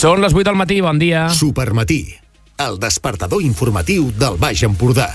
Són 0.00 0.22
les 0.24 0.32
8 0.32 0.46
del 0.48 0.56
matí, 0.56 0.78
bon 0.80 0.96
dia. 0.96 1.26
Supermatí, 1.36 1.98
el 2.64 2.78
despertador 2.80 3.44
informatiu 3.44 4.06
del 4.16 4.38
Baix 4.40 4.62
Empordà. 4.64 5.10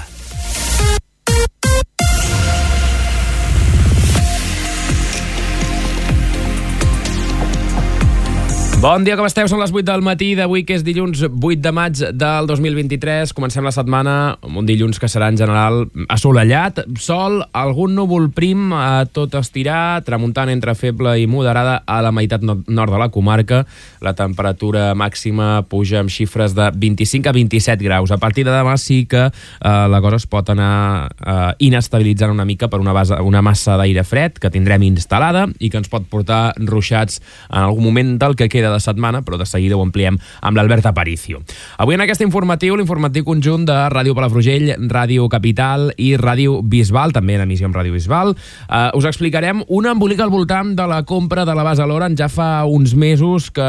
Bon 8.86 9.02
dia, 9.02 9.16
com 9.18 9.25
esteu? 9.25 9.48
Són 9.50 9.57
les 9.57 9.71
8 9.73 9.82
del 9.88 10.04
matí 10.05 10.28
d'avui, 10.38 10.62
que 10.62 10.75
és 10.78 10.84
dilluns 10.86 11.23
8 11.25 11.55
de 11.57 11.71
maig 11.73 11.98
del 12.14 12.46
2023. 12.46 13.32
Comencem 13.34 13.66
la 13.66 13.71
setmana 13.73 14.11
amb 14.46 14.60
un 14.61 14.68
dilluns 14.68 15.00
que 15.02 15.07
serà 15.10 15.32
en 15.34 15.39
general 15.39 15.88
assolellat. 16.14 16.84
Sol, 17.02 17.39
algun 17.50 17.96
núvol 17.98 18.28
prim 18.29 18.75
a 18.78 19.07
tot 19.10 19.34
estirar, 19.39 20.04
tramuntant 20.06 20.52
entre 20.54 20.75
feble 20.78 21.16
i 21.18 21.25
moderada 21.25 21.79
a 21.89 21.96
la 22.06 22.11
meitat 22.14 22.46
nord 22.46 22.93
de 22.93 23.00
la 23.02 23.07
comarca. 23.10 23.64
La 24.06 24.14
temperatura 24.14 24.92
màxima 24.93 25.64
puja 25.65 26.04
amb 26.04 26.14
xifres 26.14 26.54
de 26.54 26.70
25 26.70 27.33
a 27.33 27.33
27 27.39 27.82
graus. 27.89 28.14
A 28.14 28.21
partir 28.21 28.46
de 28.46 28.54
demà 28.54 28.78
sí 28.78 29.07
que 29.10 29.24
eh, 29.32 29.32
la 29.65 30.04
cosa 30.06 30.21
es 30.21 30.29
pot 30.29 30.54
anar 30.54 31.10
eh, 31.10 31.56
inestabilitzant 31.71 32.35
una 32.38 32.45
mica 32.45 32.70
per 32.70 32.83
una, 32.85 32.93
base, 32.93 33.17
una 33.17 33.41
massa 33.41 33.81
d'aire 33.81 34.05
fred 34.05 34.38
que 34.38 34.53
tindrem 34.53 34.85
instal·lada 34.91 35.47
i 35.57 35.73
que 35.73 35.81
ens 35.81 35.89
pot 35.89 36.05
portar 36.05 36.53
ruixats 36.61 37.17
en 37.49 37.63
algun 37.65 37.89
moment 37.89 38.15
del 38.21 38.38
que 38.38 38.45
queda 38.45 38.74
de 38.75 38.84
setmana, 38.84 39.23
però 39.25 39.39
de 39.39 39.47
seguida 39.49 39.79
ho 39.79 39.84
ampliem 39.85 40.20
amb 40.41 40.59
l'Albert 40.59 40.85
Aparicio. 40.91 41.41
Avui 41.79 41.95
en 41.95 42.03
aquest 42.03 42.23
informatiu, 42.25 42.75
l'informatiu 42.75 43.25
conjunt 43.25 43.65
de 43.67 43.75
Ràdio 43.91 44.15
Palafrugell, 44.17 44.75
Ràdio 44.91 45.29
Capital 45.31 45.89
i 45.98 46.13
Ràdio 46.20 46.59
Bisbal, 46.63 47.15
també 47.15 47.39
en 47.39 47.45
emissió 47.45 47.70
amb 47.70 47.77
Ràdio 47.77 47.95
Bisbal, 47.95 48.35
eh, 48.35 48.89
us 48.98 49.07
explicarem 49.07 49.63
un 49.67 49.88
embolic 49.89 50.21
al 50.21 50.34
voltant 50.34 50.75
de 50.75 50.88
la 50.88 51.01
compra 51.07 51.45
de 51.45 51.55
la 51.55 51.63
base 51.63 51.85
Loran. 51.85 52.17
Ja 52.17 52.29
fa 52.29 52.65
uns 52.65 52.95
mesos 52.95 53.49
que 53.51 53.65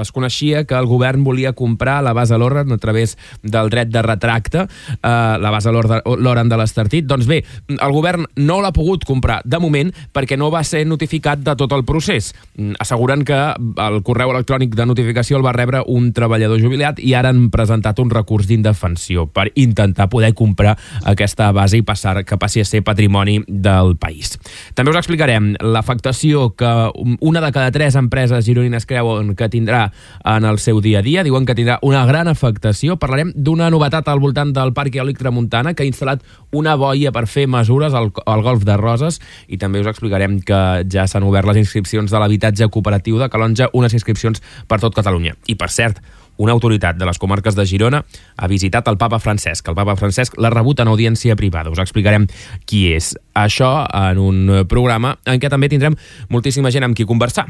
es 0.00 0.12
coneixia 0.12 0.64
que 0.64 0.76
el 0.76 0.86
govern 0.86 1.24
volia 1.24 1.52
comprar 1.52 2.02
la 2.02 2.14
base 2.16 2.38
Loran 2.38 2.72
a 2.72 2.78
través 2.78 3.16
del 3.42 3.70
dret 3.70 3.90
de 3.92 4.02
retracte, 4.02 4.66
eh, 4.66 5.36
la 5.40 5.50
base 5.50 5.72
Loran 5.72 6.48
de 6.48 6.56
l'Estartit. 6.56 7.06
Doncs 7.06 7.26
bé, 7.26 7.42
el 7.68 7.92
govern 7.92 8.26
no 8.36 8.60
l'ha 8.62 8.72
pogut 8.72 9.04
comprar 9.04 9.40
de 9.44 9.58
moment 9.60 9.92
perquè 10.12 10.38
no 10.38 10.50
va 10.50 10.64
ser 10.64 10.86
notificat 10.86 11.42
de 11.44 11.56
tot 11.56 11.72
el 11.72 11.84
procés. 11.84 12.32
Asseguren 12.78 13.24
que 13.24 13.36
el 13.36 14.02
correu 14.02 14.30
electrònic 14.30 14.45
de 14.46 14.86
notificació 14.86 15.36
el 15.36 15.44
va 15.44 15.52
rebre 15.52 15.82
un 15.86 16.12
treballador 16.16 16.60
jubilat 16.62 17.00
i 17.02 17.14
ara 17.14 17.30
han 17.34 17.50
presentat 17.50 17.98
un 17.98 18.10
recurs 18.10 18.46
d'indefensió 18.46 19.26
per 19.26 19.50
intentar 19.54 20.08
poder 20.08 20.32
comprar 20.34 20.76
aquesta 21.04 21.50
base 21.52 21.78
i 21.78 21.82
passar 21.82 22.24
que 22.24 22.38
passi 22.38 22.60
a 22.60 22.64
ser 22.64 22.82
patrimoni 22.86 23.42
del 23.46 23.96
país. 23.96 24.38
També 24.74 24.92
us 24.92 25.00
explicarem 25.00 25.54
l'afectació 25.60 26.54
que 26.56 26.72
una 27.20 27.40
de 27.40 27.52
cada 27.52 27.70
tres 27.70 27.96
empreses 27.96 28.44
gironines 28.46 28.86
creuen 28.86 29.34
que 29.34 29.48
tindrà 29.48 29.90
en 30.24 30.44
el 30.44 30.58
seu 30.58 30.80
dia 30.80 31.00
a 31.00 31.02
dia. 31.02 31.24
Diuen 31.24 31.46
que 31.46 31.54
tindrà 31.54 31.78
una 31.82 32.04
gran 32.06 32.28
afectació. 32.28 32.96
Parlarem 32.96 33.32
d'una 33.34 33.70
novetat 33.70 34.08
al 34.08 34.20
voltant 34.22 34.52
del 34.54 34.72
Parc 34.76 34.96
Eòlic 34.96 35.18
Tramuntana 35.18 35.74
que 35.74 35.84
ha 35.84 35.90
instal·lat 35.90 36.22
una 36.56 36.76
boia 36.76 37.12
per 37.12 37.26
fer 37.26 37.46
mesures 37.50 37.94
al, 37.94 38.12
al 38.26 38.42
golf 38.46 38.64
de 38.64 38.76
Roses 38.78 39.20
i 39.48 39.58
també 39.58 39.82
us 39.82 39.90
explicarem 39.90 40.38
que 40.40 40.60
ja 40.92 41.06
s'han 41.06 41.26
obert 41.26 41.48
les 41.48 41.60
inscripcions 41.64 42.10
de 42.10 42.20
l'habitatge 42.20 42.68
cooperatiu 42.72 43.18
de 43.20 43.28
Calonja, 43.32 43.70
unes 43.72 43.94
inscripcions 43.96 44.35
inscripcions 44.36 44.66
per 44.68 44.80
tot 44.80 44.94
Catalunya. 44.94 45.36
I, 45.46 45.56
per 45.56 45.70
cert, 45.70 46.00
una 46.36 46.52
autoritat 46.52 46.96
de 46.96 47.06
les 47.06 47.18
comarques 47.18 47.54
de 47.56 47.64
Girona 47.64 48.02
ha 48.36 48.48
visitat 48.48 48.88
el 48.88 48.98
papa 48.98 49.18
Francesc. 49.18 49.68
El 49.68 49.74
papa 49.74 49.96
Francesc 49.96 50.36
l'ha 50.38 50.50
rebut 50.50 50.80
en 50.80 50.88
audiència 50.88 51.36
privada. 51.36 51.70
Us 51.70 51.80
explicarem 51.80 52.26
qui 52.66 52.92
és. 52.92 53.14
Això 53.34 53.86
en 53.86 54.18
un 54.18 54.66
programa 54.68 55.16
en 55.24 55.40
què 55.40 55.48
també 55.48 55.68
tindrem 55.68 55.96
moltíssima 56.28 56.70
gent 56.70 56.84
amb 56.84 56.96
qui 56.96 57.08
conversar. 57.08 57.46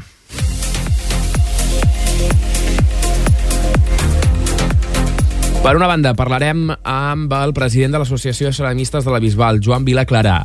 Per 5.67 5.75
una 5.75 5.89
banda, 5.91 6.13
parlarem 6.15 6.69
amb 6.87 7.33
el 7.35 7.51
president 7.51 7.91
de 7.91 7.99
l'Associació 7.99 8.47
de 8.47 8.55
Ceramistes 8.55 9.03
de 9.03 9.11
la 9.11 9.19
Bisbal, 9.19 9.57
Joan 9.59 9.83
Vilaclarà, 9.83 10.37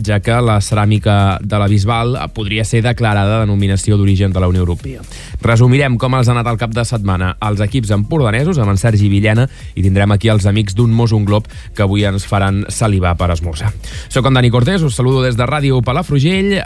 ja 0.00 0.16
que 0.24 0.38
la 0.40 0.54
ceràmica 0.64 1.16
de 1.44 1.58
la 1.60 1.66
Bisbal 1.68 2.16
podria 2.32 2.64
ser 2.64 2.80
declarada 2.86 3.42
denominació 3.42 3.98
d'origen 4.00 4.32
de 4.32 4.40
la 4.40 4.48
Unió 4.48 4.62
Europea. 4.64 5.04
Resumirem 5.44 5.98
com 6.00 6.16
els 6.16 6.30
ha 6.30 6.32
anat 6.32 6.48
el 6.48 6.56
cap 6.56 6.72
de 6.72 6.86
setmana 6.88 7.34
als 7.44 7.60
equips 7.60 7.92
empordanesos 7.92 8.62
amb 8.62 8.72
en 8.72 8.80
Sergi 8.80 9.10
Villena 9.12 9.44
i 9.74 9.84
tindrem 9.84 10.16
aquí 10.16 10.32
els 10.32 10.48
amics 10.48 10.72
d'un 10.78 10.96
Mos 10.96 11.12
un 11.12 11.28
Glob 11.28 11.52
que 11.76 11.84
avui 11.84 12.08
ens 12.08 12.24
faran 12.24 12.64
salivar 12.72 13.12
per 13.20 13.28
esmorzar. 13.36 13.74
Soc 14.08 14.24
en 14.24 14.40
Dani 14.40 14.48
Cortés, 14.48 14.80
us 14.80 14.96
saludo 14.96 15.20
des 15.20 15.36
de 15.36 15.50
Ràdio 15.52 15.82
Palafrugell, 15.84 16.56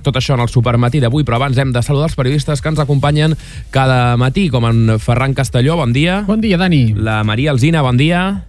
tot 0.00 0.16
això 0.16 0.38
en 0.38 0.46
el 0.46 0.48
supermatí 0.48 1.04
d'avui, 1.04 1.28
però 1.28 1.36
abans 1.36 1.60
hem 1.60 1.76
de 1.76 1.84
saludar 1.84 2.08
els 2.08 2.16
periodistes 2.16 2.64
que 2.64 2.72
ens 2.72 2.80
acompanyen 2.80 3.36
cada 3.68 4.16
matí, 4.16 4.48
com 4.48 4.64
en 4.64 4.96
Ferran 4.96 5.36
Castelló, 5.36 5.76
bon 5.76 5.92
dia. 5.92 6.22
Bon 6.24 6.40
dia, 6.40 6.56
Dani. 6.56 6.94
La 6.96 7.20
Maria 7.20 7.49
Alzina, 7.50 7.82
bon 7.82 7.98
dia. 7.98 8.46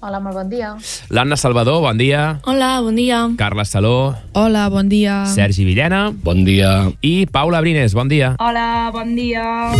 Hola, 0.00 0.20
molt 0.22 0.38
bon 0.38 0.48
dia. 0.48 0.76
L'Anna 1.10 1.36
Salvador, 1.36 1.82
bon 1.82 1.98
dia. 1.98 2.38
Hola, 2.46 2.80
bon 2.80 2.94
dia. 2.94 3.26
Carles 3.36 3.68
Saló. 3.68 4.14
Hola, 4.32 4.68
bon 4.70 4.88
dia. 4.88 5.26
Sergi 5.26 5.66
Villena. 5.66 6.08
Bon 6.14 6.44
dia. 6.46 6.88
I 7.02 7.26
Paula 7.26 7.60
Brines, 7.60 7.92
bon 7.92 8.08
dia. 8.08 8.36
Hola, 8.38 8.88
bon 8.94 9.12
dia. 9.18 9.74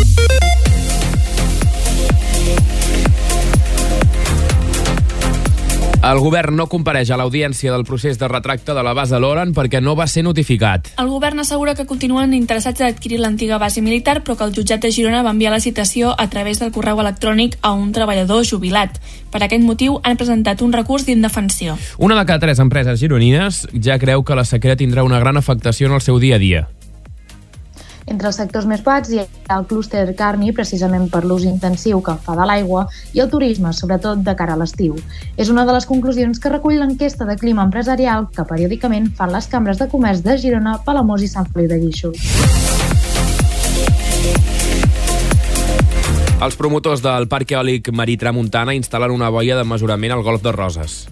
El 6.00 6.16
govern 6.24 6.56
no 6.56 6.64
compareix 6.64 7.10
a 7.12 7.16
l'audiència 7.20 7.74
del 7.74 7.82
procés 7.84 8.16
de 8.16 8.28
retracte 8.30 8.72
de 8.72 8.80
la 8.80 8.94
base 8.96 9.18
Loran 9.20 9.50
perquè 9.52 9.82
no 9.84 9.92
va 9.98 10.06
ser 10.08 10.22
notificat. 10.24 10.88
El 10.96 11.10
govern 11.12 11.42
assegura 11.42 11.74
que 11.76 11.84
continuen 11.84 12.32
interessats 12.32 12.80
a 12.80 12.88
adquirir 12.88 13.18
l'antiga 13.20 13.58
base 13.60 13.84
militar, 13.84 14.22
però 14.24 14.38
que 14.38 14.48
el 14.48 14.56
jutjat 14.56 14.80
de 14.80 14.94
Girona 14.96 15.20
va 15.20 15.34
enviar 15.36 15.52
la 15.52 15.60
citació 15.60 16.14
a 16.16 16.30
través 16.32 16.58
del 16.58 16.72
correu 16.72 17.04
electrònic 17.04 17.58
a 17.60 17.74
un 17.76 17.92
treballador 17.92 18.48
jubilat. 18.48 18.96
Per 19.28 19.44
aquest 19.44 19.60
motiu 19.60 20.00
han 20.02 20.16
presentat 20.16 20.64
un 20.64 20.72
recurs 20.72 21.04
d'indefensió. 21.04 21.76
Una 21.98 22.16
de 22.16 22.24
cada 22.24 22.46
tres 22.48 22.64
empreses 22.64 22.98
gironines 22.98 23.66
ja 23.76 24.00
creu 24.00 24.24
que 24.24 24.40
la 24.40 24.48
sequera 24.48 24.80
tindrà 24.80 25.04
una 25.04 25.20
gran 25.20 25.36
afectació 25.36 25.92
en 25.92 26.00
el 26.00 26.00
seu 26.00 26.16
dia 26.18 26.40
a 26.40 26.44
dia. 26.48 26.68
Entre 28.10 28.26
els 28.26 28.38
sectors 28.40 28.66
més 28.66 28.80
pats 28.82 29.12
hi 29.14 29.20
ha 29.22 29.26
el 29.54 29.68
clúster 29.70 30.02
carni, 30.18 30.50
precisament 30.50 31.04
per 31.12 31.20
l'ús 31.22 31.44
intensiu 31.46 32.00
que 32.02 32.16
fa 32.24 32.34
de 32.34 32.46
l'aigua, 32.48 32.88
i 33.14 33.22
el 33.22 33.30
turisme, 33.30 33.70
sobretot 33.70 34.24
de 34.26 34.34
cara 34.34 34.56
a 34.56 34.58
l'estiu. 34.58 34.96
És 35.38 35.52
una 35.52 35.62
de 35.68 35.76
les 35.76 35.86
conclusions 35.86 36.42
que 36.42 36.50
recull 36.50 36.80
l'enquesta 36.80 37.28
de 37.28 37.36
clima 37.38 37.62
empresarial 37.68 38.26
que 38.34 38.42
periòdicament 38.48 39.12
fan 39.14 39.30
les 39.30 39.46
cambres 39.52 39.78
de 39.78 39.86
comerç 39.92 40.24
de 40.26 40.34
Girona, 40.42 40.80
Palamós 40.82 41.22
i 41.22 41.30
Sant 41.30 41.46
Feliu 41.54 41.70
de 41.70 41.78
Guíxols. 41.84 42.26
Els 46.40 46.58
promotors 46.58 47.06
del 47.06 47.30
Parc 47.30 47.54
Eòlic 47.54 47.92
Marí 47.94 48.18
Tramuntana 48.18 48.74
instal·len 48.74 49.14
una 49.14 49.30
boia 49.30 49.54
de 49.60 49.62
mesurament 49.62 50.18
al 50.18 50.26
golf 50.26 50.42
de 50.42 50.56
Roses. 50.56 51.04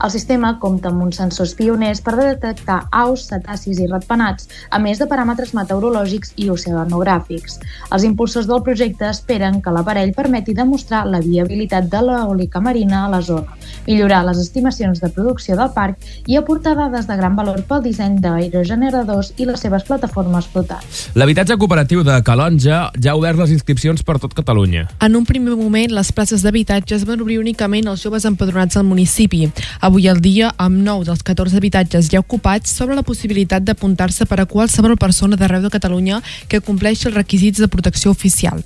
El 0.00 0.10
sistema 0.10 0.54
compta 0.56 0.88
amb 0.88 1.02
uns 1.04 1.18
sensors 1.20 1.50
pioners 1.58 1.98
per 2.00 2.14
detectar 2.16 2.78
aus, 2.90 3.26
cetacis 3.28 3.82
i 3.84 3.88
ratpenats, 3.88 4.46
a 4.72 4.78
més 4.80 4.96
de 4.96 5.04
paràmetres 5.10 5.50
meteorològics 5.52 6.32
i 6.40 6.46
oceanogràfics. 6.48 7.58
Els 7.92 8.06
impulsors 8.08 8.48
del 8.48 8.62
projecte 8.64 9.10
esperen 9.10 9.58
que 9.60 9.74
l'aparell 9.74 10.14
permeti 10.16 10.54
demostrar 10.56 11.02
la 11.04 11.20
viabilitat 11.20 11.90
de 11.92 12.00
l'eòlica 12.06 12.62
marina 12.64 13.02
a 13.04 13.10
la 13.12 13.20
zona, 13.20 13.58
millorar 13.86 14.22
les 14.24 14.40
estimacions 14.40 15.02
de 15.02 15.10
producció 15.12 15.58
del 15.58 15.68
parc 15.76 16.00
i 16.26 16.40
aportar 16.40 16.72
dades 16.78 17.04
de 17.10 17.18
gran 17.20 17.36
valor 17.36 17.60
pel 17.68 17.84
disseny 17.84 18.16
d'aerogeneradors 18.24 19.34
i 19.36 19.50
les 19.50 19.60
seves 19.60 19.84
plataformes 19.84 20.48
flotants. 20.48 21.10
L'habitatge 21.12 21.58
cooperatiu 21.60 22.06
de 22.08 22.16
Calonja 22.24 22.86
ja 22.96 23.12
ha 23.12 23.18
obert 23.20 23.36
les 23.42 23.52
inscripcions 23.52 24.00
per 24.00 24.16
tot 24.16 24.32
Catalunya. 24.32 24.86
En 25.04 25.20
un 25.20 25.28
primer 25.28 25.58
moment, 25.60 25.92
les 25.92 26.12
places 26.16 26.40
d'habitatge 26.40 26.96
es 26.96 27.04
van 27.04 27.20
obrir 27.20 27.36
únicament 27.42 27.90
als 27.90 28.00
joves 28.06 28.24
empadronats 28.24 28.80
al 28.80 28.88
municipi. 28.88 29.44
Avui 29.80 29.89
al 29.98 30.20
dia, 30.20 30.52
amb 30.56 30.82
9 30.86 31.04
dels 31.08 31.22
14 31.26 31.56
habitatges 31.58 32.10
ja 32.12 32.20
ocupats, 32.22 32.70
s'obre 32.70 32.94
la 32.94 33.02
possibilitat 33.02 33.64
d'apuntar-se 33.66 34.26
per 34.26 34.38
a 34.40 34.46
qualsevol 34.46 34.96
persona 34.96 35.36
d'arreu 35.36 35.62
de 35.62 35.70
Catalunya 35.70 36.20
que 36.48 36.60
compleixi 36.60 37.08
els 37.08 37.16
requisits 37.16 37.58
de 37.58 37.68
protecció 37.68 38.10
oficial. 38.10 38.62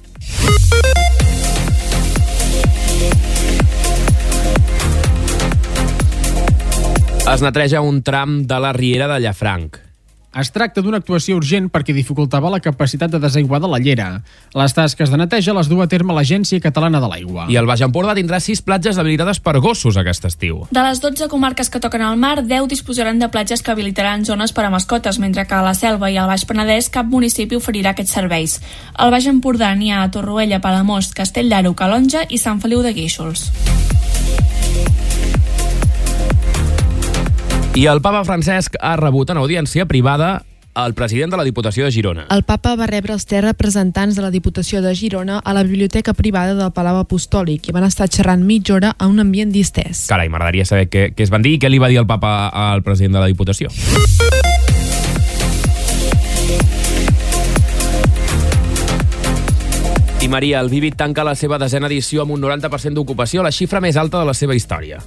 Es 7.24 7.40
neteja 7.40 7.80
un 7.80 8.02
tram 8.02 8.42
de 8.44 8.60
la 8.60 8.74
Riera 8.76 9.08
de 9.08 9.20
Llafranc. 9.24 9.83
Es 10.34 10.50
tracta 10.50 10.82
d'una 10.82 10.98
actuació 10.98 11.36
urgent 11.38 11.68
perquè 11.70 11.94
dificultava 11.94 12.50
la 12.50 12.58
capacitat 12.58 13.12
de 13.12 13.20
desaiguar 13.22 13.60
de 13.62 13.68
la 13.70 13.78
llera. 13.78 14.08
Les 14.58 14.74
tasques 14.74 15.12
de 15.12 15.20
neteja 15.20 15.54
les 15.54 15.70
du 15.70 15.78
a 15.78 15.86
terme 15.86 16.16
l'Agència 16.16 16.58
Catalana 16.64 16.98
de 16.98 17.10
l'Aigua. 17.12 17.46
I 17.52 17.58
el 17.60 17.70
Baix 17.70 17.84
Empordà 17.86 18.16
tindrà 18.18 18.40
sis 18.42 18.62
platges 18.66 18.98
habilitades 18.98 19.38
per 19.38 19.60
gossos 19.62 19.94
aquest 20.00 20.26
estiu. 20.26 20.64
De 20.74 20.82
les 20.82 20.98
12 21.04 21.30
comarques 21.30 21.70
que 21.70 21.78
toquen 21.78 22.02
al 22.02 22.18
mar, 22.18 22.42
10 22.42 22.66
disposaran 22.72 23.22
de 23.22 23.30
platges 23.30 23.62
que 23.62 23.70
habilitaran 23.70 24.26
zones 24.26 24.50
per 24.52 24.66
a 24.66 24.74
mascotes, 24.74 25.20
mentre 25.22 25.46
que 25.46 25.54
a 25.54 25.62
la 25.62 25.74
Selva 25.78 26.10
i 26.10 26.18
al 26.18 26.30
Baix 26.30 26.46
Penedès 26.50 26.90
cap 26.90 27.06
municipi 27.06 27.54
oferirà 27.54 27.94
aquests 27.94 28.18
serveis. 28.18 28.58
Al 28.94 29.14
Baix 29.14 29.30
Empordà 29.30 29.70
n'hi 29.78 29.94
ha 29.94 30.02
a 30.02 30.10
Torroella, 30.10 30.58
Palamós, 30.58 31.14
Castell 31.14 31.52
d'Aro, 31.52 31.76
Calonja 31.78 32.26
i 32.28 32.42
Sant 32.42 32.58
Feliu 32.58 32.82
de 32.82 32.90
Guíxols. 32.96 33.52
I 37.74 37.88
el 37.90 37.98
papa 37.98 38.20
Francesc 38.22 38.76
ha 38.78 38.92
rebut 38.94 39.32
en 39.32 39.38
audiència 39.40 39.82
privada 39.90 40.44
el 40.78 40.92
president 40.94 41.32
de 41.32 41.38
la 41.40 41.42
Diputació 41.42 41.82
de 41.82 41.90
Girona. 41.90 42.26
El 42.30 42.44
papa 42.46 42.76
va 42.78 42.86
rebre 42.86 43.10
els 43.16 43.26
tres 43.26 43.42
representants 43.42 44.14
de 44.14 44.22
la 44.22 44.30
Diputació 44.30 44.78
de 44.82 44.92
Girona 44.94 45.40
a 45.42 45.54
la 45.56 45.64
biblioteca 45.66 46.14
privada 46.14 46.54
del 46.54 46.70
Palau 46.70 47.00
Apostòlic 47.00 47.66
i 47.66 47.74
van 47.74 47.82
estar 47.82 48.06
xerrant 48.06 48.44
mitja 48.46 48.76
hora 48.76 48.92
a 48.94 49.08
un 49.10 49.18
ambient 49.18 49.50
distès. 49.50 50.04
Carai, 50.06 50.30
m'agradaria 50.30 50.68
saber 50.70 50.86
què, 50.86 51.08
què 51.18 51.26
es 51.26 51.34
van 51.34 51.42
dir 51.42 51.56
i 51.56 51.58
què 51.58 51.72
li 51.72 51.82
va 51.82 51.90
dir 51.90 51.98
el 51.98 52.06
papa 52.06 52.46
al 52.46 52.86
president 52.86 53.18
de 53.18 53.24
la 53.24 53.26
Diputació. 53.26 53.74
I 60.22 60.30
Maria, 60.30 60.62
el 60.62 60.70
Vivid 60.70 60.94
tanca 60.94 61.26
la 61.26 61.34
seva 61.34 61.58
desena 61.58 61.90
edició 61.90 62.22
amb 62.22 62.38
un 62.38 62.46
90% 62.46 62.94
d'ocupació, 62.94 63.42
la 63.42 63.50
xifra 63.50 63.82
més 63.82 63.98
alta 63.98 64.22
de 64.22 64.30
la 64.30 64.38
seva 64.38 64.54
història. 64.54 65.02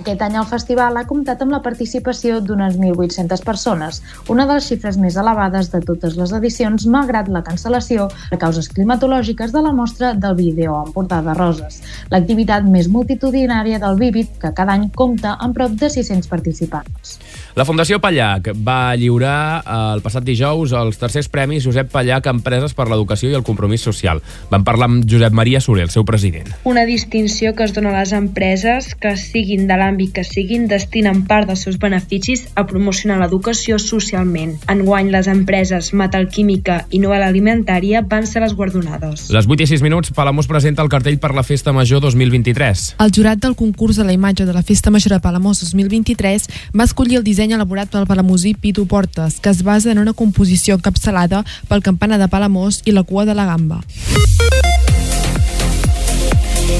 Aquest 0.00 0.22
any 0.24 0.36
el 0.40 0.46
festival 0.48 0.96
ha 0.96 1.02
comptat 1.04 1.42
amb 1.44 1.52
la 1.52 1.58
participació 1.60 2.38
d'unes 2.40 2.78
1.800 2.78 3.42
persones, 3.44 3.98
una 4.32 4.46
de 4.48 4.54
les 4.56 4.68
xifres 4.70 4.96
més 4.96 5.18
elevades 5.20 5.68
de 5.74 5.82
totes 5.84 6.16
les 6.16 6.32
edicions, 6.38 6.86
malgrat 6.88 7.28
la 7.28 7.42
cancel·lació 7.44 8.06
per 8.30 8.38
causes 8.40 8.70
climatològiques 8.72 9.52
de 9.52 9.60
la 9.60 9.74
mostra 9.76 10.14
del 10.16 10.38
vídeo 10.38 10.78
Empordà 10.86 11.18
de 11.26 11.34
Roses, 11.36 11.82
l'activitat 12.08 12.64
més 12.64 12.88
multitudinària 12.88 13.80
del 13.82 14.00
Vivid, 14.00 14.38
que 14.40 14.54
cada 14.56 14.78
any 14.78 14.88
compta 14.96 15.34
amb 15.36 15.58
prop 15.58 15.76
de 15.76 15.92
600 15.92 16.32
participants. 16.32 17.18
La 17.58 17.66
Fundació 17.68 17.98
Pallac 18.00 18.52
va 18.56 18.94
lliurar 18.96 19.60
el 19.92 20.00
passat 20.00 20.24
dijous 20.24 20.72
els 20.80 20.96
tercers 20.96 21.28
premis 21.28 21.66
Josep 21.66 21.90
Pallac 21.92 22.30
Empreses 22.32 22.72
per 22.78 22.88
l'Educació 22.88 23.28
i 23.28 23.36
el 23.36 23.44
Compromís 23.44 23.84
Social. 23.84 24.22
Vam 24.48 24.64
parlar 24.64 24.88
amb 24.88 25.04
Josep 25.04 25.36
Maria 25.36 25.60
Soler, 25.60 25.84
el 25.90 25.92
seu 25.92 26.08
president. 26.08 26.48
Una 26.64 26.86
distinció 26.88 27.52
que 27.58 27.68
es 27.68 27.76
dona 27.76 27.92
a 27.92 27.98
les 27.98 28.14
empreses 28.16 28.94
que 28.94 29.16
siguin 29.20 29.66
de 29.68 29.76
l'àmbit 29.90 30.14
que 30.14 30.24
siguin 30.24 30.68
destinen 30.70 31.24
part 31.26 31.48
dels 31.50 31.64
seus 31.66 31.78
beneficis 31.82 32.46
a 32.54 32.64
promocionar 32.66 33.18
l'educació 33.20 33.78
socialment. 33.82 34.54
Enguany, 34.70 35.10
les 35.10 35.26
empreses 35.30 35.92
metalquímica 35.92 36.84
i 36.90 37.00
no 37.02 37.10
alimentària 37.10 38.04
van 38.06 38.26
ser 38.26 38.40
les 38.44 38.54
guardonades. 38.54 39.28
Les 39.34 39.46
8 39.46 39.66
i 39.66 39.66
6 39.66 39.82
minuts, 39.82 40.12
Palamós 40.14 40.46
presenta 40.46 40.82
el 40.82 40.88
cartell 40.88 41.18
per 41.18 41.32
la 41.34 41.42
Festa 41.42 41.74
Major 41.74 42.00
2023. 42.00 42.84
El 43.02 43.12
jurat 43.14 43.42
del 43.42 43.56
concurs 43.58 43.98
de 43.98 44.06
la 44.06 44.14
imatge 44.14 44.46
de 44.46 44.54
la 44.54 44.62
Festa 44.62 44.90
Major 44.90 45.16
de 45.16 45.20
Palamós 45.20 45.60
2023 45.66 46.48
va 46.76 46.86
escollir 46.86 47.18
el 47.18 47.26
disseny 47.26 47.56
elaborat 47.56 47.90
pel 47.90 48.06
palamosí 48.06 48.54
Pitu 48.54 48.86
Portes, 48.86 49.40
que 49.40 49.50
es 49.50 49.64
basa 49.66 49.90
en 49.90 49.98
una 49.98 50.14
composició 50.14 50.78
encapçalada 50.78 51.44
pel 51.68 51.82
campana 51.82 52.18
de 52.18 52.30
Palamós 52.30 52.82
i 52.86 52.94
la 52.94 53.02
cua 53.02 53.26
de 53.26 53.34
la 53.34 53.48
gamba. 53.50 53.82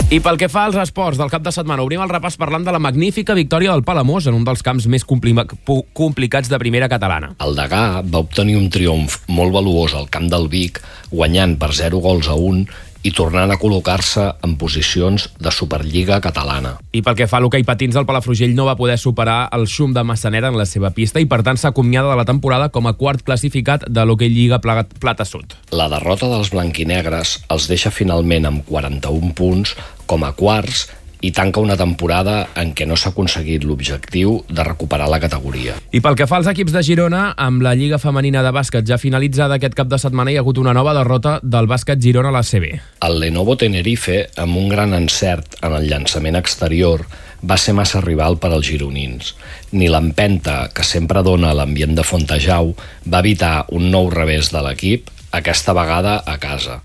I 0.08 0.18
pel 0.18 0.38
que 0.40 0.48
fa 0.50 0.64
als 0.66 0.78
esports 0.80 1.20
del 1.20 1.28
cap 1.30 1.44
de 1.44 1.52
setmana, 1.54 1.84
obrim 1.84 2.00
el 2.02 2.10
repàs 2.10 2.38
parlant 2.40 2.64
de 2.66 2.72
la 2.74 2.80
magnífica 2.82 3.36
victòria 3.36 3.70
del 3.74 3.84
Palamós 3.86 4.26
en 4.26 4.34
un 4.34 4.46
dels 4.46 4.64
camps 4.66 4.88
més 4.90 5.04
compli 5.06 5.34
complicats 5.92 6.50
de 6.50 6.58
primera 6.58 6.88
catalana. 6.90 7.34
El 7.44 7.54
Degà 7.58 8.00
va 8.02 8.22
obtenir 8.24 8.56
un 8.58 8.66
triomf 8.72 9.20
molt 9.28 9.54
valuós 9.54 9.94
al 9.94 10.08
camp 10.10 10.26
del 10.32 10.48
Vic, 10.50 10.80
guanyant 11.12 11.54
per 11.60 11.70
0 11.76 12.00
gols 12.02 12.30
a 12.32 12.34
1 12.34 12.89
i 13.02 13.12
tornant 13.16 13.50
a 13.52 13.58
col·locar-se 13.60 14.26
en 14.44 14.56
posicions 14.60 15.28
de 15.40 15.52
Superliga 15.54 16.20
catalana. 16.20 16.76
I 16.92 17.02
pel 17.06 17.16
que 17.16 17.28
fa 17.30 17.38
a 17.38 17.44
l'hoquei 17.44 17.64
patins, 17.64 17.96
el 17.96 18.06
Palafrugell 18.08 18.54
no 18.56 18.66
va 18.68 18.76
poder 18.76 18.98
superar 19.00 19.48
el 19.56 19.66
xum 19.70 19.94
de 19.96 20.04
Massanera 20.04 20.50
en 20.52 20.58
la 20.58 20.66
seva 20.68 20.92
pista 20.96 21.22
i 21.22 21.28
per 21.30 21.40
tant 21.46 21.60
s'acomiada 21.60 22.10
de 22.12 22.18
la 22.20 22.28
temporada 22.28 22.68
com 22.68 22.88
a 22.90 22.94
quart 22.98 23.24
classificat 23.24 23.86
de 23.88 24.04
l'hoquei 24.04 24.32
Lliga 24.32 24.60
Plata 24.60 25.24
Sud. 25.24 25.56
La 25.72 25.88
derrota 25.92 26.28
dels 26.28 26.52
blanquinegres 26.52 27.38
els 27.48 27.70
deixa 27.70 27.94
finalment 27.94 28.48
amb 28.50 28.66
41 28.68 29.32
punts 29.38 29.76
com 30.10 30.24
a 30.26 30.32
quarts 30.34 30.88
i 31.20 31.32
tanca 31.36 31.60
una 31.60 31.76
temporada 31.76 32.48
en 32.58 32.72
què 32.74 32.86
no 32.88 32.96
s'ha 32.96 33.12
aconseguit 33.14 33.64
l'objectiu 33.64 34.38
de 34.48 34.64
recuperar 34.66 35.08
la 35.12 35.20
categoria. 35.20 35.76
I 35.92 36.00
pel 36.00 36.16
que 36.16 36.26
fa 36.30 36.40
als 36.40 36.50
equips 36.50 36.74
de 36.74 36.82
Girona, 36.86 37.30
amb 37.36 37.62
la 37.62 37.74
Lliga 37.74 38.00
Femenina 38.02 38.44
de 38.46 38.52
Bàsquet 38.54 38.86
ja 38.88 38.98
finalitzada 39.00 39.58
aquest 39.58 39.76
cap 39.78 39.90
de 39.90 39.98
setmana 40.00 40.32
hi 40.32 40.38
ha 40.38 40.44
hagut 40.44 40.58
una 40.58 40.74
nova 40.76 40.94
derrota 40.96 41.38
del 41.42 41.68
bàsquet 41.70 42.00
Girona 42.02 42.32
a 42.32 42.38
la 42.38 42.44
CB. 42.44 42.72
El 43.06 43.20
Lenovo 43.20 43.56
Tenerife, 43.60 44.26
amb 44.36 44.56
un 44.56 44.68
gran 44.72 44.94
encert 44.96 45.60
en 45.62 45.76
el 45.76 45.88
llançament 45.90 46.38
exterior, 46.40 47.06
va 47.42 47.56
ser 47.56 47.74
massa 47.76 48.02
rival 48.04 48.36
per 48.40 48.52
als 48.52 48.68
gironins. 48.68 49.34
Ni 49.72 49.88
l'empenta, 49.88 50.68
que 50.74 50.84
sempre 50.84 51.24
dona 51.24 51.54
l'ambient 51.56 51.96
de 51.96 52.04
Fontejau, 52.04 52.74
va 53.06 53.24
evitar 53.24 53.64
un 53.72 53.90
nou 53.90 54.10
revés 54.12 54.52
de 54.52 54.62
l'equip, 54.64 55.10
aquesta 55.32 55.76
vegada 55.76 56.20
a 56.26 56.38
casa. 56.42 56.80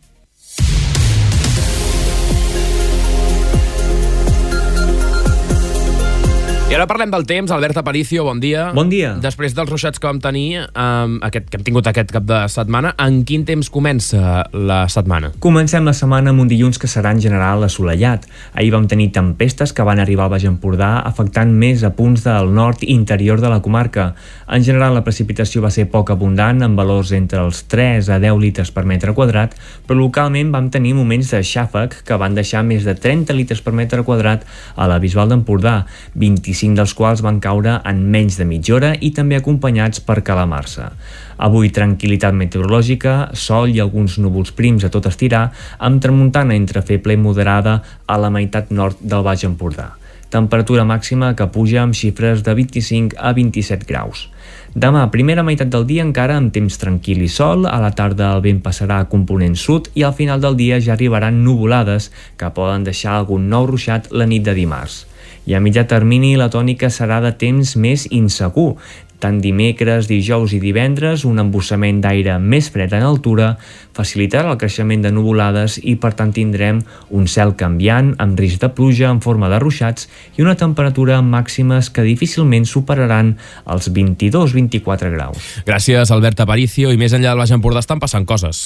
I 6.65 6.73
ara 6.73 6.87
parlem 6.89 7.11
del 7.13 7.27
temps. 7.29 7.51
Albert 7.53 7.77
Aparicio, 7.77 8.23
bon 8.25 8.39
dia. 8.41 8.71
Bon 8.73 8.89
dia. 8.89 9.11
Després 9.21 9.53
dels 9.53 9.69
ruixats 9.69 10.01
que 10.01 10.07
vam 10.07 10.17
tenir, 10.17 10.63
um, 10.73 11.19
aquest, 11.21 11.45
que 11.45 11.59
hem 11.59 11.65
tingut 11.67 11.85
aquest 11.85 12.09
cap 12.09 12.23
de 12.25 12.39
setmana, 12.49 12.95
en 13.05 13.19
quin 13.21 13.43
temps 13.45 13.67
comença 13.69 14.47
la 14.49 14.79
setmana? 14.89 15.29
Comencem 15.45 15.85
la 15.85 15.93
setmana 15.93 16.33
amb 16.33 16.41
un 16.41 16.49
dilluns 16.49 16.81
que 16.81 16.89
serà 16.89 17.11
en 17.13 17.21
general 17.21 17.61
assolellat. 17.67 18.25
Ahir 18.57 18.71
vam 18.73 18.87
tenir 18.89 19.11
tempestes 19.13 19.75
que 19.77 19.85
van 19.85 20.01
arribar 20.01 20.25
al 20.25 20.31
Baix 20.33 20.47
Empordà, 20.49 21.03
afectant 21.05 21.51
més 21.53 21.83
a 21.85 21.91
punts 21.93 22.25
del 22.25 22.49
nord 22.57 22.81
i 22.81 22.89
interior 22.95 23.45
de 23.45 23.53
la 23.53 23.61
comarca. 23.61 24.15
En 24.49 24.65
general, 24.65 24.97
la 24.97 25.05
precipitació 25.05 25.61
va 25.61 25.69
ser 25.69 25.85
poc 25.93 26.09
abundant, 26.09 26.65
amb 26.65 26.81
valors 26.81 27.13
entre 27.13 27.45
els 27.45 27.61
3 27.69 28.09
a 28.09 28.17
10 28.17 28.41
litres 28.41 28.73
per 28.73 28.87
metre 28.89 29.13
quadrat, 29.13 29.53
però 29.85 29.99
localment 30.01 30.49
vam 30.49 30.73
tenir 30.73 30.95
moments 30.97 31.29
de 31.29 31.43
xàfec 31.45 32.01
que 32.09 32.17
van 32.17 32.33
deixar 32.33 32.65
més 32.65 32.89
de 32.89 32.97
30 32.97 33.37
litres 33.37 33.61
per 33.61 33.77
metre 33.77 34.01
quadrat 34.01 34.49
a 34.73 34.89
la 34.89 34.97
Bisbal 34.97 35.29
d'Empordà, 35.29 35.77
25 36.17 36.54
dels 36.55 36.93
quals 36.95 37.21
van 37.21 37.39
caure 37.43 37.81
en 37.83 37.97
menys 38.11 38.37
de 38.39 38.45
mitja 38.45 38.75
hora 38.75 38.93
i 39.01 39.11
també 39.11 39.35
acompanyats 39.35 39.99
per 39.99 40.21
calamarsa. 40.23 40.91
Avui 41.37 41.69
tranquil·litat 41.69 42.33
meteorològica, 42.33 43.31
sol 43.33 43.69
i 43.69 43.81
alguns 43.83 44.17
núvols 44.17 44.53
prims 44.55 44.85
a 44.85 44.89
tot 44.89 45.05
estirar, 45.05 45.49
amb 45.79 46.01
tramuntana 46.01 46.55
entre 46.55 46.81
feble 46.81 47.13
i 47.13 47.19
moderada 47.19 47.81
a 48.07 48.17
la 48.17 48.29
meitat 48.29 48.71
nord 48.71 49.01
del 49.01 49.23
Baix 49.23 49.43
Empordà. 49.43 49.89
Temperatura 50.31 50.83
màxima 50.83 51.33
que 51.35 51.47
puja 51.47 51.81
amb 51.83 51.93
xifres 51.93 52.41
de 52.43 52.53
25 52.55 53.19
a 53.19 53.33
27 53.33 53.85
graus. 53.87 54.29
Demà, 54.75 55.05
primera 55.11 55.43
meitat 55.43 55.69
del 55.71 55.85
dia 55.87 56.03
encara 56.03 56.35
amb 56.35 56.51
temps 56.55 56.79
tranquil 56.81 57.21
i 57.23 57.29
sol, 57.31 57.67
a 57.67 57.77
la 57.79 57.91
tarda 57.95 58.33
el 58.35 58.43
vent 58.43 58.61
passarà 58.63 58.99
a 58.99 59.09
component 59.11 59.55
sud 59.55 59.91
i 59.95 60.03
al 60.03 60.15
final 60.17 60.41
del 60.43 60.55
dia 60.59 60.79
ja 60.79 60.95
arribaran 60.95 61.43
nuvolades 61.43 62.11
que 62.39 62.51
poden 62.55 62.83
deixar 62.87 63.15
algun 63.15 63.47
nou 63.49 63.67
ruixat 63.69 64.11
la 64.11 64.27
nit 64.27 64.43
de 64.43 64.55
dimarts 64.57 65.05
i 65.45 65.55
a 65.55 65.61
mitjà 65.61 65.85
termini 65.89 66.35
la 66.37 66.49
tònica 66.49 66.89
serà 66.89 67.21
de 67.23 67.31
temps 67.37 67.75
més 67.77 68.07
insegur. 68.11 68.75
Tant 69.23 69.37
dimecres, 69.39 70.09
dijous 70.09 70.51
i 70.53 70.59
divendres, 70.59 71.23
un 71.25 71.39
embussament 71.39 72.01
d'aire 72.03 72.35
més 72.37 72.67
fred 72.73 72.91
en 72.93 73.05
altura 73.07 73.53
facilitarà 73.95 74.51
el 74.51 74.59
creixement 74.59 75.05
de 75.05 75.11
nuvolades 75.15 75.77
i 75.81 75.95
per 76.01 76.11
tant 76.19 76.33
tindrem 76.35 76.81
un 77.15 77.29
cel 77.31 77.55
canviant 77.55 78.11
amb 78.21 78.37
risc 78.39 78.59
de 78.61 78.69
pluja 78.75 79.09
en 79.09 79.23
forma 79.23 79.49
de 79.49 79.61
ruixats 79.63 80.09
i 80.35 80.43
una 80.43 80.57
temperatura 80.59 81.21
màximes 81.23 81.89
que 81.89 82.05
difícilment 82.05 82.67
superaran 82.67 83.37
els 83.65 83.89
22-24 83.89 85.13
graus. 85.15 85.51
Gràcies, 85.65 86.11
Albert 86.11 86.43
Aparicio. 86.43 86.91
I 86.91 86.99
més 86.99 87.15
enllà 87.15 87.31
del 87.31 87.45
Baix 87.45 87.55
Empordà 87.55 87.85
estan 87.85 88.03
passant 88.03 88.27
coses. 88.27 88.65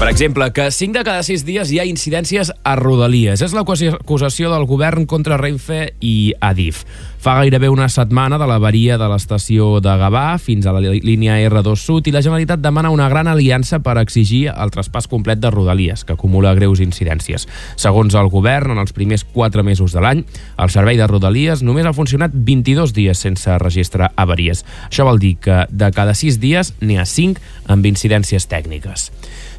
Per 0.00 0.08
exemple, 0.08 0.50
que 0.54 0.70
5 0.70 0.96
de 0.96 1.04
cada 1.04 1.22
6 1.22 1.42
dies 1.44 1.68
hi 1.68 1.76
ha 1.76 1.84
incidències 1.84 2.48
a 2.64 2.72
Rodalies. 2.78 3.42
És 3.44 3.52
l'acusació 3.52 4.48
del 4.48 4.64
govern 4.64 5.04
contra 5.04 5.36
Renfe 5.36 5.90
i 6.00 6.32
Adif. 6.40 6.86
Fa 7.20 7.34
gairebé 7.36 7.68
una 7.68 7.90
setmana 7.92 8.38
de 8.40 8.46
l'averia 8.48 8.96
de 8.96 9.10
l'estació 9.12 9.74
de 9.84 9.92
Gavà 10.00 10.38
fins 10.40 10.64
a 10.64 10.72
la 10.72 10.80
línia 10.80 11.34
R2 11.50 11.76
Sud 11.76 12.08
i 12.08 12.14
la 12.14 12.22
Generalitat 12.24 12.62
demana 12.64 12.88
una 12.94 13.10
gran 13.12 13.28
aliança 13.28 13.82
per 13.84 13.98
exigir 14.00 14.46
el 14.54 14.72
traspàs 14.72 15.04
complet 15.04 15.36
de 15.36 15.52
Rodalies, 15.52 16.06
que 16.08 16.16
acumula 16.16 16.54
greus 16.56 16.80
incidències. 16.80 17.44
Segons 17.76 18.16
el 18.16 18.32
govern, 18.32 18.72
en 18.72 18.80
els 18.80 18.96
primers 18.96 19.26
4 19.36 19.66
mesos 19.68 19.92
de 19.92 20.00
l'any, 20.00 20.24
el 20.56 20.72
servei 20.72 20.96
de 20.96 21.10
Rodalies 21.12 21.60
només 21.60 21.84
ha 21.84 21.92
funcionat 21.92 22.32
22 22.32 22.96
dies 22.96 23.20
sense 23.20 23.60
registrar 23.60 24.14
avaries. 24.16 24.64
Això 24.88 25.04
vol 25.04 25.20
dir 25.20 25.36
que 25.44 25.66
de 25.68 25.92
cada 25.92 26.16
6 26.16 26.40
dies 26.40 26.72
n'hi 26.80 26.96
ha 26.96 27.04
5 27.04 27.68
amb 27.68 27.92
incidències 27.92 28.48
tècniques. 28.48 29.10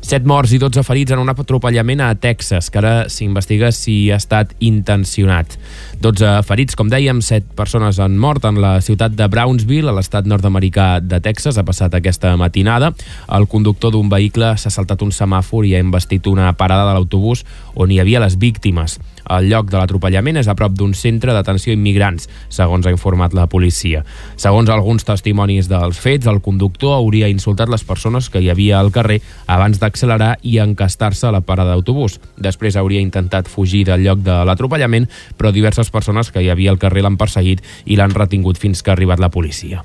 7 0.01 0.25
morts 0.25 0.51
i 0.51 0.58
12 0.58 0.81
ferits 0.81 1.13
en 1.13 1.22
un 1.22 1.29
atropellament 1.29 2.01
a 2.01 2.15
Texas, 2.17 2.72
que 2.74 2.79
ara 2.81 2.93
s'investiga 3.08 3.70
si 3.72 4.10
ha 4.10 4.17
estat 4.17 4.55
intencionat. 4.60 5.53
12 6.01 6.41
ferits, 6.48 6.75
com 6.75 6.89
dèiem, 6.89 7.22
7 7.22 7.53
persones 7.55 8.00
han 8.01 8.17
mort 8.17 8.48
en 8.50 8.58
la 8.63 8.74
ciutat 8.81 9.13
de 9.13 9.27
Brownsville, 9.29 9.91
a 9.91 9.96
l'estat 9.96 10.25
nord-americà 10.25 10.88
de 11.05 11.22
Texas, 11.22 11.60
ha 11.62 11.67
passat 11.67 11.93
aquesta 11.93 12.34
matinada. 12.36 12.91
El 13.29 13.46
conductor 13.48 13.93
d'un 13.93 14.10
vehicle 14.10 14.55
s'ha 14.58 14.74
saltat 14.74 15.05
un 15.05 15.13
semàfor 15.13 15.70
i 15.70 15.75
ha 15.77 15.84
investit 15.86 16.27
una 16.27 16.50
parada 16.58 16.89
de 16.89 16.98
l'autobús 16.98 17.46
on 17.75 17.93
hi 17.93 18.01
havia 18.01 18.24
les 18.24 18.39
víctimes. 18.41 18.98
El 19.29 19.51
lloc 19.51 19.70
de 19.70 19.77
l'atropellament 19.77 20.41
és 20.41 20.50
a 20.50 20.55
prop 20.58 20.74
d'un 20.75 20.96
centre 20.98 21.34
d'atenció 21.36 21.72
a 21.72 21.77
immigrants, 21.77 22.27
segons 22.50 22.88
ha 22.88 22.91
informat 22.91 23.36
la 23.38 23.46
policia. 23.48 24.01
Segons 24.36 24.70
alguns 24.74 25.05
testimonis 25.08 25.70
dels 25.70 26.01
fets, 26.01 26.27
el 26.27 26.41
conductor 26.41 26.98
hauria 26.98 27.29
insultat 27.31 27.70
les 27.70 27.86
persones 27.86 28.31
que 28.34 28.41
hi 28.41 28.50
havia 28.51 28.79
al 28.81 28.91
carrer 28.91 29.22
abans 29.46 29.79
de 29.79 29.90
d'accelerar 29.91 30.38
i 30.41 30.57
encastar-se 30.63 31.27
a 31.27 31.36
la 31.36 31.43
parada 31.43 31.75
d'autobús. 31.75 32.19
Després 32.39 32.79
hauria 32.79 33.03
intentat 33.03 33.51
fugir 33.51 33.83
del 33.86 34.07
lloc 34.07 34.24
de 34.24 34.41
l'atropellament, 34.48 35.10
però 35.38 35.51
diverses 35.51 35.91
persones 35.91 36.31
que 36.31 36.41
hi 36.41 36.50
havia 36.50 36.71
al 36.71 36.79
carrer 36.79 37.03
l'han 37.03 37.19
perseguit 37.19 37.62
i 37.86 38.00
l'han 38.00 38.15
retingut 38.15 38.57
fins 38.57 38.81
que 38.81 38.91
ha 38.91 38.98
arribat 38.98 39.19
la 39.19 39.29
policia. 39.29 39.83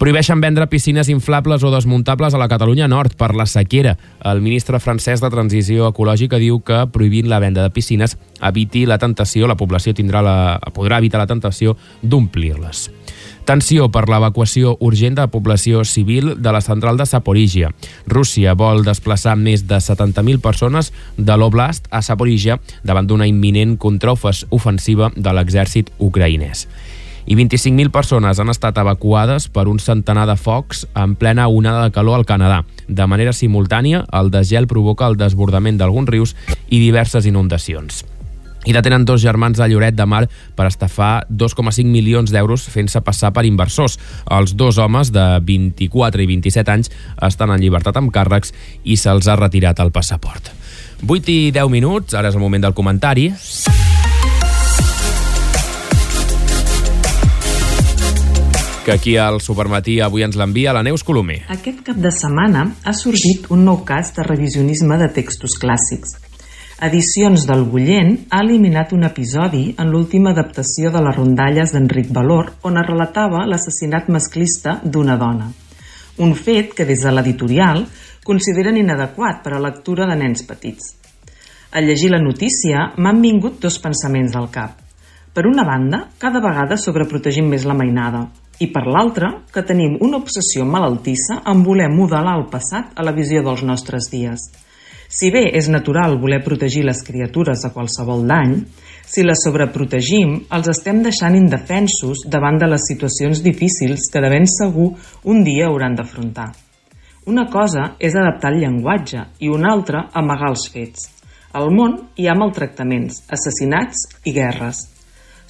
Prohibeixen 0.00 0.40
vendre 0.40 0.64
piscines 0.66 1.10
inflables 1.12 1.60
o 1.60 1.70
desmuntables 1.70 2.32
a 2.32 2.38
la 2.40 2.48
Catalunya 2.48 2.86
Nord 2.88 3.18
per 3.20 3.34
la 3.36 3.44
sequera. 3.44 3.98
El 4.24 4.40
ministre 4.40 4.80
francès 4.80 5.20
de 5.20 5.28
Transició 5.28 5.90
Ecològica 5.90 6.40
diu 6.40 6.62
que 6.64 6.86
prohibint 6.88 7.28
la 7.28 7.38
venda 7.38 7.60
de 7.66 7.72
piscines 7.74 8.16
eviti 8.40 8.86
la 8.88 8.96
tentació, 8.96 9.44
la 9.44 9.58
població 9.60 9.92
tindrà 9.92 10.24
la, 10.24 10.38
podrà 10.72 11.02
evitar 11.04 11.20
la 11.20 11.28
tentació 11.28 11.76
d'omplir-les. 12.00 12.88
Tensió 13.48 13.88
per 13.90 14.04
l'evacuació 14.08 14.76
urgent 14.80 15.16
de 15.16 15.24
la 15.26 15.32
població 15.32 15.84
civil 15.84 16.34
de 16.42 16.52
la 16.52 16.60
central 16.60 17.00
de 17.00 17.06
Saporígia. 17.06 17.72
Rússia 18.06 18.54
vol 18.54 18.84
desplaçar 18.86 19.34
més 19.36 19.66
de 19.66 19.80
70.000 19.82 20.40
persones 20.40 20.92
de 21.16 21.36
l'oblast 21.36 21.88
a 21.90 22.02
Saporígia 22.02 22.60
davant 22.84 23.08
d'una 23.08 23.26
imminent 23.26 23.76
contraofensiva 23.80 25.10
de 25.16 25.34
l'exèrcit 25.34 25.90
ucraïnès 25.98 26.66
i 27.30 27.36
25.000 27.36 27.92
persones 27.94 28.40
han 28.40 28.50
estat 28.50 28.78
evacuades 28.82 29.48
per 29.54 29.68
un 29.70 29.78
centenar 29.78 30.26
de 30.26 30.34
focs 30.34 30.86
en 30.98 31.14
plena 31.14 31.46
onada 31.46 31.84
de 31.84 31.94
calor 31.94 32.18
al 32.18 32.26
Canadà. 32.26 32.64
De 32.88 33.06
manera 33.06 33.32
simultània, 33.32 34.02
el 34.10 34.32
desgel 34.34 34.66
provoca 34.66 35.06
el 35.06 35.18
desbordament 35.20 35.78
d'alguns 35.78 36.10
rius 36.10 36.34
i 36.68 36.80
diverses 36.82 37.30
inundacions. 37.30 38.02
I 38.66 38.74
detenen 38.76 39.06
dos 39.08 39.22
germans 39.22 39.56
de 39.58 39.68
Lloret 39.68 39.96
de 39.96 40.04
Mar 40.04 40.26
per 40.56 40.66
estafar 40.68 41.26
2,5 41.30 41.86
milions 41.88 42.32
d'euros 42.32 42.66
fent-se 42.68 43.00
passar 43.00 43.32
per 43.32 43.46
inversors. 43.48 43.96
Els 44.28 44.52
dos 44.56 44.78
homes 44.78 45.12
de 45.14 45.26
24 45.40 46.20
i 46.20 46.28
27 46.28 46.74
anys 46.74 46.92
estan 47.24 47.54
en 47.54 47.60
llibertat 47.62 47.96
amb 47.96 48.12
càrrecs 48.12 48.52
i 48.84 49.00
se'ls 49.00 49.28
ha 49.28 49.38
retirat 49.40 49.80
el 49.80 49.92
passaport. 49.92 50.52
8 51.08 51.32
i 51.32 51.50
10 51.56 51.72
minuts, 51.72 52.12
ara 52.14 52.28
és 52.28 52.36
el 52.36 52.44
moment 52.44 52.68
del 52.68 52.76
comentari. 52.76 53.32
que 58.84 58.92
aquí 58.92 59.16
al 59.16 59.42
Supermatí 59.44 59.98
avui 60.00 60.24
ens 60.24 60.38
l'envia 60.40 60.72
la 60.72 60.82
Neus 60.82 61.04
Colomer. 61.04 61.42
Aquest 61.52 61.82
cap 61.86 61.98
de 62.00 62.10
setmana 62.10 62.64
ha 62.82 62.94
sorgit 62.96 63.50
un 63.52 63.66
nou 63.68 63.82
cas 63.84 64.14
de 64.16 64.24
revisionisme 64.24 64.96
de 64.98 65.08
textos 65.12 65.58
clàssics. 65.60 66.16
Edicions 66.80 67.42
del 67.44 67.66
Bullent 67.68 68.14
ha 68.32 68.38
eliminat 68.40 68.94
un 68.96 69.02
episodi 69.04 69.74
en 69.82 69.90
l'última 69.92 70.30
adaptació 70.32 70.88
de 70.94 71.02
les 71.04 71.16
rondalles 71.18 71.74
d'Enric 71.74 72.06
Valor 72.16 72.46
on 72.64 72.78
es 72.80 72.86
relatava 72.86 73.42
l'assassinat 73.50 74.08
masclista 74.08 74.78
d'una 74.82 75.18
dona. 75.20 75.50
Un 76.24 76.32
fet 76.38 76.72
que 76.78 76.86
des 76.88 77.02
de 77.04 77.12
l'editorial 77.12 77.82
consideren 78.24 78.78
inadequat 78.80 79.42
per 79.44 79.52
a 79.58 79.60
lectura 79.60 80.06
de 80.08 80.16
nens 80.22 80.46
petits. 80.48 80.94
Al 81.76 81.84
llegir 81.84 82.14
la 82.14 82.22
notícia 82.24 82.86
m'han 82.96 83.20
vingut 83.20 83.60
dos 83.60 83.76
pensaments 83.84 84.40
al 84.40 84.48
cap. 84.48 84.80
Per 85.36 85.44
una 85.52 85.68
banda, 85.68 86.06
cada 86.16 86.40
vegada 86.40 86.80
sobreprotegim 86.80 87.52
més 87.52 87.68
la 87.68 87.76
mainada, 87.76 88.24
i 88.56 88.70
per 88.72 88.86
l'altra, 88.88 89.34
que 89.52 89.66
tenim 89.68 90.00
una 90.00 90.16
obsessió 90.24 90.64
malaltissa 90.64 91.42
en 91.44 91.60
voler 91.62 91.92
modelar 91.92 92.38
el 92.40 92.48
passat 92.48 92.96
a 92.96 93.04
la 93.04 93.12
visió 93.12 93.44
dels 93.44 93.68
nostres 93.68 94.08
dies. 94.08 94.48
Si 95.10 95.26
bé 95.34 95.48
és 95.58 95.66
natural 95.66 96.20
voler 96.22 96.38
protegir 96.44 96.84
les 96.86 97.00
criatures 97.02 97.64
de 97.64 97.70
qualsevol 97.74 98.22
dany, 98.30 98.52
si 99.10 99.24
les 99.26 99.40
sobreprotegim, 99.42 100.36
els 100.54 100.68
estem 100.70 101.00
deixant 101.02 101.34
indefensos 101.34 102.22
davant 102.30 102.60
de 102.62 102.68
les 102.70 102.84
situacions 102.86 103.40
difícils 103.42 104.06
que 104.12 104.22
de 104.22 104.30
ben 104.30 104.46
segur 104.46 104.92
un 105.26 105.42
dia 105.42 105.66
hauran 105.66 105.96
d'afrontar. 105.98 106.52
Una 107.26 107.48
cosa 107.50 107.96
és 107.98 108.14
adaptar 108.14 108.52
el 108.54 108.60
llenguatge 108.62 109.24
i 109.42 109.50
una 109.50 109.74
altra 109.74 110.06
amagar 110.14 110.52
els 110.54 110.68
fets. 110.70 111.10
Al 111.58 111.74
món 111.74 111.96
hi 112.14 112.30
ha 112.30 112.38
maltractaments, 112.38 113.24
assassinats 113.34 114.06
i 114.22 114.36
guerres. 114.38 114.86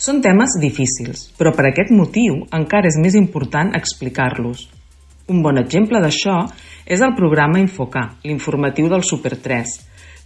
Són 0.01 0.23
temes 0.25 0.57
difícils, 0.57 1.29
però 1.37 1.53
per 1.53 1.69
aquest 1.69 1.93
motiu 1.93 2.41
encara 2.57 2.89
és 2.89 2.97
més 2.97 3.13
important 3.21 3.75
explicar-los. 3.77 4.71
Un 5.29 5.45
bon 5.45 5.61
exemple 5.61 6.01
d'això 6.01 6.41
és 6.91 7.03
el 7.07 7.15
programa 7.15 7.61
Infocar, 7.63 8.17
l'informatiu 8.27 8.89
del 8.91 9.05
Super 9.07 9.37
3, 9.39 9.77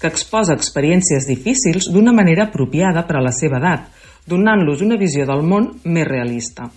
que 0.00 0.08
exposa 0.08 0.56
experiències 0.56 1.28
difícils 1.28 1.90
d'una 1.92 2.14
manera 2.16 2.46
apropiada 2.48 3.04
per 3.04 3.18
a 3.18 3.22
la 3.26 3.34
seva 3.36 3.60
edat, 3.60 3.90
donant-los 4.26 4.80
una 4.80 4.96
visió 4.96 5.28
del 5.28 5.44
món 5.44 5.68
més 5.84 6.08
realista. 6.08 6.70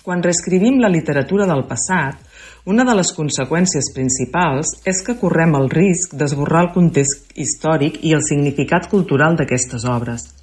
Quan 0.00 0.24
reescrivim 0.24 0.80
la 0.80 0.88
literatura 0.88 1.44
del 1.46 1.66
passat, 1.68 2.16
una 2.64 2.88
de 2.88 2.96
les 2.96 3.12
conseqüències 3.12 3.92
principals 3.92 4.78
és 4.88 5.04
que 5.04 5.18
correm 5.20 5.52
el 5.60 5.68
risc 5.68 6.16
d'esborrar 6.16 6.66
el 6.66 6.74
context 6.74 7.36
històric 7.36 8.00
i 8.00 8.16
el 8.16 8.24
significat 8.24 8.88
cultural 8.88 9.36
d'aquestes 9.36 9.84
obres– 9.84 10.30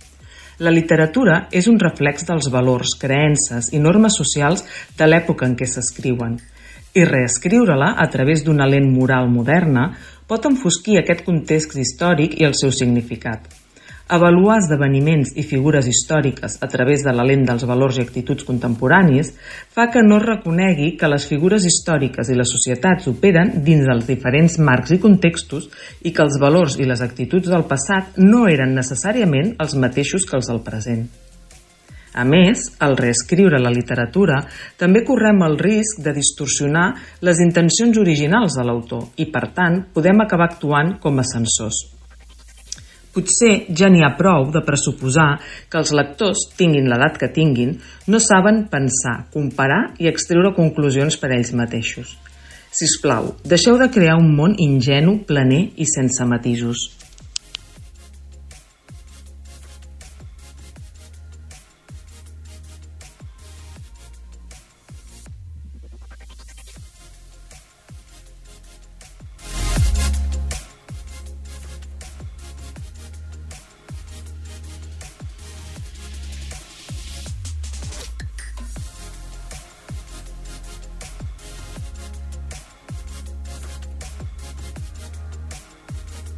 la 0.58 0.72
literatura 0.74 1.44
és 1.54 1.68
un 1.70 1.76
reflex 1.78 2.24
dels 2.26 2.48
valors, 2.50 2.96
creences 2.98 3.68
i 3.78 3.82
normes 3.82 4.16
socials 4.18 4.64
de 4.98 5.06
l'època 5.06 5.46
en 5.46 5.54
què 5.54 5.68
s'escriuen, 5.70 6.40
i 6.98 7.06
reescriure-la 7.06 7.94
a 8.02 8.08
través 8.10 8.44
d'una 8.46 8.66
lent 8.66 8.90
moral 8.90 9.30
moderna 9.30 9.92
pot 10.28 10.50
enfosquir 10.50 10.98
aquest 11.00 11.24
context 11.28 11.78
històric 11.78 12.40
i 12.42 12.48
el 12.48 12.58
seu 12.58 12.74
significat. 12.74 13.46
Avaluar 14.08 14.62
esdeveniments 14.62 15.34
i 15.36 15.44
figures 15.44 15.88
històriques 15.92 16.56
a 16.64 16.70
través 16.72 17.04
de 17.04 17.12
la 17.12 17.26
lent 17.28 17.44
dels 17.50 17.66
valors 17.68 17.98
i 18.00 18.06
actituds 18.06 18.48
contemporanis 18.48 19.34
fa 19.76 19.90
que 19.92 20.04
no 20.06 20.22
reconegui 20.24 20.94
que 21.00 21.12
les 21.12 21.28
figures 21.28 21.68
històriques 21.68 22.32
i 22.32 22.40
les 22.40 22.56
societats 22.56 23.12
operen 23.12 23.58
dins 23.68 23.84
dels 23.92 24.08
diferents 24.08 24.58
marcs 24.64 24.96
i 24.96 25.02
contextos 25.04 25.68
i 26.08 26.16
que 26.16 26.24
els 26.24 26.40
valors 26.40 26.80
i 26.80 26.88
les 26.88 27.04
actituds 27.04 27.52
del 27.52 27.68
passat 27.68 28.16
no 28.24 28.48
eren 28.48 28.76
necessàriament 28.80 29.58
els 29.60 29.76
mateixos 29.76 30.24
que 30.24 30.40
els 30.40 30.48
del 30.48 30.64
present. 30.64 31.10
A 32.18 32.24
més, 32.26 32.64
al 32.82 32.96
reescriure 32.98 33.60
la 33.62 33.70
literatura, 33.70 34.40
també 34.82 35.04
correm 35.06 35.44
el 35.46 35.60
risc 35.62 36.00
de 36.02 36.16
distorsionar 36.16 36.88
les 37.28 37.42
intencions 37.46 38.00
originals 38.02 38.58
de 38.58 38.66
l'autor 38.66 39.12
i, 39.22 39.28
per 39.30 39.52
tant, 39.54 39.84
podem 39.94 40.26
acabar 40.26 40.50
actuant 40.50 40.96
com 41.04 41.22
a 41.22 41.28
censors. 41.30 41.84
Potser 43.14 43.54
ja 43.78 43.90
n'hi 43.90 44.02
ha 44.06 44.16
prou 44.18 44.50
de 44.54 44.62
pressuposar 44.66 45.30
que 45.70 45.78
els 45.82 45.94
lectors, 46.00 46.44
tinguin 46.58 46.90
l'edat 46.90 47.18
que 47.22 47.32
tinguin, 47.34 47.76
no 48.10 48.22
saben 48.22 48.64
pensar, 48.74 49.16
comparar 49.34 49.82
i 50.02 50.10
extreure 50.10 50.54
conclusions 50.58 51.18
per 51.22 51.32
ells 51.38 51.54
mateixos. 51.58 52.18
Si 52.70 52.86
us 52.86 52.98
plau, 53.02 53.32
deixeu 53.46 53.78
de 53.82 53.90
crear 53.94 54.18
un 54.22 54.34
món 54.38 54.54
ingenu, 54.62 55.20
planer 55.30 55.64
i 55.78 55.86
sense 55.90 56.26
matisos. 56.30 56.92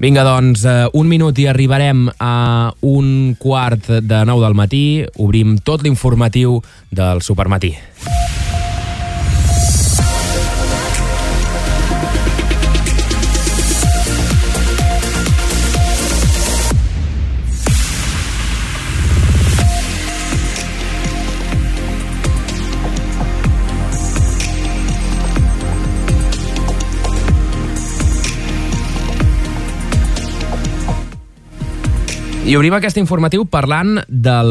Vinga, 0.09 0.23
doncs, 0.25 0.63
eh, 0.65 0.87
un 0.97 1.05
minut 1.05 1.37
i 1.37 1.43
arribarem 1.45 2.07
a 2.17 2.73
un 2.81 3.35
quart 3.37 3.91
de 4.01 4.23
nou 4.25 4.41
del 4.41 4.57
matí. 4.57 5.05
Obrim 5.21 5.59
tot 5.61 5.85
l'informatiu 5.85 6.55
del 6.89 7.21
Supermatí. 7.21 7.75
I 32.49 32.55
obrim 32.57 32.73
aquest 32.73 32.97
informatiu 32.97 33.43
parlant 33.45 33.99
del, 34.09 34.49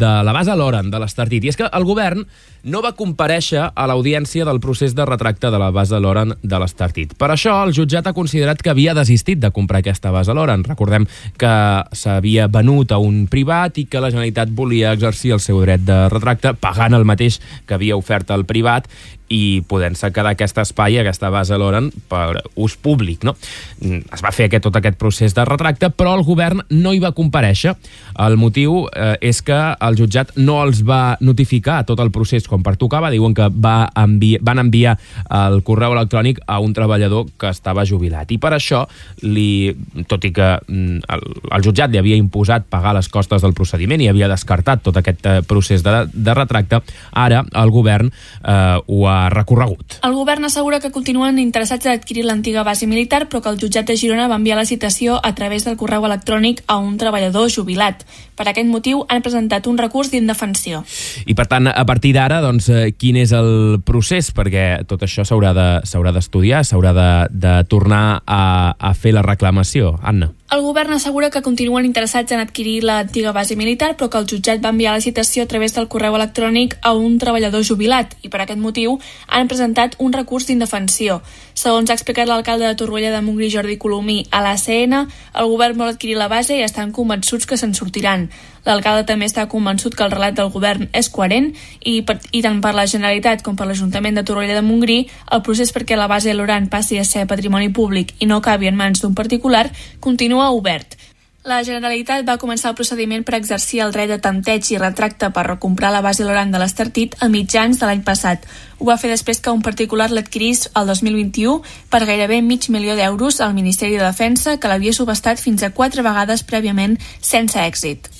de 0.00 0.10
la 0.24 0.32
base 0.32 0.54
Loren, 0.56 0.86
de 0.88 0.96
l'Estartit. 1.02 1.44
I 1.44 1.50
és 1.52 1.58
que 1.60 1.66
el 1.68 1.84
govern 1.84 2.22
no 2.64 2.80
va 2.80 2.94
compareixer 2.96 3.60
a 3.68 3.84
l'audiència 3.90 4.46
del 4.48 4.56
procés 4.64 4.94
de 4.96 5.04
retracte 5.04 5.50
de 5.52 5.58
la 5.60 5.68
base 5.68 6.00
Loren 6.00 6.32
de 6.40 6.60
l'Estartit. 6.62 7.12
Per 7.20 7.28
això, 7.28 7.58
el 7.66 7.74
jutjat 7.76 8.08
ha 8.08 8.14
considerat 8.16 8.64
que 8.64 8.72
havia 8.72 8.94
desistit 8.96 9.42
de 9.42 9.52
comprar 9.52 9.82
aquesta 9.84 10.14
base 10.14 10.32
Loren. 10.32 10.64
Recordem 10.64 11.04
que 11.36 11.52
s'havia 11.92 12.48
venut 12.48 12.96
a 12.96 13.02
un 13.04 13.26
privat 13.28 13.76
i 13.76 13.84
que 13.84 14.00
la 14.00 14.08
Generalitat 14.14 14.56
volia 14.56 14.96
exercir 14.96 15.36
el 15.36 15.44
seu 15.44 15.60
dret 15.60 15.84
de 15.84 16.06
retracte 16.08 16.54
pagant 16.56 16.96
el 16.96 17.04
mateix 17.04 17.36
que 17.68 17.76
havia 17.76 18.00
ofert 18.00 18.32
al 18.32 18.48
privat 18.48 18.88
i 19.32 19.62
podent-se 19.66 20.10
quedar 20.14 20.34
aquest 20.34 20.58
espai, 20.62 20.98
aquesta 21.00 21.30
base 21.34 21.56
Loren, 21.58 21.90
per 22.10 22.42
ús 22.54 22.76
públic. 22.78 23.24
No? 23.26 23.34
Es 23.82 24.22
va 24.22 24.32
fer 24.34 24.46
aquest, 24.46 24.66
tot 24.68 24.78
aquest 24.78 24.98
procés 25.00 25.34
de 25.34 25.44
retracte, 25.48 25.90
però 25.90 26.14
el 26.16 26.24
govern 26.26 26.62
no 26.70 26.92
hi 26.94 27.00
va 27.02 27.12
compareixer. 27.16 27.74
El 28.22 28.38
motiu 28.40 28.84
eh, 28.92 29.16
és 29.26 29.42
que 29.42 29.56
el 29.56 29.98
jutjat 29.98 30.36
no 30.38 30.60
els 30.62 30.82
va 30.86 31.16
notificar 31.20 31.82
tot 31.88 32.00
el 32.02 32.12
procés 32.14 32.46
com 32.48 32.62
pertocava. 32.66 33.10
Diuen 33.10 33.34
que 33.36 33.48
va 33.50 33.88
envi 33.96 34.36
van 34.46 34.60
enviar 34.62 34.96
el 35.32 35.60
correu 35.66 35.96
electrònic 35.96 36.40
a 36.46 36.60
un 36.62 36.74
treballador 36.76 37.26
que 37.38 37.50
estava 37.50 37.86
jubilat. 37.88 38.30
I 38.32 38.38
per 38.42 38.52
això, 38.56 38.84
li, 39.24 39.74
tot 40.08 40.24
i 40.28 40.32
que 40.34 40.52
mm, 40.60 41.02
el, 41.16 41.26
el 41.58 41.66
jutjat 41.66 41.92
li 41.92 42.00
havia 42.00 42.18
imposat 42.20 42.68
pagar 42.70 42.94
les 42.96 43.08
costes 43.12 43.42
del 43.42 43.54
procediment 43.56 44.02
i 44.02 44.10
havia 44.10 44.30
descartat 44.30 44.84
tot 44.86 44.96
aquest 45.00 45.26
eh, 45.26 45.40
procés 45.46 45.84
de, 45.86 46.04
de 46.12 46.36
retracte, 46.36 46.82
ara 47.12 47.42
el 47.56 47.72
govern 47.74 48.10
eh, 48.10 48.78
ho 48.86 49.06
ha 49.08 49.15
recorregut. 49.32 49.98
El 50.06 50.14
govern 50.16 50.46
assegura 50.48 50.80
que 50.80 50.92
continuen 50.94 51.38
interessats 51.42 51.86
a 51.86 51.94
adquirir 51.96 52.24
l'antiga 52.26 52.64
base 52.66 52.86
militar, 52.86 53.26
però 53.28 53.42
que 53.42 53.52
el 53.52 53.58
jutjat 53.60 53.88
de 53.88 53.96
Girona 53.96 54.28
va 54.28 54.38
enviar 54.40 54.58
la 54.58 54.66
citació 54.68 55.18
a 55.22 55.34
través 55.34 55.64
del 55.66 55.76
correu 55.80 56.06
electrònic 56.06 56.62
a 56.66 56.78
un 56.78 56.96
treballador 57.00 57.50
jubilat. 57.52 58.04
Per 58.36 58.46
aquest 58.48 58.68
motiu 58.68 59.04
han 59.08 59.24
presentat 59.24 59.66
un 59.66 59.78
recurs 59.80 60.10
d'indefensió. 60.12 60.82
I 61.26 61.34
per 61.34 61.46
tant, 61.50 61.70
a 61.72 61.84
partir 61.88 62.12
d'ara, 62.16 62.42
doncs, 62.44 62.68
eh, 62.68 62.92
quin 62.98 63.16
és 63.16 63.32
el 63.36 63.80
procés? 63.84 64.32
Perquè 64.36 64.86
tot 64.88 65.02
això 65.06 65.24
s'haurà 65.24 65.54
de, 65.56 65.68
d'estudiar, 66.12 66.64
s'haurà 66.64 66.92
de, 66.96 67.10
de 67.32 67.54
tornar 67.70 68.22
a, 68.26 68.74
a 68.76 68.94
fer 68.94 69.16
la 69.16 69.24
reclamació. 69.24 69.96
Anna. 70.02 70.32
El 70.48 70.60
govern 70.62 70.92
assegura 70.94 71.28
que 71.34 71.40
continuen 71.42 71.88
interessats 71.88 72.30
en 72.30 72.38
adquirir 72.38 72.84
l'antiga 72.86 73.32
base 73.34 73.56
militar, 73.58 73.96
però 73.98 74.06
que 74.06 74.20
el 74.22 74.28
jutjat 74.30 74.60
va 74.62 74.70
enviar 74.70 74.92
la 74.94 75.02
citació 75.02 75.42
a 75.42 75.50
través 75.50 75.74
del 75.74 75.88
correu 75.90 76.14
electrònic 76.14 76.76
a 76.86 76.92
un 76.94 77.16
treballador 77.18 77.64
jubilat 77.66 78.14
i 78.22 78.30
per 78.30 78.44
aquest 78.44 78.62
motiu 78.62 78.94
han 79.26 79.50
presentat 79.50 79.96
un 79.98 80.14
recurs 80.14 80.46
d'indefensió. 80.46 81.18
Segons 81.56 81.88
ha 81.88 81.94
explicat 81.96 82.28
l'alcalde 82.28 82.66
de 82.68 82.76
Torroella 82.76 83.08
de 83.14 83.22
Montgrí, 83.24 83.46
Jordi 83.48 83.78
Colomí, 83.80 84.18
a 84.28 84.42
l'ACN, 84.44 84.92
el 85.40 85.46
govern 85.48 85.78
vol 85.80 85.88
adquirir 85.88 86.18
la 86.20 86.28
base 86.28 86.58
i 86.58 86.60
estan 86.60 86.92
convençuts 86.92 87.48
que 87.48 87.56
se'n 87.56 87.72
sortiran. 87.72 88.26
L'alcalde 88.66 89.06
també 89.08 89.24
està 89.24 89.46
convençut 89.48 89.96
que 89.96 90.04
el 90.04 90.12
relat 90.12 90.36
del 90.36 90.52
govern 90.52 90.90
és 90.92 91.08
coherent 91.08 91.48
i, 91.80 92.02
per, 92.04 92.18
i 92.36 92.44
tant 92.44 92.60
per 92.60 92.74
la 92.76 92.84
Generalitat 92.84 93.40
com 93.46 93.56
per 93.56 93.70
l'Ajuntament 93.70 94.20
de 94.20 94.26
Torroella 94.28 94.60
de 94.60 94.66
Montgrí, 94.68 95.00
el 95.32 95.44
procés 95.48 95.72
perquè 95.72 95.96
la 95.96 96.12
base 96.12 96.28
de 96.28 96.36
l'Oran 96.36 96.68
passi 96.68 97.00
a 97.00 97.08
ser 97.08 97.24
patrimoni 97.24 97.72
públic 97.72 98.12
i 98.20 98.28
no 98.28 98.42
acabi 98.44 98.68
en 98.68 98.76
mans 98.76 99.00
d'un 99.00 99.16
particular 99.16 99.70
continua 100.04 100.52
obert. 100.52 100.98
La 101.46 101.60
Generalitat 101.62 102.24
va 102.26 102.40
començar 102.42 102.72
el 102.72 102.74
procediment 102.74 103.22
per 103.22 103.36
exercir 103.36 103.78
el 103.84 103.92
dret 103.94 104.10
de 104.10 104.16
tanteig 104.18 104.66
i 104.72 104.80
retracte 104.82 105.28
per 105.30 105.44
recomprar 105.46 105.92
la 105.94 106.00
base 106.02 106.24
Loran 106.26 106.50
de 106.50 106.58
l'Estartit 106.58 107.14
a 107.22 107.28
mitjans 107.30 107.78
de 107.78 107.86
l'any 107.86 108.02
passat. 108.08 108.42
Ho 108.80 108.88
va 108.88 108.96
fer 108.98 109.12
després 109.12 109.38
que 109.38 109.54
un 109.54 109.62
particular 109.62 110.08
l'adquirís 110.10 110.64
el 110.74 110.90
2021 110.90 111.60
per 111.92 112.02
gairebé 112.10 112.40
mig 112.42 112.66
milió 112.74 112.98
d'euros 112.98 113.38
al 113.40 113.54
Ministeri 113.54 113.94
de 113.94 114.02
Defensa, 114.02 114.56
que 114.58 114.72
l'havia 114.72 114.96
subestat 114.96 115.38
fins 115.38 115.62
a 115.62 115.70
quatre 115.70 116.02
vegades 116.02 116.42
prèviament 116.42 116.98
sense 117.22 117.62
èxit. 117.62 118.10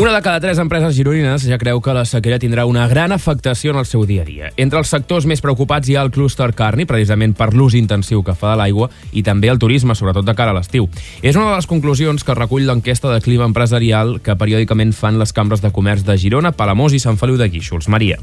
Una 0.00 0.14
de 0.14 0.22
cada 0.22 0.40
tres 0.40 0.56
empreses 0.56 0.94
gironines 0.96 1.42
ja 1.44 1.58
creu 1.60 1.82
que 1.84 1.92
la 1.92 2.06
sequera 2.08 2.38
tindrà 2.40 2.62
una 2.64 2.86
gran 2.88 3.12
afectació 3.12 3.74
en 3.74 3.82
el 3.82 3.84
seu 3.84 4.06
dia 4.08 4.22
a 4.22 4.24
dia. 4.24 4.48
Entre 4.56 4.80
els 4.80 4.88
sectors 4.88 5.26
més 5.28 5.44
preocupats 5.44 5.90
hi 5.92 5.98
ha 5.98 6.06
el 6.06 6.08
clúster 6.14 6.48
carni, 6.56 6.86
precisament 6.88 7.36
per 7.36 7.50
l'ús 7.52 7.76
intensiu 7.76 8.24
que 8.24 8.32
fa 8.32 8.54
de 8.54 8.62
l'aigua, 8.62 8.88
i 9.12 9.20
també 9.20 9.52
el 9.52 9.60
turisme, 9.60 9.92
sobretot 9.92 10.24
de 10.24 10.32
cara 10.32 10.56
a 10.56 10.56
l'estiu. 10.56 10.88
És 11.20 11.36
una 11.36 11.50
de 11.50 11.56
les 11.60 11.68
conclusions 11.68 12.24
que 12.24 12.38
recull 12.38 12.64
l'enquesta 12.64 13.12
de 13.12 13.20
clima 13.20 13.44
empresarial 13.44 14.22
que 14.24 14.40
periòdicament 14.40 14.96
fan 14.96 15.20
les 15.20 15.36
cambres 15.36 15.60
de 15.60 15.68
comerç 15.68 16.08
de 16.08 16.16
Girona, 16.16 16.56
Palamós 16.56 16.96
i 16.96 17.04
Sant 17.04 17.20
Feliu 17.20 17.36
de 17.36 17.52
Guíxols. 17.52 17.92
Maria. 17.92 18.16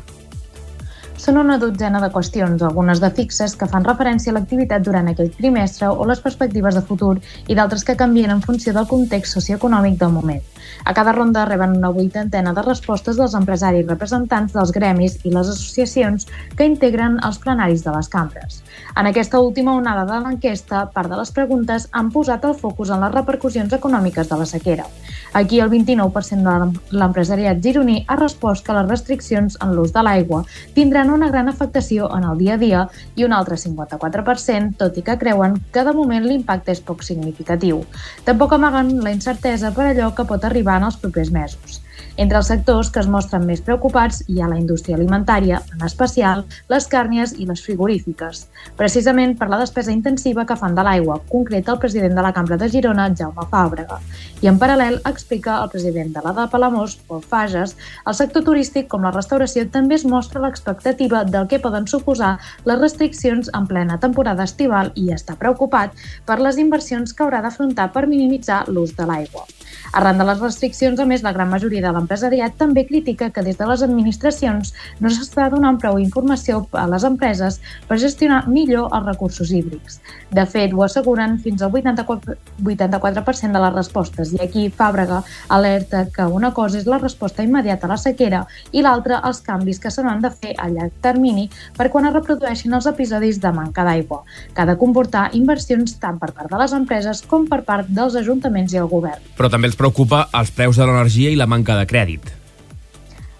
Són 1.27 1.41
una 1.41 1.57
dotzena 1.59 1.99
de 1.99 2.07
qüestions, 2.07 2.61
algunes 2.63 3.01
de 3.03 3.07
fixes 3.11 3.57
que 3.59 3.67
fan 3.67 3.83
referència 3.83 4.31
a 4.31 4.35
l'activitat 4.37 4.85
durant 4.85 5.09
aquell 5.11 5.33
trimestre 5.35 5.89
o 5.91 6.05
les 6.07 6.21
perspectives 6.23 6.77
de 6.77 6.83
futur 6.89 7.17
i 7.51 7.57
d'altres 7.57 7.83
que 7.83 7.97
canvien 7.99 8.31
en 8.31 8.43
funció 8.45 8.71
del 8.77 8.87
context 8.87 9.35
socioeconòmic 9.35 9.97
del 9.99 10.13
moment. 10.15 10.45
A 10.87 10.93
cada 10.93 11.11
ronda 11.11 11.43
reben 11.45 11.75
una 11.75 11.89
vuitantena 11.89 12.53
de 12.53 12.63
respostes 12.63 13.19
dels 13.19 13.35
empresaris 13.35 13.83
representants 13.89 14.55
dels 14.55 14.71
gremis 14.71 15.17
i 15.25 15.33
les 15.33 15.49
associacions 15.51 16.29
que 16.55 16.67
integren 16.69 17.19
els 17.27 17.41
plenaris 17.43 17.83
de 17.83 17.91
les 17.97 18.07
cambres. 18.07 18.61
En 18.95 19.11
aquesta 19.11 19.41
última 19.43 19.75
onada 19.75 20.05
de 20.07 20.21
l'enquesta, 20.23 20.85
part 20.95 21.11
de 21.11 21.19
les 21.19 21.31
preguntes 21.35 21.89
han 21.91 22.11
posat 22.15 22.47
el 22.47 22.55
focus 22.55 22.93
en 22.95 23.03
les 23.03 23.13
repercussions 23.13 23.75
econòmiques 23.75 24.31
de 24.31 24.39
la 24.39 24.47
sequera. 24.47 24.87
Aquí 25.33 25.59
el 25.59 25.69
29% 25.69 26.71
de 26.71 26.97
l'empresariat 26.97 27.59
gironí 27.61 28.03
ha 28.07 28.15
respost 28.15 28.65
que 28.65 28.75
les 28.77 28.87
restriccions 28.87 29.57
en 29.61 29.75
l'ús 29.75 29.91
de 29.93 30.03
l'aigua 30.07 30.45
tindran 30.73 31.11
una 31.17 31.31
gran 31.33 31.49
afectació 31.49 32.07
en 32.15 32.27
el 32.29 32.37
dia 32.37 32.55
a 32.55 32.61
dia 32.61 32.83
i 33.15 33.25
un 33.25 33.33
altre 33.33 33.57
54%, 33.59 34.77
tot 34.79 34.97
i 34.97 35.03
que 35.03 35.17
creuen 35.17 35.57
que 35.73 35.83
de 35.83 35.95
moment 35.97 36.25
l'impacte 36.27 36.71
és 36.75 36.83
poc 36.85 37.03
significatiu. 37.07 37.81
Tampoc 38.29 38.55
amaguen 38.55 38.93
la 39.03 39.13
incertesa 39.15 39.73
per 39.73 39.89
allò 39.89 40.13
que 40.15 40.29
pot 40.29 40.45
arribar 40.45 40.77
en 40.81 40.87
els 40.91 41.01
propers 41.01 41.33
mesos. 41.33 41.81
Entre 42.17 42.39
els 42.39 42.47
sectors 42.49 42.89
que 42.89 42.97
es 42.97 43.07
mostren 43.13 43.43
més 43.45 43.59
preocupats 43.61 44.23
hi 44.25 44.39
ha 44.41 44.47
la 44.49 44.57
indústria 44.57 44.95
alimentària, 44.97 45.59
en 45.75 45.83
especial 45.85 46.39
les 46.73 46.87
càrnies 46.89 47.35
i 47.37 47.45
les 47.45 47.61
frigorífiques, 47.61 48.39
precisament 48.79 49.35
per 49.37 49.47
la 49.51 49.59
despesa 49.61 49.93
intensiva 49.93 50.45
que 50.49 50.57
fan 50.57 50.73
de 50.73 50.85
l'aigua, 50.87 51.19
concreta 51.29 51.75
el 51.75 51.81
president 51.83 52.17
de 52.17 52.23
la 52.25 52.31
Cambra 52.33 52.57
de 52.57 52.71
Girona, 52.73 53.05
Jaume 53.19 53.45
Fàbrega. 53.51 53.99
I 54.41 54.49
en 54.49 54.57
paral·lel 54.57 54.97
explica 55.11 55.59
el 55.61 55.69
president 55.75 56.09
de 56.15 56.25
la 56.25 56.33
de 56.39 56.47
Palamós, 56.55 56.97
Pol 57.05 57.21
Fages, 57.21 57.75
el 58.09 58.17
sector 58.17 58.47
turístic 58.49 58.89
com 58.89 59.05
la 59.05 59.13
restauració 59.13 59.67
també 59.77 60.01
es 60.01 60.07
mostra 60.09 60.41
l'expectativa 60.41 61.21
del 61.23 61.45
que 61.45 61.61
poden 61.61 61.85
suposar 61.85 62.39
les 62.65 62.81
restriccions 62.81 63.53
en 63.53 63.69
plena 63.69 64.01
temporada 64.01 64.49
estival 64.49 64.89
i 64.95 65.11
està 65.13 65.37
preocupat 65.37 65.93
per 66.25 66.41
les 66.41 66.57
inversions 66.57 67.13
que 67.13 67.27
haurà 67.27 67.45
d'afrontar 67.45 67.91
per 67.93 68.07
minimitzar 68.09 68.63
l'ús 68.73 68.97
de 68.97 69.05
l'aigua. 69.05 69.45
Arran 69.93 70.19
de 70.19 70.27
les 70.27 70.41
restriccions, 70.43 70.99
a 70.99 71.05
més, 71.05 71.23
la 71.23 71.33
gran 71.35 71.49
majoria 71.49 71.83
de 71.85 71.93
l'empresariat 71.95 72.57
també 72.57 72.85
critica 72.87 73.29
que 73.31 73.43
des 73.45 73.57
de 73.57 73.67
les 73.69 73.83
administracions 73.85 74.73
no 74.99 75.09
s'està 75.09 75.49
donant 75.53 75.79
prou 75.81 75.99
informació 76.01 76.65
a 76.73 76.87
les 76.91 77.05
empreses 77.07 77.61
per 77.87 77.99
gestionar 78.01 78.43
millor 78.47 78.91
els 78.91 79.05
recursos 79.05 79.51
hídrics. 79.51 80.01
De 80.31 80.43
fet, 80.45 80.73
ho 80.73 80.83
asseguren 80.83 81.37
fins 81.39 81.61
al 81.61 81.71
84%, 81.71 82.37
84 82.63 83.53
de 83.53 83.61
les 83.63 83.73
respostes 83.73 84.33
i 84.33 84.41
aquí 84.43 84.67
Fàbrega 84.69 85.21
alerta 85.53 86.05
que 86.13 86.25
una 86.25 86.51
cosa 86.53 86.79
és 86.79 86.87
la 86.89 86.99
resposta 86.99 87.43
immediata 87.43 87.87
a 87.87 87.93
la 87.93 87.99
sequera 88.01 88.43
i 88.71 88.83
l'altra 88.83 89.21
els 89.27 89.39
canvis 89.45 89.79
que 89.79 89.91
se 89.93 90.03
n'han 90.03 90.21
de 90.23 90.31
fer 90.31 90.55
a 90.57 90.67
llarg 90.71 90.95
termini 91.03 91.47
per 91.77 91.89
quan 91.93 92.09
es 92.09 92.15
reprodueixin 92.15 92.73
els 92.73 92.89
episodis 92.89 93.39
de 93.43 93.51
manca 93.55 93.85
d'aigua, 93.87 94.23
que 94.53 94.61
ha 94.61 94.67
de 94.69 94.77
comportar 94.79 95.29
inversions 95.37 95.97
tant 96.01 96.19
per 96.19 96.31
part 96.33 96.51
de 96.51 96.59
les 96.61 96.73
empreses 96.73 97.23
com 97.27 97.47
per 97.47 97.63
part 97.67 97.87
dels 97.87 98.17
ajuntaments 98.19 98.73
i 98.73 98.81
el 98.81 98.89
govern. 98.91 99.23
Però 99.37 99.51
també 99.51 99.66
els 99.67 99.77
preocupa 99.79 100.27
els 100.33 100.51
preus 100.55 100.79
de 100.79 100.87
l'energia 100.87 101.31
i 101.31 101.39
la 101.39 101.49
manca 101.49 101.77
de 101.77 101.87
crèdit. 101.87 102.37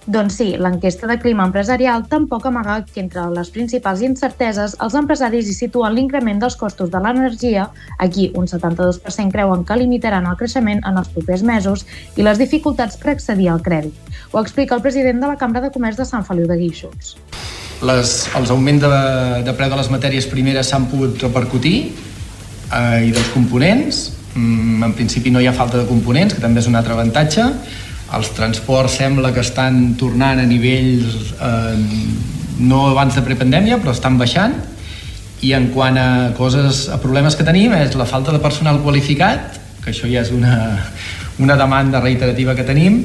Doncs 0.08 0.38
sí, 0.40 0.46
l'enquesta 0.56 1.04
de 1.10 1.18
clima 1.20 1.44
empresarial 1.44 2.06
tampoc 2.08 2.46
amaga 2.48 2.78
que 2.88 3.02
entre 3.02 3.26
les 3.36 3.50
principals 3.52 4.00
incerteses 4.08 4.78
els 4.86 4.96
empresaris 4.96 5.50
hi 5.52 5.56
situen 5.58 5.98
l'increment 5.98 6.40
dels 6.40 6.56
costos 6.56 6.94
de 6.94 7.02
l'energia, 7.04 7.66
aquí 8.00 8.30
un 8.40 8.48
72% 8.48 9.36
creuen 9.36 9.66
que 9.68 9.76
limitaran 9.76 10.30
el 10.32 10.38
creixement 10.40 10.80
en 10.88 11.02
els 11.02 11.12
propers 11.12 11.44
mesos, 11.44 11.84
i 12.16 12.24
les 12.24 12.40
dificultats 12.40 12.96
per 13.02 13.18
accedir 13.18 13.50
al 13.52 13.60
crèdit. 13.66 14.16
Ho 14.32 14.40
explica 14.40 14.80
el 14.80 14.86
president 14.86 15.20
de 15.20 15.28
la 15.28 15.36
Cambra 15.36 15.60
de 15.66 15.74
Comerç 15.76 16.00
de 16.00 16.08
Sant 16.08 16.24
Feliu 16.24 16.48
de 16.48 16.56
Guíxols. 16.56 17.18
Les, 17.84 18.14
els 18.40 18.56
augments 18.56 18.88
de, 18.88 19.02
de 19.44 19.58
preu 19.60 19.76
de 19.76 19.82
les 19.82 19.92
matèries 19.92 20.32
primeres 20.32 20.72
s'han 20.72 20.88
pogut 20.88 21.20
repercutir 21.20 21.76
eh, 22.72 23.10
i 23.10 23.12
dels 23.12 23.36
components. 23.36 24.06
Mm, 24.38 24.84
en 24.86 24.94
principi 24.94 25.32
no 25.34 25.42
hi 25.42 25.50
ha 25.50 25.56
falta 25.58 25.80
de 25.82 25.90
components, 25.90 26.36
que 26.38 26.44
també 26.44 26.62
és 26.62 26.70
un 26.70 26.78
altre 26.78 26.94
avantatge. 26.94 27.46
Els 28.18 28.32
transports 28.38 29.00
sembla 29.02 29.34
que 29.36 29.42
estan 29.44 29.96
tornant 30.00 30.40
a 30.40 30.46
nivells 30.48 31.34
eh, 31.42 31.78
no 32.64 32.86
abans 32.92 33.18
de 33.18 33.24
prepandèmia 33.26 33.82
però 33.82 33.96
estan 33.98 34.20
baixant. 34.22 34.56
I 35.46 35.54
en 35.58 35.72
quant 35.74 35.98
a 36.02 36.10
coses, 36.38 36.88
a 36.94 37.02
problemes 37.02 37.36
que 37.38 37.46
tenim 37.46 37.74
és 37.78 37.98
la 37.98 38.08
falta 38.10 38.34
de 38.34 38.42
personal 38.42 38.80
qualificat 38.86 39.58
que 39.84 39.94
això 39.94 40.10
ja 40.12 40.24
és 40.26 40.32
una, 40.36 40.56
una 41.40 41.56
demanda 41.56 42.02
reiterativa 42.04 42.56
que 42.58 42.66
tenim 42.68 43.04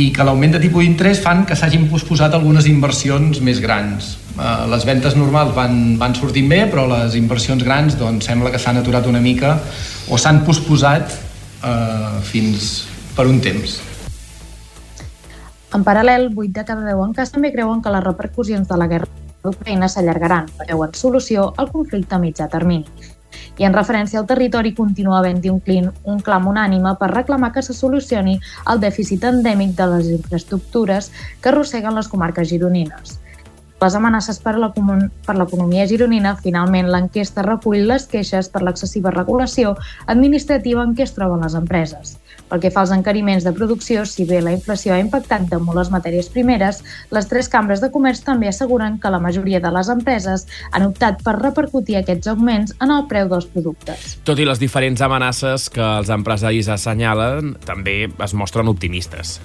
i 0.00 0.10
que 0.14 0.24
l'augment 0.26 0.56
de 0.56 0.60
tipus 0.62 0.82
d'interès 0.82 1.20
fan 1.22 1.44
que 1.46 1.56
s'hagin 1.58 1.86
posposat 1.90 2.34
algunes 2.34 2.66
inversions 2.66 3.40
més 3.44 3.60
grans. 3.62 4.14
Eh, 4.34 4.66
les 4.72 4.86
ventes 4.88 5.14
normals 5.14 5.54
van, 5.54 5.96
van 6.00 6.16
sortint 6.18 6.50
bé, 6.50 6.64
però 6.70 6.88
les 6.90 7.14
inversions 7.18 7.62
grans 7.62 7.98
doncs, 7.98 8.26
sembla 8.26 8.50
que 8.50 8.58
s'han 8.58 8.80
aturat 8.82 9.06
una 9.06 9.22
mica 9.22 9.56
o 10.10 10.18
s'han 10.18 10.42
posposat 10.46 11.14
eh, 11.14 12.22
fins 12.26 12.84
per 13.14 13.28
un 13.30 13.38
temps. 13.44 13.78
En 15.74 15.82
paral·lel, 15.86 16.28
8 16.34 16.52
de 16.54 16.64
cada 16.66 16.86
10 16.86 17.06
enquestes 17.08 17.34
també 17.34 17.50
creuen 17.54 17.82
que 17.82 17.90
les 17.94 18.02
repercussions 18.04 18.68
de 18.70 18.78
la 18.78 18.90
guerra 18.90 19.10
d'Ucraïna 19.44 19.88
s'allargaran, 19.90 20.46
veuen 20.68 20.94
solució 20.96 21.50
al 21.58 21.70
conflicte 21.72 22.16
a 22.16 22.22
mitjà 22.22 22.46
termini. 22.50 22.86
I 23.58 23.68
en 23.68 23.74
referència 23.76 24.20
al 24.20 24.28
territori 24.30 24.74
continua 24.74 25.18
havent-hi 25.18 25.52
un, 25.52 25.60
clin, 25.64 25.90
un 26.04 26.20
clam 26.20 26.48
unànime 26.50 26.94
per 27.00 27.10
reclamar 27.14 27.52
que 27.54 27.62
se 27.62 27.74
solucioni 27.74 28.38
el 28.70 28.80
dèficit 28.80 29.24
endèmic 29.30 29.76
de 29.78 29.90
les 29.96 30.14
infraestructures 30.20 31.10
que 31.40 31.52
arrosseguen 31.52 31.94
les 31.94 32.08
comarques 32.08 32.48
gironines 32.50 33.18
les 33.84 33.94
amenaces 33.98 34.38
per 34.40 34.54
l'economia 34.56 35.86
gironina, 35.90 36.34
finalment 36.40 36.88
l'enquesta 36.88 37.44
recull 37.44 37.84
les 37.90 38.06
queixes 38.08 38.48
per 38.52 38.62
l'excessiva 38.64 39.12
regulació 39.12 39.74
administrativa 40.14 40.84
en 40.86 40.94
què 40.96 41.04
es 41.04 41.12
troben 41.16 41.44
les 41.44 41.56
empreses. 41.58 42.16
Pel 42.50 42.60
que 42.60 42.70
fa 42.74 42.82
als 42.84 42.92
encariments 42.94 43.44
de 43.46 43.52
producció, 43.56 44.04
si 44.08 44.26
bé 44.28 44.40
la 44.44 44.52
inflació 44.54 44.94
ha 44.94 45.00
impactat 45.02 45.48
de 45.50 45.58
molt 45.62 45.80
les 45.80 45.90
matèries 45.94 46.28
primeres, 46.32 46.82
les 47.14 47.28
tres 47.30 47.48
cambres 47.52 47.82
de 47.82 47.90
comerç 47.94 48.22
també 48.26 48.50
asseguren 48.50 49.00
que 49.00 49.12
la 49.12 49.22
majoria 49.22 49.62
de 49.64 49.72
les 49.74 49.90
empreses 49.92 50.46
han 50.70 50.86
optat 50.90 51.24
per 51.24 51.38
repercutir 51.40 51.98
aquests 52.00 52.30
augments 52.34 52.76
en 52.80 52.94
el 52.94 53.08
preu 53.10 53.32
dels 53.32 53.48
productes. 53.50 54.16
Tot 54.28 54.38
i 54.38 54.48
les 54.48 54.62
diferents 54.62 55.00
amenaces 55.04 55.70
que 55.72 55.84
els 55.84 56.12
empresaris 56.12 56.68
assenyalen, 56.68 57.56
també 57.64 58.04
es 58.12 58.36
mostren 58.36 58.68
optimistes. 58.70 59.38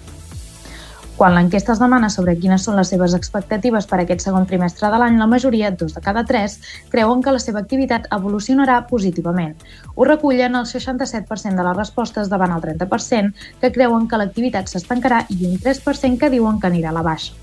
Quan 1.19 1.33
l'enquesta 1.35 1.73
es 1.73 1.79
demana 1.83 2.07
sobre 2.13 2.31
quines 2.39 2.63
són 2.63 2.77
les 2.79 2.87
seves 2.93 3.11
expectatives 3.17 3.83
per 3.89 3.97
aquest 3.99 4.21
segon 4.23 4.45
trimestre 4.47 4.87
de 4.87 4.99
l'any, 5.01 5.17
la 5.19 5.25
majoria, 5.27 5.67
dos 5.79 5.91
de 5.91 5.99
cada 5.99 6.21
tres, 6.23 6.53
creuen 6.93 7.19
que 7.25 7.33
la 7.35 7.41
seva 7.43 7.59
activitat 7.59 8.05
evolucionarà 8.15 8.77
positivament. 8.87 9.57
Ho 9.97 10.05
recullen 10.07 10.53
el 10.55 10.69
67% 10.69 11.59
de 11.59 11.65
les 11.67 11.75
respostes 11.75 12.31
davant 12.31 12.53
el 12.55 12.63
30% 12.63 13.49
que 13.59 13.71
creuen 13.75 14.07
que 14.07 14.19
l'activitat 14.21 14.71
s'estancarà 14.71 15.25
i 15.35 15.41
un 15.49 15.57
3% 15.65 16.21
que 16.21 16.29
diuen 16.31 16.61
que 16.61 16.69
anirà 16.71 16.93
a 16.93 16.95
la 16.95 17.03
baixa. 17.09 17.35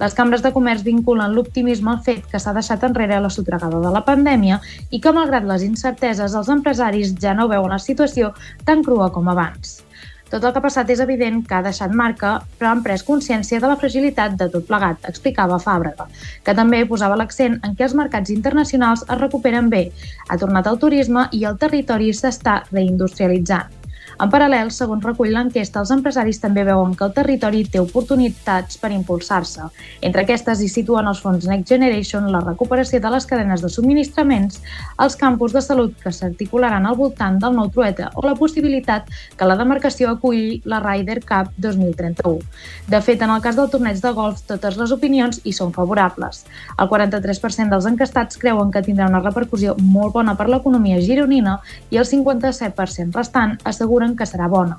Les 0.00 0.16
cambres 0.16 0.40
de 0.40 0.54
comerç 0.54 0.86
vinculen 0.86 1.34
l'optimisme 1.36 1.92
al 1.92 2.00
fet 2.06 2.24
que 2.32 2.40
s'ha 2.40 2.54
deixat 2.56 2.86
enrere 2.88 3.18
la 3.20 3.32
sotregada 3.34 3.82
de 3.82 3.90
la 3.92 4.02
pandèmia 4.08 4.62
i 4.88 5.02
que, 5.04 5.12
malgrat 5.12 5.44
les 5.44 5.68
incerteses, 5.68 6.32
els 6.32 6.48
empresaris 6.56 7.12
ja 7.20 7.36
no 7.36 7.50
veuen 7.52 7.76
la 7.76 7.80
situació 7.90 8.32
tan 8.64 8.80
crua 8.88 9.10
com 9.12 9.28
abans. 9.28 9.82
Tot 10.28 10.44
el 10.44 10.52
que 10.52 10.60
ha 10.60 10.64
passat 10.64 10.90
és 10.92 11.00
evident 11.00 11.38
que 11.48 11.56
ha 11.56 11.62
deixat 11.64 11.94
marca, 11.96 12.34
però 12.58 12.74
han 12.74 12.82
pres 12.84 13.04
consciència 13.06 13.62
de 13.62 13.70
la 13.70 13.78
fragilitat 13.80 14.36
de 14.36 14.50
tot 14.52 14.66
plegat, 14.68 15.08
explicava 15.08 15.60
Fàbrega, 15.62 16.04
que 16.44 16.56
també 16.58 16.82
posava 16.90 17.16
l'accent 17.16 17.56
en 17.64 17.78
què 17.78 17.88
els 17.88 17.96
mercats 17.96 18.34
internacionals 18.36 19.06
es 19.08 19.20
recuperen 19.22 19.72
bé, 19.72 19.86
ha 20.28 20.40
tornat 20.44 20.68
al 20.68 20.80
turisme 20.84 21.28
i 21.32 21.44
el 21.48 21.56
territori 21.64 22.12
s'està 22.12 22.60
reindustrialitzant. 22.72 23.77
En 24.18 24.30
paral·lel, 24.34 24.72
segons 24.74 25.04
recull 25.06 25.30
l'enquesta, 25.30 25.78
els 25.78 25.92
empresaris 25.94 26.40
també 26.42 26.64
veuen 26.66 26.96
que 26.98 27.04
el 27.06 27.12
territori 27.14 27.60
té 27.70 27.78
oportunitats 27.78 28.80
per 28.82 28.88
impulsar-se. 28.90 29.68
Entre 30.02 30.24
aquestes 30.24 30.58
hi 30.58 30.66
situen 30.72 31.06
els 31.06 31.20
fons 31.22 31.46
Next 31.46 31.70
Generation, 31.70 32.26
la 32.32 32.40
recuperació 32.42 32.98
de 33.04 33.12
les 33.14 33.28
cadenes 33.30 33.62
de 33.62 33.70
subministraments, 33.70 34.58
els 35.04 35.14
campus 35.20 35.54
de 35.54 35.62
salut 35.62 35.94
que 36.02 36.10
s'articularan 36.10 36.88
al 36.88 36.96
voltant 36.98 37.38
del 37.38 37.54
nou 37.54 37.70
trueta 37.70 38.08
o 38.16 38.24
la 38.26 38.34
possibilitat 38.34 39.06
que 39.38 39.46
la 39.46 39.54
demarcació 39.60 40.10
aculli 40.10 40.58
la 40.66 40.82
Ryder 40.82 41.20
Cup 41.22 41.54
2031. 41.68 42.42
De 42.90 43.00
fet, 43.06 43.22
en 43.22 43.30
el 43.36 43.44
cas 43.44 43.54
del 43.54 43.70
torneig 43.70 44.02
de 44.02 44.12
golf, 44.18 44.42
totes 44.50 44.80
les 44.82 44.96
opinions 44.98 45.38
hi 45.44 45.54
són 45.54 45.70
favorables. 45.78 46.42
El 46.74 46.90
43% 46.90 47.70
dels 47.70 47.86
encastats 47.86 48.42
creuen 48.42 48.74
que 48.74 48.82
tindrà 48.82 49.06
una 49.06 49.22
repercussió 49.22 49.78
molt 49.78 50.18
bona 50.18 50.34
per 50.34 50.50
l'economia 50.50 50.98
gironina 51.06 51.60
i 51.94 52.02
el 52.02 52.10
57% 52.10 53.14
restant 53.14 53.58
asseguren 53.62 54.07
asseguren 54.08 54.16
que 54.16 54.26
serà 54.26 54.48
bona. 54.48 54.76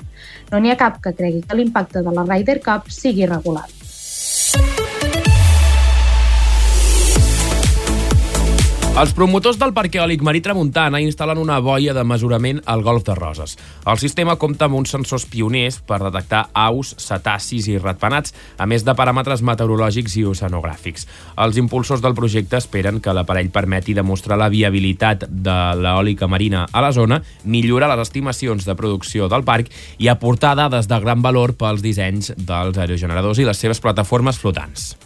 No 0.51 0.59
n'hi 0.59 0.71
ha 0.71 0.77
cap 0.77 1.01
que 1.01 1.13
cregui 1.13 1.43
que 1.45 1.55
l'impacte 1.55 2.01
de 2.01 2.11
la 2.11 2.25
Ryder 2.25 2.61
Cup 2.61 2.89
sigui 2.89 3.25
regular. 3.25 3.67
Els 8.99 9.13
promotors 9.15 9.55
del 9.55 9.71
Parc 9.71 9.93
Eòlic 9.95 10.25
Marí 10.27 10.41
Tramuntana 10.43 10.99
instal·len 10.99 11.39
una 11.39 11.61
boia 11.63 11.93
de 11.95 12.01
mesurament 12.03 12.57
al 12.67 12.81
Golf 12.83 13.05
de 13.07 13.13
Roses. 13.15 13.53
El 13.87 13.95
sistema 14.01 14.35
compta 14.35 14.67
amb 14.67 14.75
uns 14.75 14.91
sensors 14.91 15.23
pioners 15.31 15.77
per 15.87 16.01
detectar 16.01 16.41
aus, 16.51 16.91
cetacis 16.99 17.69
i 17.71 17.77
ratpenats, 17.79 18.35
a 18.59 18.67
més 18.67 18.83
de 18.83 18.91
paràmetres 18.99 19.39
meteorològics 19.47 20.17
i 20.19 20.25
oceanogràfics. 20.27 21.07
Els 21.39 21.61
impulsors 21.63 22.03
del 22.03 22.17
projecte 22.17 22.59
esperen 22.59 22.99
que 22.99 23.15
l'aparell 23.15 23.53
permeti 23.55 23.95
demostrar 23.95 24.35
la 24.35 24.51
viabilitat 24.51 25.29
de 25.31 25.59
l'eòlica 25.79 26.27
marina 26.27 26.67
a 26.67 26.83
la 26.83 26.91
zona, 26.91 27.21
millorar 27.45 27.93
les 27.93 28.03
estimacions 28.09 28.67
de 28.67 28.75
producció 28.75 29.31
del 29.31 29.47
parc 29.47 29.71
i 29.95 30.11
aportar 30.11 30.57
dades 30.59 30.91
de 30.91 30.99
gran 30.99 31.23
valor 31.23 31.55
pels 31.55 31.79
dissenys 31.87 32.33
dels 32.35 32.75
aerogeneradors 32.75 33.39
i 33.39 33.47
les 33.47 33.63
seves 33.63 33.79
plataformes 33.79 34.43
flotants. 34.43 34.97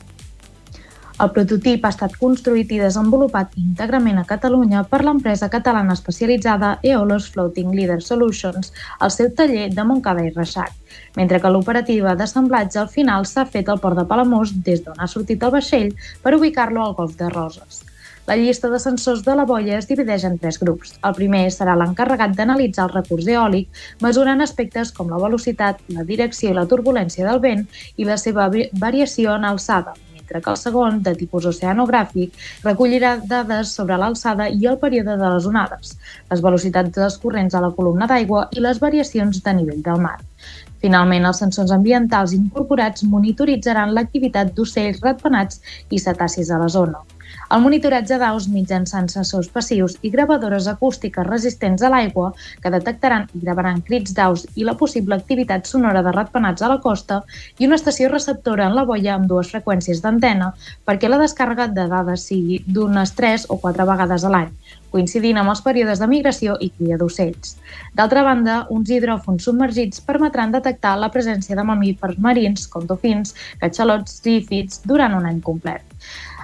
El 1.23 1.29
prototip 1.31 1.85
ha 1.85 1.89
estat 1.93 2.15
construït 2.19 2.71
i 2.75 2.77
desenvolupat 2.81 3.53
íntegrament 3.61 4.17
a 4.19 4.25
Catalunya 4.27 4.81
per 4.93 4.97
l'empresa 5.07 5.47
catalana 5.53 5.95
especialitzada 5.95 6.71
Eolos 6.89 7.29
Floating 7.31 7.69
Leader 7.77 8.01
Solutions 8.03 8.73
al 8.99 9.13
seu 9.15 9.29
taller 9.37 9.69
de 9.77 9.85
Montcada 9.87 10.25
i 10.27 10.33
Reixac, 10.33 10.73
mentre 11.15 11.39
que 11.39 11.53
l'operativa 11.53 12.17
d'assemblatge 12.19 12.81
al 12.81 12.91
final 12.97 13.29
s'ha 13.29 13.47
fet 13.55 13.71
al 13.71 13.79
port 13.79 14.01
de 14.01 14.07
Palamós 14.11 14.51
des 14.67 14.83
d'on 14.83 14.99
ha 14.99 15.07
sortit 15.07 15.47
el 15.47 15.55
vaixell 15.55 15.95
per 16.25 16.35
ubicar-lo 16.35 16.83
al 16.83 16.99
Golf 16.99 17.15
de 17.21 17.31
Roses. 17.31 17.79
La 18.27 18.35
llista 18.35 18.67
de 18.73 18.83
sensors 18.83 19.23
de 19.23 19.39
la 19.39 19.47
boia 19.47 19.79
es 19.79 19.87
divideix 19.87 20.27
en 20.27 20.39
tres 20.43 20.59
grups. 20.59 20.97
El 21.07 21.15
primer 21.15 21.45
serà 21.55 21.79
l'encarregat 21.79 22.35
d'analitzar 22.35 22.89
el 22.89 22.97
recurs 22.97 23.31
eòlic, 23.31 23.69
mesurant 24.03 24.43
aspectes 24.43 24.91
com 24.91 25.11
la 25.11 25.23
velocitat, 25.23 25.79
la 25.87 26.03
direcció 26.03 26.51
i 26.51 26.59
la 26.59 26.67
turbulència 26.67 27.29
del 27.31 27.43
vent 27.47 27.69
i 27.95 28.11
la 28.11 28.19
seva 28.19 28.51
variació 28.87 29.37
en 29.39 29.47
alçada, 29.47 29.95
mentre 30.23 30.41
que 30.41 30.49
el 30.49 30.57
segon, 30.57 31.01
de 31.03 31.13
tipus 31.15 31.45
oceanogràfic, 31.45 32.33
recollirà 32.63 33.17
dades 33.27 33.73
sobre 33.75 33.97
l'alçada 33.97 34.47
i 34.49 34.67
el 34.67 34.77
període 34.79 35.17
de 35.17 35.29
les 35.35 35.45
onades, 35.45 35.97
les 36.31 36.41
velocitats 36.41 36.95
dels 36.95 37.17
corrents 37.17 37.53
a 37.53 37.61
la 37.61 37.71
columna 37.71 38.07
d'aigua 38.07 38.47
i 38.51 38.63
les 38.63 38.79
variacions 38.79 39.43
de 39.43 39.53
nivell 39.53 39.83
del 39.83 39.99
mar. 39.99 40.19
Finalment, 40.83 41.25
els 41.25 41.39
sensors 41.39 41.71
ambientals 41.71 42.33
incorporats 42.33 43.03
monitoritzaran 43.03 43.93
l'activitat 43.93 44.53
d'ocells 44.55 45.01
ratpenats 45.03 45.61
i 45.89 45.99
cetacis 45.99 46.51
a 46.51 46.59
la 46.59 46.67
zona. 46.67 47.03
El 47.53 47.61
monitoratge 47.61 48.17
d'aus 48.17 48.47
mitjançant 48.49 49.05
sensors 49.13 49.47
passius 49.55 49.93
i 50.07 50.09
gravadores 50.13 50.65
acústiques 50.71 51.27
resistents 51.27 51.83
a 51.85 51.91
l'aigua 51.93 52.31
que 52.63 52.71
detectaran 52.73 53.27
i 53.37 53.41
gravaran 53.43 53.83
crits 53.89 54.15
d'aus 54.17 54.47
i 54.57 54.65
la 54.65 54.73
possible 54.79 55.13
activitat 55.19 55.69
sonora 55.69 56.01
de 56.07 56.13
ratpenats 56.15 56.65
a 56.65 56.71
la 56.71 56.79
costa 56.85 57.19
i 57.59 57.67
una 57.67 57.77
estació 57.77 58.09
receptora 58.09 58.65
en 58.65 58.73
la 58.79 58.87
boia 58.89 59.13
amb 59.13 59.29
dues 59.29 59.53
freqüències 59.53 60.01
d'antena 60.01 60.49
perquè 60.89 61.11
la 61.11 61.21
descàrrega 61.21 61.69
de 61.75 61.85
dades 61.93 62.25
sigui 62.31 62.63
d'unes 62.65 63.13
3 63.21 63.45
o 63.53 63.59
4 63.67 63.85
vegades 63.91 64.25
a 64.25 64.33
l'any, 64.33 64.49
coincidint 64.89 65.37
amb 65.37 65.53
els 65.53 65.61
períodes 65.61 66.01
de 66.01 66.09
migració 66.09 66.57
i 66.57 66.71
cria 66.73 66.97
d'ocells. 66.97 67.57
D'altra 67.93 68.25
banda, 68.25 68.63
uns 68.73 68.89
hidròfons 68.89 69.45
submergits 69.45 70.01
permetran 70.09 70.57
detectar 70.57 70.97
la 70.97 71.13
presència 71.13 71.53
de 71.53 71.69
mamífers 71.69 72.17
marins 72.17 72.65
com 72.65 72.89
dofins, 72.89 73.37
catxalots, 73.61 74.23
zífids 74.25 74.81
durant 74.89 75.21
un 75.21 75.29
any 75.29 75.41
complet. 75.45 75.85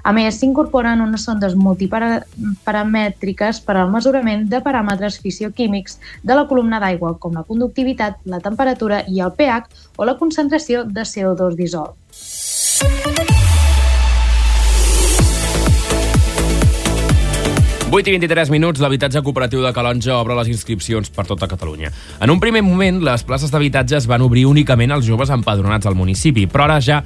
A 0.04 0.12
més, 0.16 0.40
s'incorporen 0.40 1.02
unes 1.04 1.26
sondes 1.28 1.56
multiparamètriques 1.60 3.60
per 3.66 3.76
al 3.78 3.92
mesurament 3.92 4.48
de 4.50 4.62
paràmetres 4.64 5.20
fisioquímics 5.24 6.00
de 6.24 6.38
la 6.38 6.48
columna 6.48 6.80
d'aigua, 6.80 7.18
com 7.20 7.34
la 7.36 7.44
conductivitat, 7.48 8.14
la 8.26 8.40
temperatura 8.44 9.04
i 9.08 9.20
el 9.26 9.32
pH 9.36 9.64
o 9.98 10.06
la 10.08 10.18
concentració 10.20 10.84
de 10.86 11.04
CO2 11.04 11.56
dissolt. 11.60 11.96
Vuit 17.90 18.06
i 18.06 18.12
23 18.14 18.52
minuts, 18.54 18.78
l'habitatge 18.84 19.24
cooperatiu 19.26 19.64
de 19.64 19.72
Calonja 19.74 20.20
obre 20.20 20.36
les 20.38 20.52
inscripcions 20.52 21.10
per 21.10 21.24
tota 21.26 21.48
Catalunya. 21.50 21.90
En 22.22 22.30
un 22.30 22.38
primer 22.38 22.62
moment, 22.62 23.00
les 23.02 23.24
places 23.26 23.50
d'habitatge 23.50 23.98
es 23.98 24.06
van 24.06 24.22
obrir 24.22 24.44
únicament 24.46 24.94
als 24.94 25.08
joves 25.08 25.32
empadronats 25.34 25.90
al 25.90 25.98
municipi, 25.98 26.46
però 26.46 26.68
ara 26.68 26.78
ja 26.86 27.00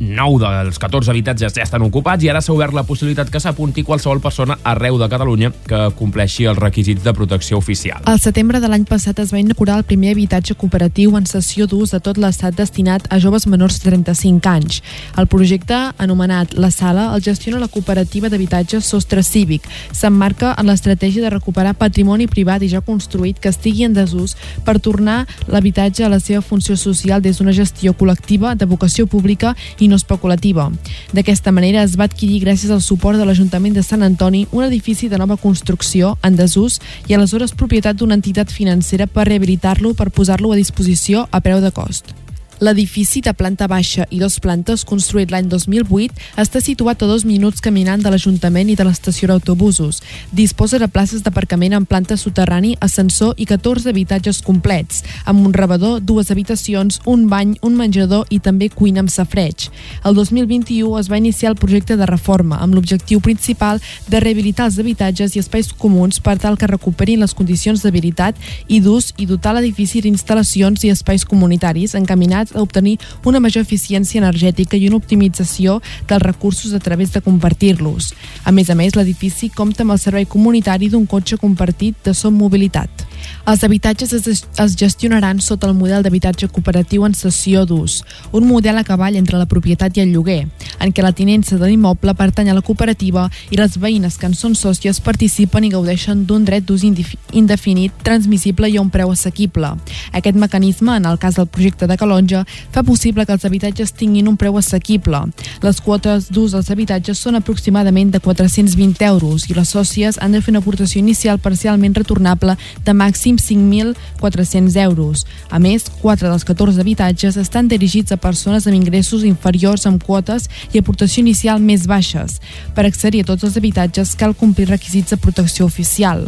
9 0.00 0.38
dels 0.40 0.78
14 0.78 1.10
habitatges 1.10 1.54
ja 1.56 1.64
estan 1.64 1.84
ocupats 1.86 2.24
i 2.24 2.30
ara 2.30 2.40
s'ha 2.40 2.54
obert 2.54 2.74
la 2.74 2.84
possibilitat 2.86 3.30
que 3.30 3.40
s'apunti 3.40 3.84
qualsevol 3.86 4.20
persona 4.20 4.58
arreu 4.64 4.98
de 4.98 5.08
Catalunya 5.08 5.52
que 5.66 5.80
compleixi 5.98 6.46
els 6.46 6.58
requisits 6.58 7.04
de 7.04 7.12
protecció 7.14 7.58
oficial. 7.58 8.02
Al 8.04 8.20
setembre 8.20 8.60
de 8.60 8.68
l'any 8.68 8.86
passat 8.88 9.18
es 9.22 9.32
va 9.32 9.40
inaugurar 9.40 9.78
el 9.78 9.84
primer 9.84 10.12
habitatge 10.14 10.54
cooperatiu 10.54 11.16
en 11.16 11.26
sessió 11.26 11.66
d'ús 11.66 11.92
de 11.94 12.00
tot 12.00 12.18
l'estat 12.18 12.56
destinat 12.56 13.06
a 13.10 13.20
joves 13.22 13.46
menors 13.46 13.78
de 13.80 13.90
35 13.90 14.48
anys. 14.50 14.82
El 15.16 15.26
projecte, 15.26 15.76
anomenat 15.98 16.54
La 16.54 16.70
Sala, 16.70 17.08
el 17.14 17.22
gestiona 17.22 17.60
la 17.60 17.68
cooperativa 17.68 18.28
d'habitatge 18.28 18.80
Sostre 18.80 19.22
Cívic. 19.22 19.66
S'emmarca 19.92 20.54
en 20.58 20.66
l'estratègia 20.70 21.22
de 21.22 21.30
recuperar 21.30 21.76
patrimoni 21.78 22.26
privat 22.26 22.62
i 22.62 22.70
ja 22.72 22.82
construït 22.84 23.40
que 23.40 23.52
estigui 23.52 23.86
en 23.86 23.94
desús 23.94 24.36
per 24.64 24.78
tornar 24.80 25.24
l'habitatge 25.48 26.04
a 26.04 26.10
la 26.12 26.20
seva 26.20 26.42
funció 26.42 26.76
social 26.76 27.22
des 27.22 27.38
d'una 27.38 27.54
gestió 27.56 27.94
col·lectiva 27.96 28.54
de 28.56 28.66
vocació 28.66 29.06
pública 29.06 29.54
i 29.78 29.88
no 29.88 29.96
especulativa. 29.96 30.70
D'aquesta 31.12 31.52
manera 31.52 31.82
es 31.82 31.96
va 31.98 32.08
adquirir 32.10 32.42
gràcies 32.44 32.72
al 32.72 32.82
suport 32.82 33.18
de 33.18 33.24
l'Ajuntament 33.24 33.74
de 33.76 33.84
Sant 33.86 34.02
Antoni 34.02 34.46
un 34.52 34.64
edifici 34.64 35.08
de 35.08 35.18
nova 35.18 35.36
construcció 35.36 36.16
en 36.22 36.36
desús 36.36 36.80
i 37.08 37.14
aleshores 37.14 37.54
propietat 37.54 37.96
d'una 37.96 38.18
entitat 38.18 38.52
financera 38.52 39.06
per 39.06 39.28
rehabilitar-lo 39.30 39.94
per 39.94 40.10
posar-lo 40.10 40.52
a 40.52 40.60
disposició 40.60 41.28
a 41.30 41.40
preu 41.40 41.60
de 41.60 41.72
cost. 41.72 42.25
L'edifici 42.58 43.20
de 43.20 43.34
planta 43.36 43.66
baixa 43.68 44.06
i 44.08 44.16
dos 44.16 44.38
plantes, 44.40 44.80
construït 44.88 45.28
l'any 45.28 45.44
2008, 45.52 46.14
està 46.40 46.62
situat 46.64 47.02
a 47.04 47.08
dos 47.10 47.26
minuts 47.28 47.60
caminant 47.60 48.00
de 48.00 48.08
l'Ajuntament 48.08 48.70
i 48.72 48.76
de 48.78 48.86
l'estació 48.86 49.28
d'autobusos. 49.28 49.98
Disposa 50.32 50.80
de 50.80 50.88
places 50.88 51.20
d'aparcament 51.20 51.74
en 51.76 51.84
planta 51.84 52.16
soterrani, 52.16 52.72
ascensor 52.80 53.34
i 53.36 53.44
14 53.44 53.90
habitatges 53.92 54.40
complets, 54.40 55.02
amb 55.28 55.44
un 55.44 55.52
rebedor, 55.52 56.00
dues 56.00 56.30
habitacions, 56.32 57.02
un 57.04 57.26
bany, 57.28 57.58
un 57.60 57.76
menjador 57.76 58.24
i 58.32 58.40
també 58.40 58.70
cuina 58.72 59.04
amb 59.04 59.12
safreig. 59.12 59.68
El 60.08 60.16
2021 60.16 60.96
es 61.02 61.12
va 61.12 61.20
iniciar 61.20 61.52
el 61.52 61.60
projecte 61.60 61.98
de 62.00 62.08
reforma 62.08 62.62
amb 62.64 62.72
l'objectiu 62.72 63.20
principal 63.20 63.82
de 64.08 64.22
rehabilitar 64.24 64.70
els 64.70 64.80
habitatges 64.80 65.36
i 65.36 65.44
espais 65.44 65.68
comuns 65.76 66.22
per 66.24 66.38
tal 66.40 66.56
que 66.56 66.72
recuperin 66.72 67.20
les 67.20 67.36
condicions 67.36 67.84
d'habilitat 67.84 68.40
i 68.68 68.80
d'ús 68.80 69.12
i 69.20 69.28
dotar 69.28 69.52
l'edifici 69.58 70.00
d'instal·lacions 70.00 70.88
i 70.88 70.94
espais 70.96 71.28
comunitaris 71.28 71.92
encaminats 72.00 72.45
a 72.54 72.62
obtenir 72.62 72.98
una 73.24 73.40
major 73.40 73.62
eficiència 73.62 74.20
energètica 74.20 74.76
i 74.76 74.86
una 74.88 75.00
optimització 75.00 75.80
dels 76.08 76.22
recursos 76.22 76.74
a 76.74 76.80
través 76.80 77.12
de 77.12 77.20
compartir-los. 77.20 78.12
A 78.44 78.52
més 78.52 78.70
a 78.70 78.74
més, 78.78 78.96
l'edifici 78.96 79.50
compta 79.50 79.82
amb 79.82 79.96
el 79.96 80.02
servei 80.02 80.26
comunitari 80.26 80.88
d'un 80.92 81.06
cotxe 81.06 81.38
compartit 81.40 81.96
de 82.04 82.14
Som 82.14 82.36
Mobilitat. 82.36 83.06
Els 83.46 83.62
habitatges 83.64 84.12
es, 84.12 84.44
es 84.44 84.76
gestionaran 84.76 85.40
sota 85.40 85.68
el 85.68 85.74
model 85.74 86.02
d'habitatge 86.02 86.48
cooperatiu 86.50 87.06
en 87.06 87.14
cessió 87.14 87.64
d'ús, 87.66 88.00
un 88.32 88.46
model 88.46 88.78
a 88.78 88.84
cavall 88.84 89.16
entre 89.16 89.38
la 89.38 89.46
propietat 89.46 89.96
i 89.96 90.02
el 90.02 90.12
lloguer, 90.12 90.48
en 90.82 90.92
què 90.92 91.04
la 91.04 91.14
tinença 91.16 91.58
de 91.58 91.68
l'immoble 91.70 92.14
pertany 92.18 92.50
a 92.50 92.56
la 92.56 92.64
cooperativa 92.66 93.28
i 93.50 93.60
les 93.60 93.78
veïnes 93.78 94.18
que 94.18 94.26
en 94.26 94.34
són 94.34 94.56
sòcies 94.58 95.00
participen 95.00 95.64
i 95.64 95.70
gaudeixen 95.72 96.24
d'un 96.26 96.44
dret 96.44 96.66
d'ús 96.66 96.84
indefinit, 96.84 97.94
transmissible 98.02 98.70
i 98.70 98.76
a 98.76 98.82
un 98.82 98.90
preu 98.90 99.14
assequible. 99.14 99.72
Aquest 100.12 100.36
mecanisme, 100.36 100.96
en 100.96 101.06
el 101.06 101.18
cas 101.22 101.38
del 101.38 101.46
projecte 101.46 101.86
de 101.86 101.96
Calonja, 101.96 102.35
fa 102.74 102.82
possible 102.86 103.24
que 103.26 103.34
els 103.36 103.44
habitatges 103.48 103.92
tinguin 103.96 104.28
un 104.28 104.36
preu 104.36 104.58
assequible. 104.58 105.22
Les 105.62 105.80
quotes 105.80 106.30
d'ús 106.32 106.54
als 106.58 106.70
habitatges 106.74 107.20
són 107.22 107.38
aproximadament 107.38 108.10
de 108.12 108.20
420 108.20 109.04
euros 109.06 109.46
i 109.50 109.56
les 109.56 109.72
sòcies 109.72 110.18
han 110.20 110.34
de 110.34 110.42
fer 110.42 110.52
una 110.52 110.62
aportació 110.64 111.00
inicial 111.00 111.38
parcialment 111.38 111.94
retornable 111.96 112.56
de 112.84 112.92
màxim 112.92 113.38
5.400 113.40 114.76
euros. 114.82 115.26
A 115.50 115.58
més, 115.62 115.86
4 116.02 116.28
dels 116.28 116.44
14 116.44 116.80
habitatges 116.80 117.36
estan 117.40 117.68
dirigits 117.68 118.12
a 118.12 118.20
persones 118.20 118.66
amb 118.66 118.76
ingressos 118.76 119.24
inferiors 119.24 119.86
amb 119.86 120.02
quotes 120.02 120.48
i 120.72 120.82
aportació 120.82 121.22
inicial 121.22 121.62
més 121.62 121.86
baixes. 121.86 122.40
Per 122.74 122.86
accedir 122.86 123.22
a 123.24 123.30
tots 123.32 123.46
els 123.46 123.56
habitatges 123.56 124.16
cal 124.18 124.34
complir 124.34 124.68
requisits 124.68 125.14
de 125.14 125.20
protecció 125.20 125.66
oficial. 125.66 126.26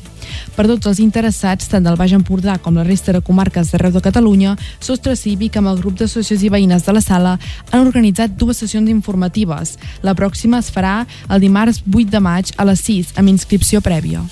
Per 0.57 0.67
tots 0.69 0.89
els 0.91 1.01
interessats, 1.03 1.69
tant 1.71 1.85
del 1.85 1.97
Baix 1.99 2.13
Empordà 2.17 2.59
com 2.63 2.77
la 2.77 2.87
resta 2.87 3.15
de 3.15 3.23
comarques 3.25 3.73
d'arreu 3.73 3.95
de 3.95 4.03
Catalunya, 4.05 4.57
Sostre 4.81 5.17
Cívic 5.17 5.57
amb 5.59 5.73
el 5.73 5.81
grup 5.83 5.98
de 5.99 6.09
socis 6.11 6.45
i 6.45 6.53
veïnes 6.53 6.87
de 6.87 6.95
la 6.95 7.03
sala 7.05 7.37
han 7.71 7.85
organitzat 7.85 8.39
dues 8.39 8.63
sessions 8.63 8.91
informatives. 8.91 9.77
La 10.03 10.17
pròxima 10.19 10.63
es 10.63 10.73
farà 10.73 11.03
el 11.29 11.45
dimarts 11.45 11.83
8 11.87 12.11
de 12.15 12.25
maig 12.25 12.55
a 12.57 12.69
les 12.69 12.87
6 12.87 13.15
amb 13.19 13.35
inscripció 13.35 13.83
prèvia. 13.85 14.25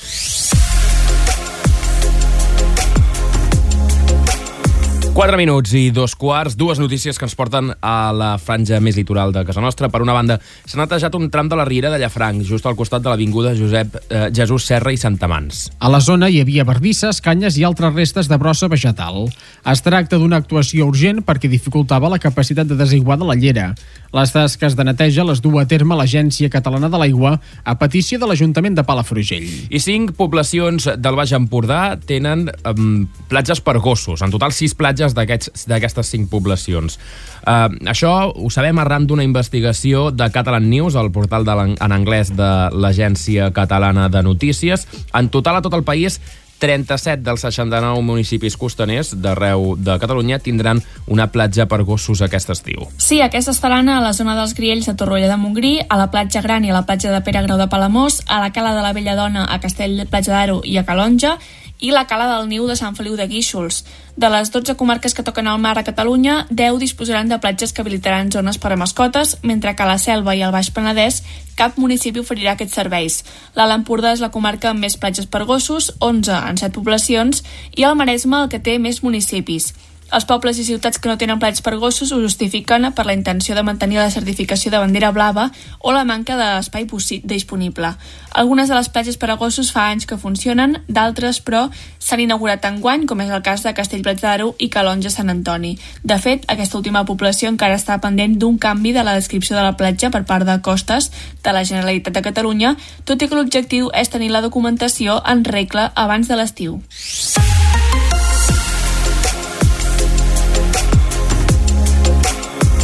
4 5.17 5.39
minuts 5.41 5.71
i 5.73 5.87
dos 5.97 6.13
quarts, 6.13 6.59
dues 6.61 6.77
notícies 6.77 7.17
que 7.17 7.25
ens 7.25 7.33
porten 7.33 7.71
a 7.81 8.13
la 8.13 8.35
franja 8.37 8.77
més 8.85 8.99
litoral 9.01 9.31
de 9.33 9.47
casa 9.49 9.63
nostra. 9.65 9.89
Per 9.89 10.03
una 10.05 10.13
banda, 10.13 10.35
s'ha 10.69 10.77
netejat 10.77 11.15
un 11.17 11.31
tram 11.33 11.49
de 11.49 11.57
la 11.57 11.65
Riera 11.65 11.89
de 11.89 11.97
Llafranc, 12.03 12.43
just 12.45 12.69
al 12.69 12.77
costat 12.77 13.01
de 13.01 13.09
l'Avinguda 13.09 13.55
Josep 13.57 13.97
eh, 14.11 14.27
Jesús 14.37 14.67
Serra 14.69 14.93
i 14.93 15.01
Santamans. 15.01 15.71
A 15.81 15.89
la 15.89 16.03
zona 16.05 16.29
hi 16.29 16.43
havia 16.43 16.67
bardisses, 16.69 17.23
canyes 17.25 17.57
i 17.57 17.65
altres 17.65 17.97
restes 17.97 18.29
de 18.29 18.37
brossa 18.37 18.69
vegetal. 18.69 19.31
Es 19.65 19.81
tracta 19.81 20.21
d'una 20.21 20.37
actuació 20.45 20.91
urgent 20.93 21.25
perquè 21.25 21.49
dificultava 21.49 22.13
la 22.13 22.21
capacitat 22.21 22.69
de 22.69 22.77
desaiguar 22.77 23.17
de 23.17 23.31
la 23.33 23.41
llera. 23.41 23.71
Les 24.15 24.33
tasques 24.33 24.77
de 24.77 24.85
neteja 24.87 25.25
les 25.27 25.41
du 25.43 25.57
a 25.59 25.65
terme 25.67 25.97
l'Agència 25.99 26.51
Catalana 26.53 26.91
de 26.93 27.01
l'Aigua 27.01 27.37
a 27.65 27.75
petició 27.81 28.21
de 28.23 28.29
l'Ajuntament 28.31 28.77
de 28.77 28.85
Palafrugell. 28.87 29.47
I 29.71 29.81
cinc 29.83 30.15
poblacions 30.19 30.89
del 30.99 31.19
Baix 31.19 31.35
Empordà 31.37 31.97
tenen 31.99 32.47
um, 32.71 33.07
platges 33.31 33.61
per 33.65 33.79
gossos. 33.83 34.23
En 34.23 34.33
total, 34.35 34.55
sis 34.55 34.77
platges 34.79 35.17
d'aquestes 35.17 36.15
cinc 36.15 36.31
poblacions. 36.31 36.99
Uh, 37.47 37.71
això 37.91 38.15
ho 38.31 38.51
sabem 38.51 38.79
arran 38.83 39.07
d'una 39.07 39.27
investigació 39.27 40.11
de 40.15 40.31
Catalan 40.35 40.71
News, 40.71 40.97
el 40.99 41.13
portal 41.15 41.47
de 41.47 41.57
en 41.57 41.93
anglès 41.93 42.33
de 42.37 42.51
l'Agència 42.75 43.51
Catalana 43.55 44.11
de 44.13 44.23
Notícies. 44.23 44.87
En 45.15 45.31
total, 45.33 45.59
a 45.59 45.65
tot 45.65 45.75
el 45.75 45.87
país, 45.87 46.21
37 46.59 47.23
dels 47.27 47.45
69 47.45 48.03
municipis 48.03 48.57
costaners 48.57 49.13
d'arreu 49.15 49.75
de 49.77 49.99
Catalunya 50.01 50.39
tindran 50.39 50.83
una 51.07 51.29
platja 51.33 51.67
per 51.67 51.83
gossos 51.85 52.23
aquest 52.25 52.51
estiu. 52.55 52.89
Sí, 52.97 53.21
aquesta 53.21 53.53
estaran 53.55 53.89
a 53.89 54.01
la 54.01 54.15
zona 54.17 54.37
dels 54.39 54.55
Griells 54.57 54.89
a 54.89 54.97
Torroella 54.97 55.29
de 55.33 55.37
Montgrí, 55.41 55.75
a 55.89 56.01
la 56.01 56.11
platja 56.11 56.43
Gran 56.43 56.65
i 56.65 56.73
a 56.73 56.79
la 56.79 56.87
platja 56.87 57.13
de 57.13 57.21
Pere 57.21 57.45
Grau 57.47 57.59
de 57.61 57.69
Palamós, 57.69 58.23
a 58.27 58.41
la 58.41 58.53
Cala 58.53 58.75
de 58.75 58.83
la 58.83 58.93
Bella 58.97 59.17
Dona 59.17 59.47
a 59.47 59.61
Castell 59.61 59.97
de 60.01 60.07
Platja 60.07 60.33
d'Aro 60.33 60.63
i 60.65 60.79
a 60.79 60.85
Calonja, 60.89 61.37
i 61.79 61.91
la 61.91 62.07
Cala 62.07 62.27
del 62.31 62.49
Niu 62.49 62.67
de 62.67 62.77
Sant 62.77 62.97
Feliu 62.97 63.17
de 63.17 63.27
Guíxols. 63.29 63.85
De 64.17 64.31
les 64.33 64.51
12 64.51 64.77
comarques 64.81 65.13
que 65.15 65.23
toquen 65.23 65.47
al 65.47 65.59
mar 65.61 65.77
a 65.79 65.85
Catalunya, 65.85 66.47
10 66.51 66.79
disposaran 66.81 67.29
de 67.29 67.39
platges 67.39 67.73
que 67.73 67.83
habilitaran 67.83 68.33
zones 68.33 68.59
per 68.59 68.73
a 68.73 68.77
mascotes, 68.77 69.37
mentre 69.43 69.75
que 69.77 69.83
a 69.85 69.91
la 69.91 69.99
Selva 69.99 70.35
i 70.35 70.43
al 70.43 70.53
Baix 70.53 70.71
Penedès 70.73 71.23
cap 71.57 71.77
municipi 71.81 72.21
oferirà 72.21 72.55
aquests 72.57 72.77
serveis. 72.77 73.23
L'Alt 73.57 73.77
Empordà 73.77 74.13
és 74.17 74.25
la 74.25 74.33
comarca 74.33 74.71
amb 74.71 74.81
més 74.85 74.97
platges 74.97 75.29
per 75.29 75.45
gossos, 75.45 75.93
11 76.01 76.33
en 76.33 76.61
7 76.61 76.73
poblacions, 76.77 77.45
i 77.77 77.85
el 77.85 77.97
Maresme 77.97 78.45
el 78.45 78.49
que 78.53 78.61
té 78.61 78.79
més 78.79 79.03
municipis. 79.05 79.73
Els 80.15 80.25
pobles 80.25 80.59
i 80.63 80.65
ciutats 80.65 81.01
que 81.03 81.09
no 81.11 81.17
tenen 81.19 81.41
plats 81.43 81.63
per 81.67 81.75
gossos 81.83 82.13
ho 82.15 82.21
justifiquen 82.23 82.87
per 82.95 83.07
la 83.09 83.15
intenció 83.17 83.57
de 83.57 83.65
mantenir 83.67 83.99
la 83.99 84.11
certificació 84.11 84.71
de 84.71 84.79
bandera 84.79 85.11
blava 85.11 85.49
o 85.81 85.93
la 85.93 86.05
manca 86.07 86.37
d'espai 86.39 86.87
disponible. 87.25 87.91
Algunes 88.31 88.69
de 88.69 88.77
les 88.77 88.89
platges 88.89 89.17
per 89.19 89.31
a 89.31 89.37
gossos 89.37 89.73
fa 89.73 89.89
anys 89.91 90.07
que 90.07 90.17
funcionen, 90.17 90.79
d'altres, 90.87 91.41
però, 91.43 91.67
s'han 91.99 92.23
inaugurat 92.23 92.65
enguany, 92.65 93.07
com 93.07 93.21
és 93.21 93.31
el 93.31 93.43
cas 93.43 93.65
de 93.67 93.75
Castellplat 93.75 94.21
d'Aro 94.23 94.55
i 94.59 94.69
Calonja 94.71 95.11
Sant 95.11 95.33
Antoni. 95.33 95.75
De 96.05 96.19
fet, 96.23 96.47
aquesta 96.47 96.79
última 96.79 97.05
població 97.05 97.51
encara 97.51 97.75
està 97.75 97.99
pendent 97.99 98.39
d'un 98.39 98.59
canvi 98.59 98.93
de 98.93 99.03
la 99.03 99.17
descripció 99.19 99.57
de 99.57 99.65
la 99.67 99.77
platja 99.77 100.11
per 100.11 100.23
part 100.25 100.47
de 100.47 100.61
Costes 100.63 101.11
de 101.43 101.53
la 101.53 101.65
Generalitat 101.65 102.15
de 102.15 102.23
Catalunya, 102.23 102.77
tot 103.05 103.23
i 103.23 103.27
que 103.27 103.35
l'objectiu 103.35 103.91
és 103.93 104.13
tenir 104.13 104.31
la 104.31 104.45
documentació 104.45 105.19
en 105.27 105.43
regla 105.45 105.91
abans 105.97 106.29
de 106.29 106.39
l'estiu. 106.39 106.79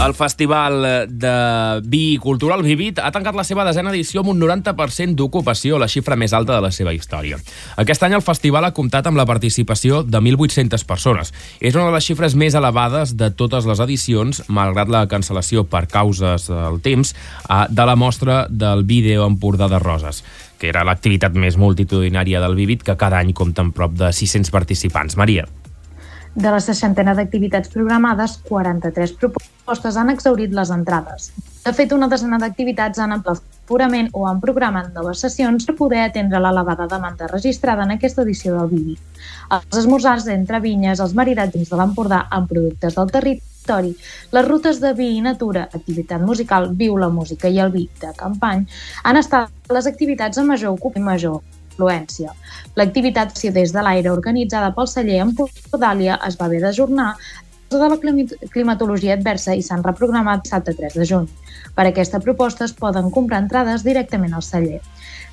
El 0.00 0.14
Festival 0.14 1.08
de 1.08 1.80
Vi 1.84 2.18
Cultural 2.18 2.62
Vivit 2.64 2.98
ha 2.98 3.10
tancat 3.14 3.36
la 3.38 3.44
seva 3.46 3.62
desena 3.66 3.92
edició 3.92 4.22
amb 4.22 4.32
un 4.32 4.40
90% 4.40 5.14
d'ocupació, 5.18 5.78
la 5.78 5.86
xifra 5.86 6.16
més 6.18 6.32
alta 6.34 6.56
de 6.56 6.62
la 6.64 6.72
seva 6.74 6.94
història. 6.96 7.38
Aquest 7.78 8.02
any 8.02 8.16
el 8.16 8.24
festival 8.26 8.66
ha 8.66 8.72
comptat 8.74 9.06
amb 9.06 9.20
la 9.20 9.26
participació 9.28 10.02
de 10.02 10.18
1.800 10.18 10.86
persones. 10.88 11.30
És 11.60 11.78
una 11.78 11.86
de 11.86 11.94
les 11.94 12.08
xifres 12.08 12.34
més 12.34 12.56
elevades 12.58 13.14
de 13.20 13.30
totes 13.30 13.68
les 13.70 13.82
edicions, 13.84 14.42
malgrat 14.48 14.90
la 14.90 15.04
cancel·lació 15.06 15.66
per 15.70 15.84
causes 15.92 16.48
del 16.50 16.80
temps 16.82 17.14
de 17.70 17.86
la 17.86 17.96
mostra 17.96 18.46
del 18.50 18.82
vídeo 18.82 19.28
Empordà 19.28 19.70
de 19.70 19.78
Roses 19.82 20.24
que 20.62 20.70
era 20.70 20.84
l'activitat 20.86 21.34
més 21.34 21.56
multitudinària 21.58 22.38
del 22.38 22.54
Vivit, 22.54 22.84
que 22.86 22.94
cada 22.94 23.18
any 23.18 23.32
compta 23.34 23.64
amb 23.66 23.74
prop 23.74 23.96
de 23.98 24.12
600 24.14 24.52
participants. 24.54 25.18
Maria. 25.18 25.48
De 26.34 26.52
la 26.54 26.60
seixantena 26.62 27.16
d'activitats 27.18 27.72
programades, 27.74 28.38
43 28.46 29.18
propostes 29.18 29.51
han 29.66 30.10
exaurit 30.10 30.52
les 30.52 30.70
entrades. 30.70 31.32
De 31.64 31.72
fet, 31.72 31.92
una 31.92 32.08
desena 32.08 32.38
d'activitats 32.38 32.98
han 32.98 33.12
ampliat 33.12 33.42
purament 33.66 34.08
o 34.12 34.26
han 34.26 34.40
programat 34.42 34.92
noves 34.94 35.20
sessions 35.22 35.64
per 35.64 35.76
poder 35.78 36.02
atendre 36.02 36.40
l'elevada 36.42 36.88
demanda 36.90 37.28
registrada 37.30 37.84
en 37.84 37.92
aquesta 37.94 38.22
edició 38.22 38.56
del 38.56 38.68
Vivi. 38.72 38.96
Els 39.50 39.78
esmorzars 39.78 40.26
entre 40.34 40.60
vinyes, 40.60 41.00
els 41.00 41.14
maridats 41.14 41.54
dins 41.54 41.70
de 41.70 41.78
l'Empordà 41.78 42.26
amb 42.30 42.50
productes 42.50 42.98
del 42.98 43.14
territori, 43.14 43.94
les 44.32 44.48
rutes 44.48 44.82
de 44.82 44.92
vi 44.98 45.12
i 45.16 45.22
natura, 45.22 45.68
activitat 45.72 46.20
musical, 46.20 46.72
viu 46.74 46.98
la 46.98 47.08
música 47.08 47.48
i 47.48 47.62
el 47.62 47.70
vi 47.70 47.88
de 48.02 48.12
campany, 48.18 48.66
han 49.04 49.16
estat 49.16 49.72
les 49.72 49.86
activitats 49.86 50.38
amb 50.42 50.56
major 50.56 50.74
ocup 50.74 50.98
i 50.98 51.06
major 51.06 51.40
influència. 51.72 52.32
L'activitat 52.76 53.32
des 53.54 53.72
de 53.72 53.82
l'aire 53.82 54.10
organitzada 54.10 54.72
pel 54.74 54.88
celler 54.88 55.20
en 55.22 55.34
Podàlia 55.36 56.18
es 56.26 56.36
va 56.40 56.46
haver 56.46 56.60
d'ajornar 56.60 57.14
de 57.80 57.88
la 57.92 57.98
climatologia 58.52 59.14
adversa 59.14 59.54
i 59.54 59.62
s'han 59.62 59.84
reprogramat 59.86 60.44
dissabte 60.44 60.74
3 60.78 60.98
de 61.00 61.06
juny. 61.08 61.28
Per 61.76 61.86
aquesta 61.88 62.20
proposta 62.20 62.66
es 62.66 62.74
poden 62.76 63.10
comprar 63.10 63.40
entrades 63.42 63.84
directament 63.86 64.34
al 64.34 64.44
celler. 64.44 64.80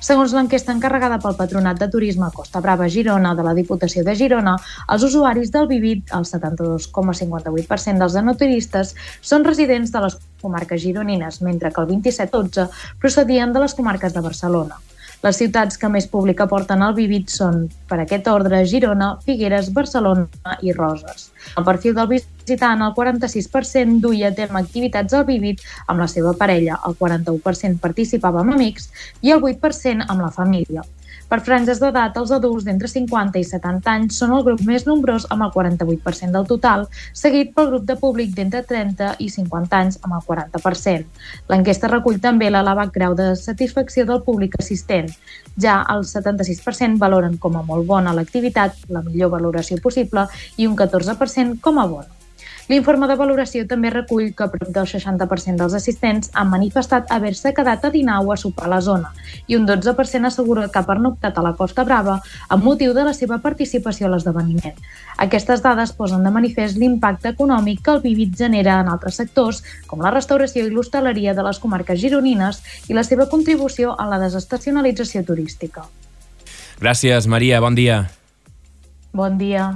Segons 0.00 0.32
l'enquesta 0.32 0.72
encarregada 0.72 1.18
pel 1.20 1.36
Patronat 1.36 1.80
de 1.80 1.88
Turisme 1.92 2.30
Costa 2.32 2.62
Brava 2.64 2.86
Girona 2.88 3.34
de 3.36 3.44
la 3.44 3.52
Diputació 3.58 4.04
de 4.06 4.14
Girona, 4.16 4.54
els 4.88 5.04
usuaris 5.04 5.52
del 5.52 5.68
Vivit, 5.68 6.06
el 6.16 6.24
72,58% 6.24 8.00
dels 8.00 8.16
anoturistes, 8.16 8.94
són 9.20 9.44
residents 9.44 9.92
de 9.92 10.00
les 10.06 10.16
comarques 10.40 10.80
gironines, 10.80 11.42
mentre 11.44 11.68
que 11.74 11.84
el 11.84 11.92
27,12% 11.92 12.70
procedien 13.02 13.52
de 13.52 13.60
les 13.66 13.76
comarques 13.76 14.16
de 14.16 14.24
Barcelona. 14.24 14.80
Les 15.20 15.36
ciutats 15.36 15.76
que 15.76 15.88
més 15.92 16.06
públic 16.08 16.38
aporten 16.40 16.80
al 16.80 16.94
Vivit 16.96 17.28
són, 17.28 17.66
per 17.90 17.98
aquest 18.00 18.28
ordre, 18.32 18.62
Girona, 18.70 19.10
Figueres, 19.26 19.68
Barcelona 19.76 20.54
i 20.64 20.72
Roses. 20.72 21.26
El 21.60 21.66
perfil 21.66 21.96
del 21.98 22.08
visitant, 22.14 22.80
el 22.86 22.94
46% 22.96 24.00
duia 24.00 24.30
a 24.30 24.36
terme 24.38 24.62
activitats 24.64 25.18
al 25.18 25.26
Vivit 25.28 25.60
amb 25.92 26.00
la 26.00 26.08
seva 26.08 26.32
parella, 26.40 26.78
el 26.88 26.96
41% 27.02 27.82
participava 27.84 28.40
amb 28.40 28.56
amics 28.56 28.88
i 29.20 29.36
el 29.36 29.44
8% 29.44 30.08
amb 30.08 30.24
la 30.24 30.32
família. 30.32 30.86
Per 31.30 31.38
franges 31.46 31.78
d'edat, 31.78 32.16
els 32.18 32.32
adults 32.34 32.64
d'entre 32.66 32.88
50 32.90 33.38
i 33.38 33.44
70 33.46 33.92
anys 33.92 34.16
són 34.18 34.32
el 34.34 34.42
grup 34.48 34.64
més 34.66 34.82
nombrós 34.88 35.28
amb 35.30 35.44
el 35.46 35.52
48% 35.54 36.34
del 36.34 36.48
total, 36.48 36.88
seguit 37.20 37.52
pel 37.54 37.70
grup 37.70 37.86
de 37.86 37.94
públic 38.00 38.34
d'entre 38.34 38.64
30 38.66 39.12
i 39.22 39.30
50 39.30 39.78
anys 39.78 40.00
amb 40.02 40.18
el 40.18 40.26
40%. 40.26 41.06
L'enquesta 41.52 41.92
recull 41.94 42.18
també 42.18 42.50
l'elevat 42.50 42.90
grau 42.98 43.14
de 43.14 43.30
satisfacció 43.38 44.08
del 44.10 44.24
públic 44.26 44.58
assistent. 44.58 45.14
Ja 45.54 45.80
el 45.94 46.02
76% 46.02 46.98
valoren 46.98 47.38
com 47.38 47.60
a 47.60 47.62
molt 47.62 47.86
bona 47.86 48.16
l'activitat, 48.16 48.88
la 48.90 49.06
millor 49.06 49.30
valoració 49.38 49.78
possible, 49.78 50.26
i 50.58 50.66
un 50.66 50.74
14% 50.74 51.60
com 51.62 51.78
a 51.78 51.86
bona. 51.94 52.19
L'informe 52.70 53.08
de 53.10 53.16
valoració 53.18 53.64
també 53.66 53.90
recull 53.90 54.28
que 54.38 54.46
prop 54.52 54.68
del 54.70 54.86
60% 54.86 55.58
dels 55.58 55.72
assistents 55.74 56.28
han 56.38 56.52
manifestat 56.52 57.08
haver-se 57.10 57.50
quedat 57.56 57.82
a 57.84 57.90
dinar 57.90 58.20
o 58.22 58.30
a 58.30 58.36
sopar 58.38 58.68
a 58.68 58.70
la 58.70 58.78
zona 58.86 59.10
i 59.50 59.56
un 59.58 59.66
12% 59.66 60.28
assegura 60.28 60.68
que 60.68 60.78
ha 60.78 60.86
pernoctat 60.86 61.34
a 61.34 61.42
la 61.42 61.52
Costa 61.58 61.82
Brava 61.88 62.20
amb 62.48 62.68
motiu 62.68 62.94
de 62.94 63.02
la 63.08 63.14
seva 63.16 63.40
participació 63.42 64.06
a 64.06 64.12
l'esdeveniment. 64.12 64.78
Aquestes 65.26 65.64
dades 65.66 65.90
posen 65.98 66.22
de 66.22 66.30
manifest 66.30 66.78
l'impacte 66.78 67.34
econòmic 67.34 67.82
que 67.82 67.96
el 67.96 68.04
Vivit 68.06 68.38
genera 68.38 68.78
en 68.84 68.92
altres 68.94 69.18
sectors, 69.18 69.64
com 69.90 70.06
la 70.06 70.14
restauració 70.14 70.62
i 70.62 70.70
l'hostaleria 70.70 71.34
de 71.34 71.42
les 71.42 71.58
comarques 71.58 71.98
gironines 71.98 72.62
i 72.86 72.94
la 72.94 73.02
seva 73.02 73.26
contribució 73.26 73.96
a 73.98 74.06
la 74.06 74.22
desestacionalització 74.22 75.24
turística. 75.26 75.88
Gràcies, 76.78 77.26
Maria. 77.26 77.58
Bon 77.60 77.74
dia. 77.74 78.04
Bon 79.10 79.34
dia. 79.42 79.72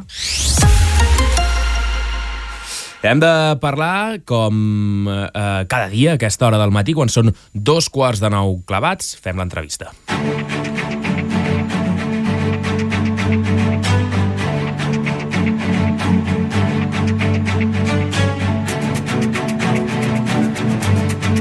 Hem 3.05 3.21
de 3.21 3.31
parlar, 3.61 4.23
com 4.25 5.09
eh, 5.13 5.65
cada 5.69 5.91
dia 5.93 6.15
a 6.15 6.17
aquesta 6.17 6.49
hora 6.49 6.61
del 6.63 6.73
matí, 6.73 6.97
quan 6.97 7.13
són 7.13 7.35
dos 7.53 7.93
quarts 7.93 8.25
de 8.25 8.33
nou 8.33 8.63
clavats, 8.65 9.13
fem 9.21 9.37
l'entrevista. 9.37 9.93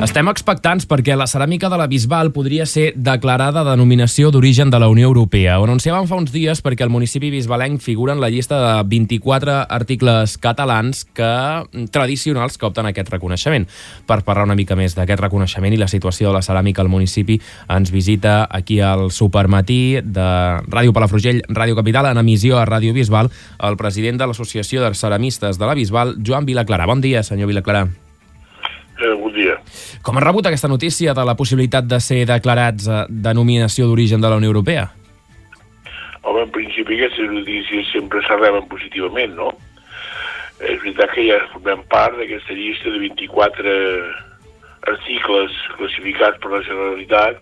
Estem 0.04 0.28
expectants 0.28 0.84
perquè 0.84 1.14
la 1.16 1.30
ceràmica 1.32 1.70
de 1.72 1.78
la 1.80 1.86
Bisbal 1.88 2.34
podria 2.36 2.66
ser 2.68 2.90
declarada 3.00 3.62
denominació 3.64 4.34
d'origen 4.36 4.68
de 4.74 4.82
la 4.84 4.90
Unió 4.92 5.08
Europea. 5.08 5.54
Ho 5.62 5.64
anunciàvem 5.64 6.10
fa 6.10 6.18
uns 6.20 6.34
dies 6.34 6.60
perquè 6.60 6.84
el 6.84 6.92
municipi 6.92 7.30
bisbalenc 7.32 7.80
figura 7.80 8.12
en 8.12 8.20
la 8.20 8.28
llista 8.28 8.60
de 8.60 8.74
24 8.92 9.56
articles 9.72 10.36
catalans 10.44 11.06
que 11.16 11.32
tradicionals 11.96 12.60
que 12.60 12.68
opten 12.68 12.92
aquest 12.92 13.14
reconeixement. 13.16 13.70
Per 14.04 14.20
parlar 14.28 14.44
una 14.50 14.60
mica 14.60 14.76
més 14.76 15.00
d'aquest 15.00 15.24
reconeixement 15.24 15.72
i 15.72 15.80
la 15.80 15.88
situació 15.88 16.34
de 16.34 16.36
la 16.36 16.44
ceràmica 16.44 16.84
al 16.84 16.92
municipi, 16.92 17.40
ens 17.72 17.96
visita 17.96 18.42
aquí 18.52 18.82
al 18.84 19.08
Supermatí 19.08 20.02
de 20.04 20.30
Ràdio 20.68 20.92
Palafrugell, 20.92 21.46
Ràdio 21.48 21.80
Capital, 21.80 22.12
en 22.12 22.20
emissió 22.20 22.60
a 22.60 22.68
Ràdio 22.68 22.92
Bisbal, 22.92 23.32
el 23.64 23.80
president 23.80 24.20
de 24.20 24.28
l'Associació 24.28 24.84
de 24.84 24.96
Ceramistes 25.00 25.56
de 25.56 25.70
la 25.70 25.80
Bisbal, 25.80 26.18
Joan 26.20 26.44
Vilaclara. 26.44 26.92
Bon 26.92 27.00
dia, 27.00 27.24
senyor 27.24 27.48
Vilaclara. 27.48 27.88
Eh, 29.04 29.16
bon 29.20 29.34
dia. 29.36 29.58
Com 30.06 30.16
ha 30.16 30.24
rebut 30.24 30.48
aquesta 30.48 30.70
notícia 30.72 31.14
de 31.18 31.24
la 31.28 31.36
possibilitat 31.36 31.88
de 31.92 32.00
ser 32.00 32.22
declarats 32.30 32.88
eh, 32.88 33.04
denominació 33.28 33.90
d'origen 33.90 34.24
de 34.24 34.30
la 34.32 34.38
Unió 34.40 34.54
Europea? 34.54 34.86
Home, 36.24 36.46
en 36.46 36.52
principi 36.56 36.96
aquestes 36.96 37.32
notícies 37.32 37.90
sempre 37.92 38.22
s'arreben 38.24 38.70
positivament, 38.72 39.36
no? 39.36 39.50
És 40.64 40.78
veritat 40.80 41.12
que 41.12 41.26
ja 41.28 41.42
formem 41.52 41.82
part 41.92 42.16
d'aquesta 42.16 42.56
llista 42.56 42.94
de 42.94 43.02
24 43.04 43.74
articles 44.94 45.58
classificats 45.76 46.40
per 46.40 46.54
la 46.54 46.62
Generalitat 46.64 47.42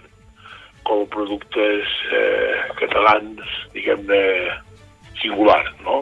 com 0.89 1.03
a 1.03 1.11
productes 1.13 1.93
eh, 2.09 2.57
catalans, 2.81 3.53
diguem-ne, 3.75 4.23
singulars, 5.21 5.69
no? 5.85 6.01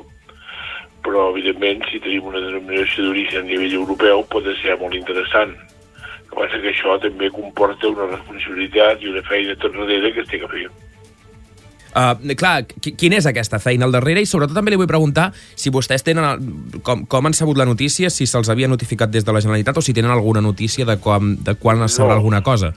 Però 1.05 1.29
evidentment 1.31 1.85
si 1.89 2.01
tenim 2.03 2.27
una 2.29 2.41
denominació 2.43 3.07
d'origen 3.07 3.45
a 3.45 3.47
nivell 3.47 3.79
europeu 3.81 4.25
pot 4.31 4.47
ser 4.61 4.77
molt 4.81 4.97
interessant. 4.97 5.55
El 5.55 6.29
que 6.29 6.37
passa 6.37 6.61
que 6.61 6.69
això 6.73 6.99
també 7.01 7.31
comporta 7.33 7.89
una 7.89 8.11
responsabilitat 8.11 9.01
i 9.01 9.09
una 9.09 9.23
feina 9.25 9.57
tot 9.57 9.73
darrere 9.73 10.13
que 10.13 10.25
es 10.25 10.29
té 10.29 10.39
que 10.41 10.51
fer. 10.51 10.67
Uh, 11.89 12.13
clar, 12.37 12.67
quina 12.85 13.17
és 13.17 13.25
aquesta 13.25 13.57
feina 13.57 13.87
al 13.87 13.95
darrere? 13.95 14.21
I 14.21 14.29
sobretot 14.29 14.53
també 14.53 14.75
li 14.75 14.77
vull 14.77 14.89
preguntar 14.89 15.31
si 15.33 15.71
vostès 15.73 16.05
tenen... 16.05 16.45
Com, 16.85 17.07
com 17.09 17.25
han 17.25 17.33
sabut 17.33 17.57
la 17.57 17.65
notícia, 17.65 18.11
si 18.13 18.27
se'ls 18.29 18.51
havia 18.53 18.69
notificat 18.69 19.09
des 19.09 19.25
de 19.25 19.33
la 19.33 19.41
Generalitat 19.41 19.81
o 19.81 19.83
si 19.85 19.95
tenen 19.97 20.13
alguna 20.13 20.43
notícia 20.45 20.85
de, 20.85 20.99
com, 21.01 21.33
de 21.41 21.57
quan 21.57 21.81
es 21.87 21.97
sabrà 21.97 22.13
no. 22.13 22.21
alguna 22.21 22.43
cosa? 22.45 22.75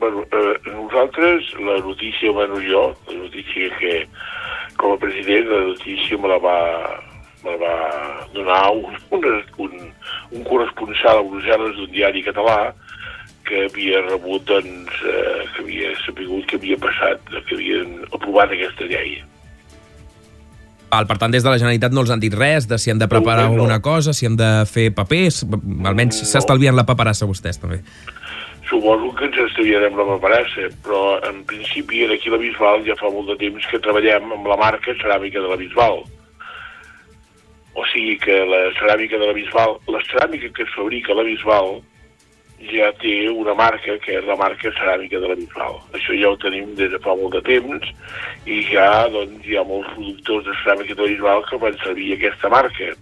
Bueno, 0.00 0.24
eh, 0.32 0.56
nosaltres, 0.72 1.52
la 1.60 1.76
notícia, 1.84 2.32
bueno, 2.32 2.56
jo, 2.64 2.86
la 3.12 3.18
notícia 3.26 3.68
que 3.76 4.06
com 4.80 4.96
a 4.96 4.98
president, 4.98 5.46
la 5.52 5.60
notícia 5.74 6.16
me 6.16 6.28
la 6.28 6.38
va, 6.40 6.56
me 7.44 7.56
va 7.60 7.74
donar 8.34 8.62
un, 8.76 8.96
un, 9.16 9.26
un, 9.66 9.74
un 10.32 10.46
corresponsal 10.48 11.22
a 11.22 11.26
Brussel·les 11.26 11.76
d'un 11.78 11.92
diari 11.94 12.24
català 12.26 12.60
que 13.50 13.66
havia 13.66 14.04
rebut, 14.06 14.44
doncs, 14.46 15.02
eh, 15.02 15.42
que 15.56 15.64
havia 15.64 15.90
sapigut 16.04 16.46
que 16.46 16.60
havia 16.60 16.78
passat, 16.78 17.20
que 17.48 17.56
havien 17.56 17.98
aprovat 18.12 18.54
aquesta 18.54 18.86
llei. 18.86 19.18
Val, 20.90 21.06
per 21.06 21.16
tant, 21.22 21.30
des 21.30 21.44
de 21.44 21.50
la 21.50 21.58
Generalitat 21.58 21.94
no 21.94 22.02
els 22.02 22.10
han 22.10 22.22
dit 22.22 22.34
res 22.34 22.66
de 22.70 22.78
si 22.78 22.90
han 22.90 22.98
de 22.98 23.06
preparar 23.10 23.46
no, 23.46 23.54
no. 23.54 23.58
alguna 23.60 23.80
cosa, 23.82 24.14
si 24.14 24.26
han 24.26 24.38
de 24.38 24.50
fer 24.70 24.88
papers, 24.94 25.44
almenys 25.86 26.22
no. 26.22 26.30
s'estalvien 26.32 26.78
la 26.78 26.86
paperassa 26.86 27.28
vostès, 27.30 27.60
també. 27.62 27.82
Suposo 28.70 29.10
que 29.18 29.26
ens 29.26 29.38
estalviarem 29.48 29.98
la 29.98 30.06
paperassa, 30.12 30.68
però 30.84 31.18
en 31.26 31.42
principi 31.46 32.04
aquí 32.06 32.30
a 32.30 32.36
la 32.36 32.42
Bisbal 32.42 32.86
ja 32.86 32.98
fa 32.98 33.10
molt 33.10 33.32
de 33.32 33.38
temps 33.42 33.66
que 33.70 33.82
treballem 33.82 34.34
amb 34.34 34.50
la 34.50 34.58
marca 34.58 34.94
ceràmica 34.98 35.42
de 35.42 35.50
la 35.50 35.58
Bisbal. 35.58 36.02
O 37.74 37.84
sigui 37.92 38.16
que 38.18 38.40
la 38.50 38.64
ceràmica 38.78 39.18
de 39.18 39.30
la 39.30 39.36
Bisbal, 39.36 39.78
la 39.86 40.02
ceràmica 40.08 40.50
que 40.54 40.66
es 40.66 40.74
fabrica 40.74 41.12
a 41.12 41.20
la 41.20 41.26
Bisbal 41.28 41.80
ja 42.68 42.90
té 43.00 43.28
una 43.30 43.54
marca, 43.56 43.96
que 44.04 44.18
és 44.18 44.26
la 44.28 44.36
marca 44.36 44.72
ceràmica 44.76 45.20
de 45.20 45.28
la 45.30 45.36
Bisbal. 45.38 45.78
Això 45.96 46.16
ja 46.18 46.28
ho 46.28 46.36
tenim 46.42 46.74
des 46.76 46.90
de 46.92 46.98
fa 47.00 47.14
molt 47.16 47.32
de 47.38 47.40
temps 47.46 47.86
i 48.44 48.60
ja 48.68 49.08
doncs, 49.12 49.46
hi 49.46 49.56
ha 49.56 49.64
molts 49.64 49.88
productors 49.94 50.44
de 50.44 50.56
ceràmica 50.60 50.96
de 50.96 51.06
la 51.06 51.12
Bisbal 51.14 51.46
que 51.48 51.60
van 51.62 51.78
servir 51.84 52.12
aquesta 52.16 52.52
marca. 52.52 52.92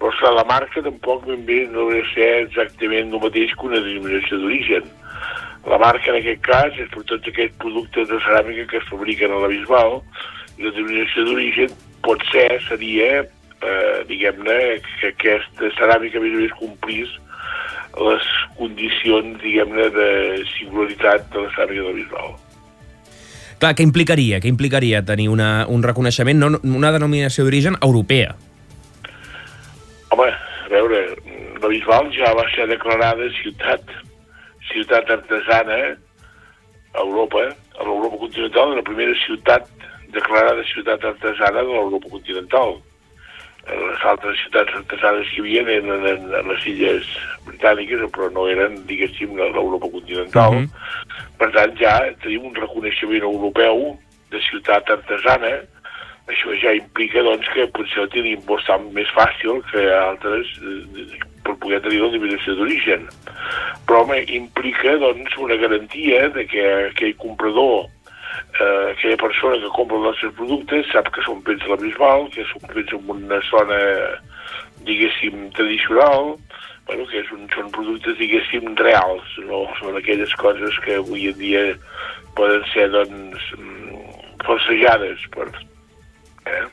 Però 0.00 0.12
clar, 0.20 0.34
la 0.36 0.44
marca 0.50 0.84
tampoc 0.84 1.24
ben 1.30 1.46
bé 1.48 1.62
no 1.72 1.88
deu 1.92 2.04
ser 2.12 2.30
exactament 2.42 3.14
el 3.14 3.24
mateix 3.24 3.54
que 3.54 3.70
una 3.70 3.80
denominació 3.80 4.42
d'origen. 4.42 4.92
La 5.66 5.78
marca 5.82 6.12
en 6.12 6.20
aquest 6.20 6.42
cas 6.46 6.76
és 6.78 6.90
per 6.92 7.06
tots 7.08 7.32
aquests 7.32 7.56
productes 7.62 8.10
de 8.10 8.20
ceràmica 8.26 8.68
que 8.70 8.82
es 8.82 8.90
fabriquen 8.90 9.32
a 9.32 9.40
la 9.46 9.50
Bisbal 9.54 10.00
i 10.58 10.68
la 10.68 10.74
denominació 10.76 11.24
d'origen 11.24 11.72
pot 12.04 12.20
ser, 12.30 12.50
seria 12.68 13.24
eh, 13.62 14.04
diguem-ne, 14.08 14.58
que 15.00 15.12
aquesta 15.12 15.70
ceràmica 15.78 16.20
més 16.22 16.34
o 16.34 16.42
més 16.42 16.56
complís 16.60 17.12
les 17.96 18.26
condicions, 18.58 19.38
diguem-ne, 19.40 19.88
de 19.94 20.08
singularitat 20.56 21.30
de 21.32 21.44
la 21.44 21.52
ceràmica 21.54 21.86
del 21.86 22.00
Bisbal. 22.00 22.34
Clar, 23.56 23.72
què 23.72 23.86
implicaria? 23.86 24.40
Què 24.42 24.50
implicaria 24.52 25.00
tenir 25.06 25.30
una, 25.32 25.64
un 25.72 25.84
reconeixement, 25.84 26.42
no, 26.42 26.58
una 26.76 26.92
denominació 26.92 27.46
d'origen 27.46 27.78
europea? 27.80 28.34
Home, 30.12 30.28
a 30.28 30.72
veure, 30.72 31.06
la 31.62 31.70
Bisbal 31.72 32.10
ja 32.16 32.34
va 32.36 32.44
ser 32.52 32.68
declarada 32.68 33.30
ciutat, 33.40 33.94
ciutat 34.72 35.08
artesana 35.16 35.78
a 36.96 37.00
Europa, 37.00 37.46
a 37.80 37.86
l'Europa 37.88 38.20
continental, 38.26 38.76
la 38.76 38.84
primera 38.84 39.16
ciutat 39.24 39.72
declarada 40.12 40.62
ciutat 40.72 41.04
artesana 41.04 41.64
de 41.64 41.72
l'Europa 41.72 42.12
continental 42.12 42.76
les 43.66 44.04
altres 44.04 44.38
ciutats 44.44 44.74
artesanes 44.78 45.28
que 45.28 45.42
hi 45.42 45.58
havia 45.58 45.62
eren 45.78 45.90
en, 45.90 46.26
en 46.38 46.50
les 46.50 46.66
illes 46.70 47.06
britàniques, 47.48 48.04
però 48.14 48.28
no 48.34 48.46
eren, 48.50 48.78
diguéssim, 48.86 49.34
l'Europa 49.38 49.90
continental. 49.90 50.54
Uh. 50.54 50.60
-huh. 50.62 51.24
Per 51.38 51.50
tant, 51.52 51.72
ja 51.80 51.98
tenim 52.22 52.46
un 52.46 52.54
reconeixement 52.54 53.22
europeu 53.22 53.96
de 54.30 54.40
ciutat 54.50 54.90
artesana. 54.90 55.58
Això 56.26 56.54
ja 56.62 56.72
implica 56.74 57.22
doncs, 57.22 57.48
que 57.54 57.66
potser 57.74 58.02
ho 58.02 58.08
tenim 58.10 58.40
bastant 58.46 58.86
més 58.92 59.10
fàcil 59.14 59.62
que 59.70 59.82
altres 59.94 60.46
eh, 60.58 61.18
per 61.44 61.54
poder 61.62 61.80
tenir 61.80 62.00
la 62.02 62.10
denominació 62.10 62.54
d'origen. 62.54 63.06
Però 63.86 64.02
home, 64.02 64.24
implica 64.26 64.96
doncs, 64.98 65.36
una 65.38 65.56
garantia 65.56 66.28
de 66.28 66.46
que 66.46 66.64
aquell 66.90 67.14
comprador 67.22 67.86
eh, 68.60 68.92
aquella 68.92 69.18
persona 69.20 69.60
que 69.62 69.72
compra 69.76 69.98
els 69.98 70.08
nostres 70.10 70.34
productes 70.38 70.90
sap 70.92 71.10
que 71.14 71.24
són 71.26 71.42
fets 71.46 71.66
a 71.66 71.74
la 71.74 71.80
Bisbal, 71.82 72.28
que 72.34 72.46
són 72.52 72.64
fets 72.72 72.96
en 72.96 73.12
una 73.16 73.40
zona, 73.50 73.80
diguéssim, 74.88 75.50
tradicional, 75.56 76.34
bueno, 76.86 77.06
que 77.10 77.20
és 77.22 77.30
un, 77.34 77.46
són 77.54 77.70
productes, 77.74 78.18
diguéssim, 78.20 78.72
reals, 78.78 79.36
no 79.50 79.64
són 79.80 79.98
aquelles 79.98 80.32
coses 80.40 80.78
que 80.84 81.00
avui 81.00 81.28
en 81.32 81.38
dia 81.40 81.62
poden 82.38 82.62
ser, 82.72 82.88
doncs, 82.94 83.52
mm, 83.58 84.42
forcejades 84.46 85.24
per... 85.34 85.48
Eh? 86.46 86.66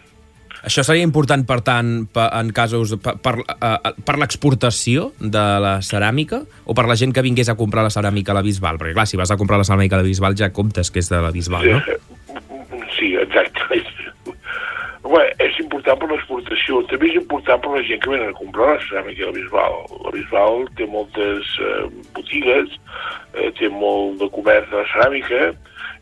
Això 0.64 0.84
seria 0.88 1.04
important, 1.04 1.44
per 1.44 1.60
tant, 1.66 2.06
per, 2.08 2.30
en 2.40 2.52
casos 2.56 2.96
per, 3.04 3.18
per, 3.20 3.34
uh, 3.44 3.92
per 4.08 4.16
l'exportació 4.22 5.10
de 5.20 5.44
la 5.60 5.74
ceràmica 5.84 6.40
o 6.64 6.76
per 6.78 6.86
la 6.88 6.96
gent 7.00 7.12
que 7.12 7.24
vingués 7.26 7.52
a 7.52 7.58
comprar 7.60 7.84
la 7.84 7.92
ceràmica 7.92 8.32
a 8.32 8.38
la 8.38 8.46
Bisbal? 8.46 8.80
Perquè, 8.80 8.96
clar, 8.96 9.08
si 9.10 9.20
vas 9.20 9.34
a 9.34 9.38
comprar 9.40 9.60
la 9.60 9.68
ceràmica 9.68 10.00
a 10.00 10.04
la 10.04 10.08
Bisbal 10.08 10.38
ja 10.40 10.54
comptes 10.56 10.92
que 10.92 11.04
és 11.04 11.12
de 11.12 11.20
la 11.20 11.34
Bisbal, 11.36 11.68
no? 11.68 11.82
Sí, 12.96 13.12
exacte. 13.20 13.82
Bé, 15.04 15.24
és 15.44 15.58
important 15.60 16.00
per 16.00 16.08
l'exportació, 16.10 16.80
també 16.90 17.12
és 17.12 17.18
important 17.20 17.60
per 17.62 17.74
la 17.76 17.84
gent 17.86 18.00
que 18.02 18.10
venen 18.14 18.32
a 18.32 18.38
comprar 18.38 18.72
la 18.72 18.80
ceràmica 18.86 19.28
a 19.28 19.30
la 19.30 19.36
Bisbal. 19.36 19.76
La 20.06 20.14
Bisbal 20.16 20.64
té 20.80 20.88
moltes 20.90 21.52
eh, 21.60 21.84
botigues, 22.16 22.80
eh, 23.36 23.52
té 23.60 23.68
molt 23.70 24.24
de 24.24 24.32
comerç 24.34 24.72
de 24.72 24.80
la 24.80 24.88
ceràmica, 24.94 25.42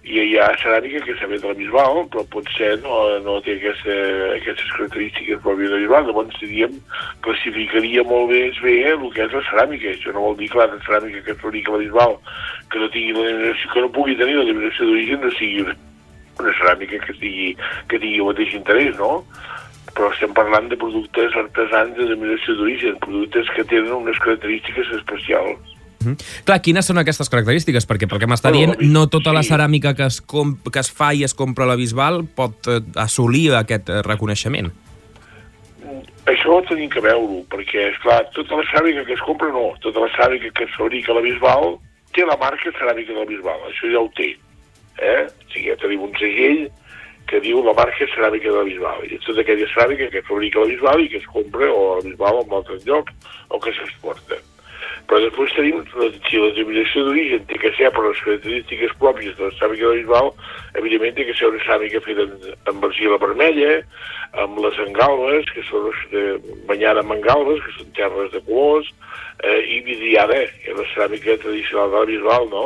i 0.01 0.17
hi 0.17 0.37
ha 0.41 0.47
ceràmica 0.57 1.03
que 1.05 1.13
s'ha 1.17 1.27
fet 1.29 1.43
a 1.45 1.51
la 1.51 1.57
Bisbal, 1.59 1.99
però 2.09 2.23
potser 2.33 2.71
no, 2.81 2.95
no 3.21 3.35
té 3.45 3.53
aquesta, 3.53 3.97
aquestes 4.33 4.71
característiques 4.73 5.41
pròpies 5.43 5.69
de 5.69 5.75
la 5.75 5.81
Bisbal, 5.83 6.07
llavors 6.07 6.39
diríem, 6.41 6.79
classificaria 7.27 8.01
molt 8.09 8.31
més 8.33 8.57
bé 8.65 8.75
el 8.89 9.03
que 9.13 9.27
és 9.27 9.35
la 9.37 9.43
ceràmica. 9.45 9.91
Això 9.93 10.13
no 10.15 10.23
vol 10.25 10.39
dir 10.39 10.49
que 10.49 10.57
la 10.57 10.79
ceràmica 10.87 11.21
que 11.27 11.35
es 11.35 11.41
fabrica 11.43 11.69
a 11.69 11.77
la 11.77 11.83
Bisbal, 11.83 12.17
que 12.73 12.81
no 12.81 12.89
tingui 12.95 13.13
la 13.13 13.53
que 13.75 13.83
no 13.85 13.91
pugui 13.93 14.17
tenir 14.17 14.39
la 14.39 14.47
denominació 14.49 14.89
d'origen, 14.89 15.21
no 15.21 15.33
sigui 15.37 15.65
una, 15.67 15.75
una 16.41 16.55
ceràmica 16.57 17.01
que, 17.05 17.17
sigui, 17.19 17.51
que 17.91 18.01
tingui 18.01 18.23
el 18.23 18.31
mateix 18.31 18.55
interès, 18.57 18.97
no? 18.97 19.19
Però 19.91 20.09
estem 20.09 20.33
parlant 20.33 20.71
de 20.71 20.79
productes 20.81 21.37
artesans 21.37 21.93
de 21.99 22.09
denominació 22.09 22.57
d'origen, 22.57 22.97
productes 23.05 23.53
que 23.53 23.67
tenen 23.69 23.93
unes 24.01 24.17
característiques 24.25 24.89
especials. 24.97 25.70
Mm 26.01 26.11
-hmm. 26.11 26.43
Clar, 26.45 26.61
quines 26.61 26.85
són 26.85 26.97
aquestes 26.97 27.29
característiques? 27.29 27.87
Perquè 27.87 28.07
pel 28.09 28.19
que 28.19 28.27
m'està 28.27 28.51
dient, 28.51 28.75
no 28.79 29.07
tota 29.07 29.33
la 29.33 29.41
ceràmica 29.41 29.95
que 29.95 30.05
es, 30.05 30.21
que 30.21 30.79
es 30.79 30.91
fa 30.91 31.13
i 31.13 31.23
es 31.23 31.33
compra 31.33 31.63
a 31.65 31.67
la 31.67 31.75
Bisbal 31.75 32.25
pot 32.35 32.67
eh, 32.67 32.81
assolir 32.95 33.53
aquest 33.53 33.89
eh, 33.89 34.01
reconeixement. 34.01 34.71
Això 36.25 36.61
tenim 36.69 36.89
que 36.89 37.01
veure-ho, 37.01 37.43
perquè, 37.49 37.89
és 37.91 37.97
clar, 38.03 38.25
tota 38.33 38.55
la 38.55 38.65
ceràmica 38.69 39.05
que 39.05 39.13
es 39.13 39.23
compra 39.25 39.49
no, 39.49 39.73
tota 39.81 39.99
la 39.99 40.09
ceràmica 40.15 40.51
que 40.53 40.63
es 40.63 40.75
fabrica 40.77 41.11
a 41.11 41.15
la 41.15 41.21
Bisbal 41.21 41.79
té 42.13 42.25
la 42.25 42.37
marca 42.37 42.71
ceràmica 42.77 43.13
de 43.13 43.19
la 43.19 43.25
Bisbal, 43.25 43.59
això 43.69 43.89
ja 43.91 43.99
ho 43.99 44.09
té. 44.15 44.35
Eh? 45.01 45.23
O 45.25 45.49
sigui, 45.53 45.69
ja 45.69 45.75
tenim 45.81 46.03
un 46.05 46.13
segell 46.19 46.69
que 47.31 47.39
diu 47.39 47.63
la 47.63 47.73
marca 47.73 48.05
ceràmica 48.13 48.51
de 48.51 48.57
la 48.57 48.67
Bisbal. 48.67 49.05
I 49.07 49.19
tota 49.25 49.41
aquella 49.41 49.67
ceràmica 49.73 50.09
que 50.11 50.19
es 50.19 50.27
fabrica 50.27 50.59
la 50.59 50.71
Bisbal 50.73 51.03
i 51.05 51.09
que 51.09 51.21
es 51.21 51.27
compra 51.31 51.71
o 51.71 51.81
a 51.93 51.99
la 51.99 52.05
Bisbal 52.09 52.39
o 52.41 52.45
en 52.45 52.55
altres 52.59 52.85
llocs 52.85 53.31
o 53.49 53.59
que 53.59 53.73
s'exporta. 53.77 54.39
Però 55.09 55.19
després 55.23 55.53
tenim, 55.57 55.81
si 56.27 56.39
la 56.39 56.51
denominació 56.55 57.03
d'origen 57.05 57.45
té 57.49 57.59
que 57.61 57.71
ser 57.77 57.89
per 57.95 58.03
les 58.05 58.21
característiques 58.25 58.93
pròpies 59.01 59.35
de 59.37 59.47
la 59.47 59.55
ceràmica 59.57 59.89
de 59.89 59.99
Bisbal, 59.99 60.31
evidentment 60.81 61.17
té 61.17 61.25
que 61.27 61.35
ser 61.37 61.49
una 61.51 61.63
ceràmica 61.65 62.03
feta 62.05 62.27
amb 62.71 62.87
argila 62.87 63.19
vermella, 63.23 63.73
amb 64.43 64.61
les 64.63 64.79
engalbes, 64.85 65.51
que 65.55 65.65
són 65.67 65.89
de, 66.13 66.25
banyada 66.69 67.03
amb 67.03 67.15
engalbes, 67.17 67.59
que 67.65 67.75
són 67.79 67.91
terres 67.97 68.31
de 68.35 68.43
colors, 68.47 68.89
eh, 69.43 69.59
i 69.77 69.81
vidriada, 69.87 70.39
que 70.63 70.73
és 70.73 70.79
la 70.79 70.89
ceràmica 70.93 71.37
tradicional 71.43 71.91
de 71.91 72.01
la 72.01 72.09
Bisbal, 72.13 72.49
no? 72.53 72.65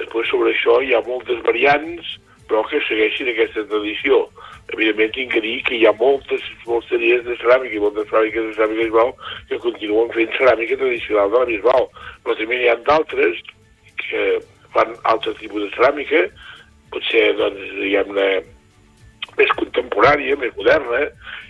Després 0.00 0.30
sobre 0.32 0.54
això 0.54 0.80
hi 0.80 0.94
ha 0.96 1.04
moltes 1.04 1.42
variants, 1.44 2.16
però 2.52 2.60
que 2.68 2.82
segueixin 2.84 3.30
aquesta 3.32 3.62
tradició. 3.64 4.26
Evidentment 4.74 5.14
tinc 5.16 5.30
que 5.32 5.40
dir 5.40 5.54
que 5.64 5.78
hi 5.78 5.86
ha 5.88 5.94
moltes 5.96 6.44
molteries 6.68 7.24
de 7.24 7.36
ceràmica 7.40 7.78
i 7.78 7.80
moltes 7.80 8.10
fàbriques 8.10 8.44
de 8.44 8.56
ceràmica 8.58 8.84
Bisbal 8.84 9.12
que 9.48 9.60
continuen 9.64 10.12
fent 10.12 10.34
ceràmica 10.36 10.76
tradicional 10.82 11.32
de 11.32 11.40
la 11.40 11.48
Bisbal, 11.48 11.86
però 12.20 12.36
també 12.36 12.58
hi 12.60 12.68
ha 12.68 12.76
d'altres 12.84 13.40
que 14.02 14.26
fan 14.74 14.92
altre 15.08 15.32
tipus 15.40 15.64
de 15.64 15.70
ceràmica, 15.78 16.26
potser, 16.92 17.30
doncs, 17.40 17.62
diguem-ne, 17.78 18.26
més 19.38 19.54
contemporània, 19.56 20.36
més 20.36 20.52
moderna, 20.58 21.06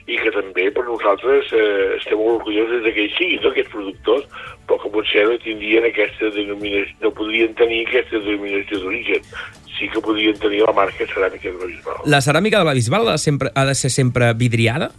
i 0.06 0.18
que 0.22 0.30
també 0.34 0.68
per 0.74 0.84
nosaltres 0.86 1.50
eh, 1.54 1.96
estem 1.96 2.18
molt 2.18 2.40
orgullosos 2.40 2.82
de 2.86 2.94
que 2.94 3.08
hi 3.08 3.12
siguin 3.16 3.42
no, 3.42 3.50
aquests 3.50 3.74
productors, 3.74 4.30
però 4.68 4.78
que 4.82 4.94
potser 4.94 5.26
no 5.26 5.34
tindrien 5.42 5.86
aquesta 5.86 6.30
denominació, 6.34 6.94
no 7.02 7.12
podrien 7.18 7.58
tenir 7.58 7.82
aquesta 7.88 8.22
denominació 8.22 8.82
d'origen. 8.82 9.26
Sí 9.82 9.88
que 9.90 9.98
podrien 9.98 10.36
tenir 10.38 10.60
la 10.62 10.70
marca 10.70 11.02
ceràmica 11.10 11.50
de 11.50 11.58
la 11.58 11.66
Bisbal. 11.66 12.02
La 12.06 12.20
ceràmica 12.22 12.60
de 12.60 12.66
la 12.68 12.74
Bisbal 12.78 13.08
ha 13.08 13.16
de, 13.16 13.18
sempre, 13.18 13.50
ha 13.50 13.64
de 13.66 13.74
ser 13.74 13.90
sempre 13.90 14.28
vidriada? 14.38 14.92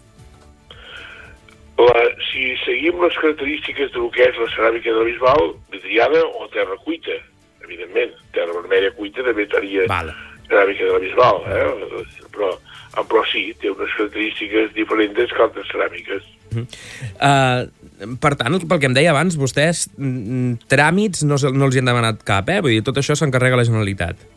La, 1.79 2.01
si 2.27 2.49
seguim 2.65 2.99
les 2.99 3.15
característiques 3.15 3.93
del 3.95 4.09
que 4.11 4.27
és 4.27 4.41
la 4.41 4.49
ceràmica 4.51 4.91
de 4.91 4.97
la 4.97 5.05
Bisbal, 5.07 5.53
vidriada 5.71 6.19
o 6.35 6.49
terra 6.51 6.75
cuita, 6.83 7.15
evidentment. 7.63 8.11
Terra 8.35 8.57
vermella 8.59 8.91
cuita 8.97 9.23
també 9.23 9.47
vale. 9.87 10.17
ceràmica 10.49 10.83
de 10.83 10.91
la 10.91 10.99
Bisbal, 11.05 11.41
eh? 11.47 12.03
però, 12.35 12.51
però 13.07 13.23
sí, 13.31 13.45
té 13.63 13.71
unes 13.71 13.95
característiques 13.95 14.75
diferents 14.75 15.31
que 15.31 15.43
altres 15.47 15.71
ceràmiques. 15.71 16.27
Uh 16.51 16.59
-huh. 16.59 16.67
uh, 17.23 18.17
per 18.19 18.35
tant, 18.35 18.59
pel 18.67 18.79
que 18.79 18.91
em 18.91 18.93
deia 18.93 19.15
abans, 19.15 19.39
vostès 19.39 19.87
mm, 19.95 20.67
tràmits 20.67 21.23
no, 21.23 21.39
no 21.39 21.65
els 21.65 21.75
hi 21.75 21.79
han 21.79 21.85
demanat 21.85 22.23
cap, 22.27 22.49
eh? 22.49 22.59
Vull 22.59 22.75
dir, 22.75 22.83
tot 22.83 22.97
això 22.97 23.15
s'encarrega 23.15 23.55
la 23.55 23.63
Generalitat. 23.63 24.32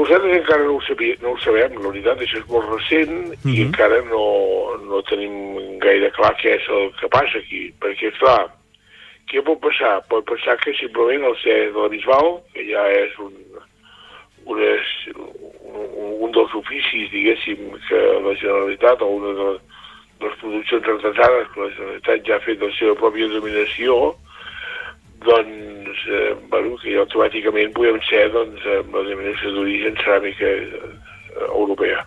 Nosaltres 0.00 0.38
encara 0.38 0.64
no 0.64 0.78
ho, 0.78 0.80
sabia, 0.86 1.16
no 1.20 1.34
ho 1.34 1.38
sabem, 1.44 1.74
la 1.76 1.90
veritat, 1.90 2.22
això 2.24 2.38
és 2.40 2.46
molt 2.48 2.70
recent 2.72 3.12
uh 3.28 3.34
-huh. 3.36 3.52
i 3.52 3.62
encara 3.66 4.00
no, 4.08 4.22
no 4.88 5.02
tenim 5.10 5.34
gaire 5.78 6.08
clar 6.16 6.32
què 6.40 6.56
és 6.56 6.68
el 6.68 6.88
que 7.00 7.08
passa 7.08 7.38
aquí, 7.38 7.68
perquè, 7.80 8.08
clar, 8.18 8.48
què 9.30 9.42
pot 9.44 9.60
passar? 9.60 10.00
Pot 10.08 10.24
passar 10.24 10.56
que 10.58 10.72
simplement 10.74 11.24
el 11.24 11.36
ser 11.42 11.72
de 11.72 11.78
la 11.78 11.88
Bisbal, 11.88 12.40
que 12.54 12.64
ja 12.66 12.82
és 12.90 13.12
un, 13.18 13.34
unes, 14.44 14.86
un, 15.14 16.16
un 16.26 16.32
dels 16.32 16.54
oficis, 16.54 17.10
diguéssim, 17.12 17.70
que 17.88 18.00
la 18.24 18.34
Generalitat 18.34 19.02
o 19.02 19.10
una 19.18 19.34
de 19.38 19.44
les, 19.50 19.60
de 20.18 20.26
les 20.26 20.38
produccions 20.40 20.88
artesanes 20.94 21.52
que 21.52 21.60
la 21.60 21.70
Generalitat 21.76 22.26
ja 22.26 22.36
ha 22.36 22.46
fet 22.48 22.60
la 22.60 22.72
seva 22.78 22.96
pròpia 23.02 23.28
dominació, 23.28 24.00
doncs, 25.28 25.79
eh, 26.08 26.34
bueno, 26.50 26.76
que 26.80 26.94
ja 26.94 27.04
automàticament 27.04 27.72
podem 27.76 28.00
ser 28.08 28.28
doncs, 28.34 28.64
amb 28.78 28.94
la 28.96 29.04
denominació 29.08 29.54
d'origen 29.54 29.96
ceràmica 30.02 30.50
eh, 30.50 30.92
europea. 31.48 32.04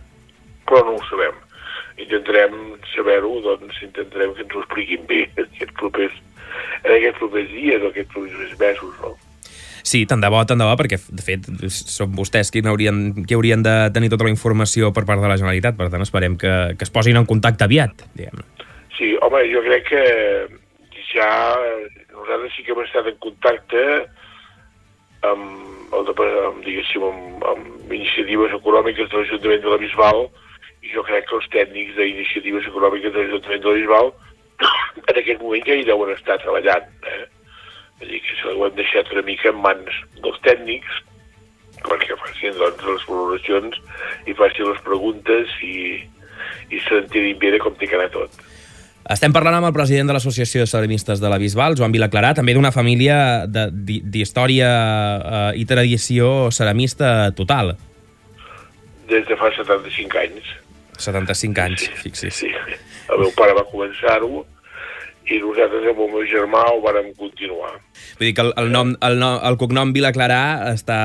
Però 0.70 0.84
no 0.88 0.96
ho 0.98 1.04
sabem. 1.10 1.36
Intentarem 2.02 2.56
saber-ho, 2.94 3.36
doncs 3.46 3.82
intentarem 3.86 4.34
que 4.34 4.46
ens 4.46 4.56
ho 4.56 4.64
expliquin 4.64 5.06
bé 5.10 5.26
aquests 5.44 5.76
propers, 5.82 6.16
en 6.84 6.96
aquests 6.96 7.22
propers 7.22 7.54
dies 7.54 7.84
o 7.84 7.92
aquests 7.92 8.16
propers 8.16 8.58
mesos, 8.62 8.98
no? 9.04 9.14
Sí, 9.84 10.06
tant 10.08 10.22
de 10.24 10.30
bo, 10.32 10.40
tant 10.48 10.62
de 10.62 10.66
bo, 10.66 10.74
perquè, 10.80 10.96
de 10.96 11.24
fet, 11.26 11.48
són 11.68 12.14
vostès 12.16 12.54
qui 12.56 12.64
haurien, 12.64 13.26
qui 13.28 13.36
haurien 13.36 13.66
de 13.66 13.74
tenir 13.94 14.10
tota 14.14 14.24
la 14.24 14.32
informació 14.32 14.94
per 14.96 15.04
part 15.04 15.20
de 15.20 15.28
la 15.28 15.36
Generalitat, 15.36 15.76
per 15.76 15.90
tant, 15.92 16.06
esperem 16.06 16.38
que, 16.40 16.54
que 16.80 16.88
es 16.88 16.94
posin 16.94 17.20
en 17.20 17.28
contacte 17.28 17.68
aviat, 17.68 18.06
diguem 18.16 18.40
-ne. 18.40 18.48
Sí, 18.98 19.18
home, 19.20 19.44
jo 19.52 19.62
crec 19.66 19.90
que 19.90 20.04
ja 21.14 21.30
nosaltres 22.24 22.56
sí 22.56 22.64
que 22.64 22.72
hem 22.72 22.84
estat 22.86 23.10
en 23.12 23.20
contacte 23.24 23.84
amb, 25.28 25.94
el, 25.96 26.12
amb 26.48 26.64
diguéssim, 26.66 27.04
amb, 27.08 27.46
amb 27.52 27.94
iniciatives 27.94 28.56
econòmiques 28.60 29.12
de 29.12 29.20
l'Ajuntament 29.20 29.64
de 29.64 29.74
la 29.74 29.80
Bisbal 29.82 30.26
i 30.84 30.92
jo 30.94 31.04
crec 31.08 31.28
que 31.30 31.38
els 31.40 31.50
tècnics 31.54 31.96
d'iniciatives 32.00 32.68
econòmiques 32.72 33.14
de 33.14 33.24
l'Ajuntament 33.24 33.64
de 33.64 33.72
la 33.72 33.80
Bisbal 33.80 34.12
en 35.10 35.22
aquest 35.22 35.42
moment 35.44 35.68
ja 35.68 35.78
hi 35.78 35.88
deuen 35.88 36.14
estar 36.16 36.40
treballant. 36.44 36.88
Eh? 37.12 37.24
Vull 38.00 38.14
dir 38.14 38.22
que 38.24 38.38
això 38.38 38.56
ho 38.56 38.68
hem 38.68 38.80
deixat 38.80 39.12
una 39.16 39.26
mica 39.28 39.52
en 39.52 39.60
mans 39.64 40.00
dels 40.24 40.40
tècnics 40.48 41.04
perquè 41.84 42.16
facin 42.16 42.56
doncs, 42.56 42.84
les 42.88 43.06
valoracions 43.10 43.80
i 44.30 44.36
facin 44.40 44.70
les 44.70 44.82
preguntes 44.88 45.56
i, 45.68 46.00
i 46.72 46.82
s'entenin 46.88 47.40
bé 47.42 47.52
de 47.56 47.60
com 47.64 47.76
té 47.76 47.90
que 47.90 48.00
anar 48.00 48.12
tot. 48.14 48.44
Estem 49.12 49.34
parlant 49.36 49.58
amb 49.58 49.68
el 49.68 49.74
president 49.76 50.08
de 50.08 50.16
l'Associació 50.16 50.64
de 50.64 50.70
Ceramistes 50.72 51.20
de 51.20 51.32
la 51.32 51.40
Bisbal, 51.42 51.76
Joan 51.76 51.92
Vilaclarà, 51.92 52.32
també 52.38 52.54
d'una 52.56 52.72
família 52.72 53.44
d'història 53.50 54.70
eh, 54.70 55.42
i 55.60 55.66
tradició 55.68 56.50
ceramista 56.56 57.34
total. 57.36 57.74
Des 59.12 59.28
de 59.28 59.36
fa 59.36 59.52
75 59.52 60.22
anys. 60.24 60.56
75 61.04 61.66
anys, 61.66 61.84
sí, 61.84 61.92
fixi's. 62.00 62.40
Sí, 62.46 62.52
el 63.12 63.20
meu 63.20 63.34
pare 63.36 63.56
va 63.58 63.66
començar-ho 63.68 64.46
i 65.28 65.40
nosaltres 65.40 65.90
amb 65.92 66.00
el 66.06 66.10
meu 66.14 66.24
germà 66.28 66.64
ho 66.72 66.80
vàrem 66.84 67.12
continuar. 67.20 67.74
Vull 68.20 68.30
dir 68.30 68.34
que 68.38 68.44
el, 68.46 68.54
el, 68.60 68.72
nom, 68.72 68.96
el, 69.04 69.20
nom, 69.20 69.38
el 69.48 69.60
cognom 69.60 69.92
Vilaclarà 69.96 70.72
està 70.72 71.00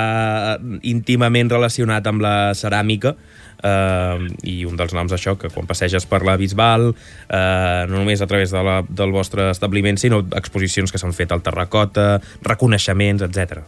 íntimament 0.86 1.51
relacionat 1.51 2.07
amb 2.11 2.22
la 2.22 2.36
ceràmica, 2.59 3.16
eh, 3.62 4.28
i 4.48 4.64
un 4.68 4.76
dels 4.78 4.94
noms 4.96 5.14
això, 5.14 5.36
que 5.38 5.50
quan 5.54 5.68
passeges 5.68 6.06
per 6.09 6.22
la 6.26 6.36
Bisbal, 6.40 6.90
eh, 6.92 7.84
no 7.88 8.00
només 8.00 8.22
a 8.22 8.28
través 8.30 8.52
de 8.54 8.62
la, 8.64 8.80
del 8.88 9.14
vostre 9.14 9.50
establiment, 9.50 9.98
sinó 9.98 10.22
exposicions 10.38 10.92
que 10.92 11.00
s'han 11.00 11.16
fet 11.16 11.32
al 11.32 11.42
Terracota, 11.42 12.18
reconeixements, 12.46 13.24
etc. 13.26 13.62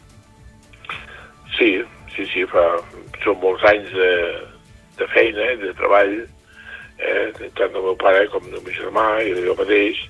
Sí, 1.59 1.73
sí, 2.15 2.27
sí, 2.33 2.47
fa, 2.51 2.67
són 3.25 3.41
molts 3.43 3.65
anys 3.71 3.91
de, 3.95 4.13
de 5.01 5.11
feina, 5.15 5.51
de 5.61 5.75
treball, 5.79 6.17
eh, 7.01 7.51
tant 7.59 7.73
del 7.75 7.83
meu 7.83 7.97
pare 8.01 8.27
com 8.33 8.45
del 8.49 8.63
meu 8.63 8.75
germà 8.77 9.07
i 9.25 9.35
de 9.37 9.45
jo 9.49 9.57
mateix, 9.59 10.01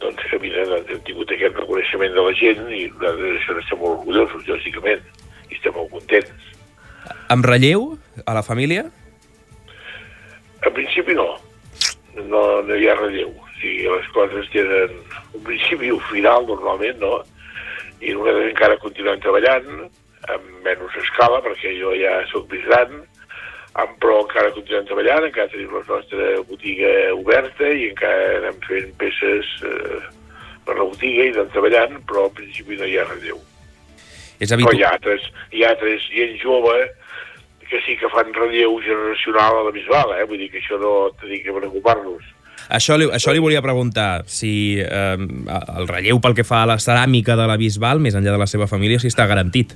doncs 0.00 0.22
que 0.30 0.38
mira, 0.40 0.64
hem 0.80 1.02
tingut 1.04 1.32
aquest 1.34 1.58
reconeixement 1.60 2.14
de 2.14 2.22
la 2.24 2.36
gent 2.38 2.62
i 2.72 2.86
nosaltres 2.94 3.36
això 3.36 3.56
n'estem 3.56 3.82
molt 3.82 3.98
orgullosos, 3.98 4.46
lògicament, 4.48 5.04
i 5.50 5.58
estem 5.58 5.76
molt 5.76 5.92
contents. 5.92 6.48
Amb 7.30 7.46
relleu 7.46 7.92
a 8.24 8.34
la 8.34 8.42
família? 8.46 8.88
No, 12.32 12.42
no 12.66 12.76
hi 12.78 12.88
ha 12.88 12.96
relleu. 12.98 13.32
O 13.34 13.48
sigui, 13.60 13.84
les 13.90 14.08
coses 14.14 14.48
tenen 14.54 14.96
un 15.36 15.44
principi 15.46 15.90
i 15.90 15.94
un 15.94 16.02
final, 16.10 16.46
normalment, 16.48 17.00
no? 17.02 17.20
I 18.00 18.14
nosaltres 18.16 18.50
encara 18.54 18.78
continuem 18.80 19.20
treballant, 19.20 19.66
amb 20.32 20.46
menys 20.64 20.96
escala, 21.02 21.40
perquè 21.44 21.74
jo 21.78 21.92
ja 21.98 22.14
sóc 22.30 22.48
més 22.52 22.64
gran, 22.68 23.02
amb, 23.80 23.92
però 24.02 24.22
encara 24.24 24.54
continuem 24.56 24.88
treballant, 24.88 25.26
encara 25.28 25.52
tenim 25.52 25.74
la 25.76 25.84
nostra 25.88 26.30
botiga 26.48 26.94
oberta 27.18 27.68
i 27.68 27.90
encara 27.90 28.38
anem 28.40 28.58
fent 28.66 28.90
peces 29.00 29.52
eh, 29.68 30.00
per 30.66 30.78
la 30.78 30.88
botiga 30.88 31.26
i 31.28 31.34
anem 31.34 31.52
treballant, 31.54 32.00
però 32.08 32.26
al 32.28 32.34
principi 32.40 32.80
no 32.80 32.88
hi 32.88 32.96
ha 32.98 33.06
relleu. 33.08 33.38
És 34.40 34.48
Però 34.48 34.56
habitual. 34.56 34.78
hi 34.78 34.84
ha 34.86 34.94
altres, 34.96 35.28
hi 35.52 35.64
ha 35.64 35.74
altres 35.74 36.08
gent 36.14 36.36
jove 36.40 36.76
que 37.70 37.80
sí 37.86 37.96
que 37.96 38.10
fan 38.10 38.34
relleu 38.34 38.76
generacional 38.82 39.60
a 39.60 39.64
la 39.68 39.72
Bisbal, 39.74 40.16
eh? 40.18 40.26
vull 40.26 40.42
dir 40.42 40.50
que 40.50 40.58
això 40.58 40.78
no 40.80 41.12
tenim 41.20 41.44
que 41.44 41.54
preocupar-nos. 41.54 42.26
Això 42.70 42.96
li, 42.98 43.06
això 43.10 43.32
li 43.32 43.42
volia 43.42 43.62
preguntar, 43.62 44.24
si 44.30 44.78
eh, 44.78 45.16
el 45.16 45.88
relleu 45.88 46.20
pel 46.22 46.36
que 46.38 46.46
fa 46.46 46.64
a 46.64 46.68
la 46.70 46.80
ceràmica 46.82 47.38
de 47.38 47.46
la 47.48 47.56
Bisbal, 47.58 48.02
més 48.02 48.18
enllà 48.18 48.34
de 48.34 48.42
la 48.42 48.50
seva 48.50 48.68
família, 48.70 49.00
si 49.00 49.10
està 49.10 49.26
garantit. 49.30 49.74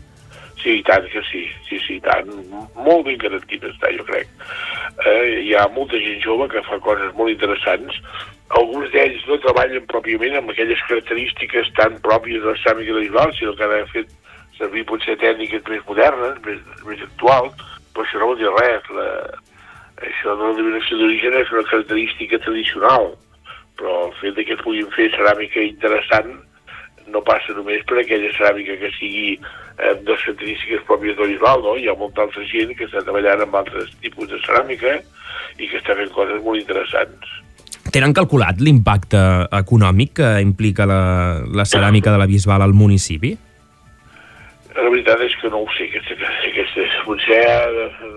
Sí, 0.61 0.78
i 0.80 0.84
tant 0.86 1.07
que 1.12 1.22
sí, 1.30 1.47
sí, 1.68 1.80
sí, 1.86 1.99
tant. 2.05 2.30
Molt 2.76 3.07
ben 3.09 3.18
garantit 3.20 3.64
està, 3.68 3.90
jo 3.95 4.07
crec. 4.09 4.30
Eh, 5.05 5.42
hi 5.45 5.55
ha 5.59 5.66
molta 5.74 5.99
gent 6.01 6.22
jove 6.24 6.49
que 6.53 6.62
fa 6.68 6.78
coses 6.84 7.11
molt 7.18 7.34
interessants. 7.34 7.99
Alguns 8.55 8.90
d'ells 8.95 9.26
no 9.28 9.40
treballen 9.42 9.86
pròpiament 9.90 10.38
amb 10.38 10.53
aquelles 10.53 10.82
característiques 10.88 11.72
tan 11.78 11.99
pròpies 12.05 12.42
de 12.42 12.53
la 12.53 12.61
ceràmica 12.62 12.95
de 12.95 13.07
Bisbal, 13.07 13.34
sinó 13.38 13.55
que 13.59 13.66
han 13.66 13.90
fet 13.92 14.14
servir 14.59 14.86
potser 14.86 15.18
tècniques 15.18 15.66
més 15.68 15.82
modernes, 15.88 16.38
més, 16.47 16.62
més 16.86 17.03
actuals, 17.11 17.64
però 17.95 18.05
això 18.05 18.20
no 18.20 18.30
vol 18.32 18.40
dir 18.40 18.51
res. 18.59 18.88
La, 18.95 19.09
això 20.03 20.34
de 20.34 20.42
la 20.42 20.57
denominació 20.59 20.99
d'origen 20.99 21.38
és 21.38 21.53
una 21.55 21.66
característica 21.70 22.40
tradicional, 22.42 23.12
però 23.78 23.95
el 24.09 24.16
fet 24.20 24.40
que 24.49 24.59
puguin 24.62 24.90
fer 24.97 25.11
ceràmica 25.14 25.62
interessant 25.62 26.34
no 27.12 27.20
passa 27.24 27.53
només 27.57 27.84
per 27.88 28.01
aquella 28.01 28.32
ceràmica 28.36 28.76
que 28.80 28.90
sigui 28.97 29.34
eh, 29.36 29.95
de 30.01 30.11
les 30.11 30.22
característiques 30.24 30.84
pròpies 30.88 31.16
de 31.18 31.28
Bisbal, 31.34 31.64
no? 31.64 31.76
Hi 31.76 31.88
ha 31.90 31.97
molta 32.01 32.24
altra 32.24 32.45
gent 32.49 32.72
que 32.78 32.88
està 32.88 33.05
treballant 33.05 33.45
amb 33.45 33.59
altres 33.61 33.92
tipus 34.05 34.30
de 34.30 34.40
ceràmica 34.47 34.99
i 35.59 35.68
que 35.68 35.80
està 35.80 35.97
fent 35.99 36.12
coses 36.16 36.40
molt 36.45 36.62
interessants. 36.62 37.40
Tenen 37.95 38.14
calculat 38.16 38.59
l'impacte 38.64 39.20
econòmic 39.55 40.16
que 40.18 40.30
implica 40.42 40.86
la, 40.88 41.03
la 41.45 41.66
ceràmica 41.68 42.14
de 42.14 42.18
la 42.18 42.26
Bisbal 42.26 42.64
al 42.64 42.74
municipi? 42.74 43.34
La 44.75 44.91
veritat 44.91 45.20
és 45.22 45.35
que 45.39 45.49
no 45.53 45.61
ho 45.62 45.66
sé, 45.77 45.87
aquesta, 45.87 46.31
aquesta, 46.49 46.85
potser 47.07 47.43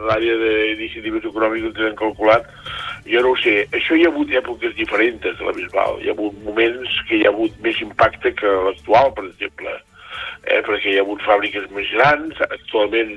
l'àrea 0.07 0.37
d'iniciatives 0.41 1.27
econòmiques 1.29 1.69
ho 1.69 1.75
tenen 1.77 1.97
calculat, 1.99 2.47
jo 3.05 3.21
no 3.21 3.35
ho 3.35 3.37
sé. 3.43 3.59
Això 3.77 3.97
hi 3.97 4.07
ha 4.07 4.09
hagut 4.09 4.33
èpoques 4.39 4.73
diferents 4.79 5.21
de 5.21 5.35
la 5.37 5.53
Bisbal. 5.53 6.01
Hi 6.01 6.09
ha 6.09 6.15
hagut 6.15 6.39
moments 6.47 6.97
que 7.09 7.19
hi 7.19 7.27
ha 7.27 7.33
hagut 7.33 7.61
més 7.61 7.77
impacte 7.85 8.33
que 8.39 8.55
l'actual, 8.69 9.13
per 9.13 9.27
exemple, 9.27 9.75
eh? 10.49 10.63
perquè 10.65 10.95
hi 10.95 10.97
ha 10.97 11.05
hagut 11.05 11.21
fàbriques 11.27 11.69
més 11.77 11.93
grans, 11.93 12.41
actualment 12.49 13.15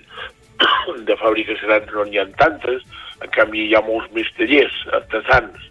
de 1.08 1.16
fàbriques 1.24 1.64
grans 1.64 1.96
no 1.96 2.04
n'hi 2.04 2.20
ha 2.20 2.28
tantes, 2.44 2.84
en 3.24 3.36
canvi 3.40 3.70
hi 3.70 3.76
ha 3.76 3.84
molts 3.88 4.12
més 4.16 4.28
tallers, 4.36 4.80
artesans. 5.00 5.68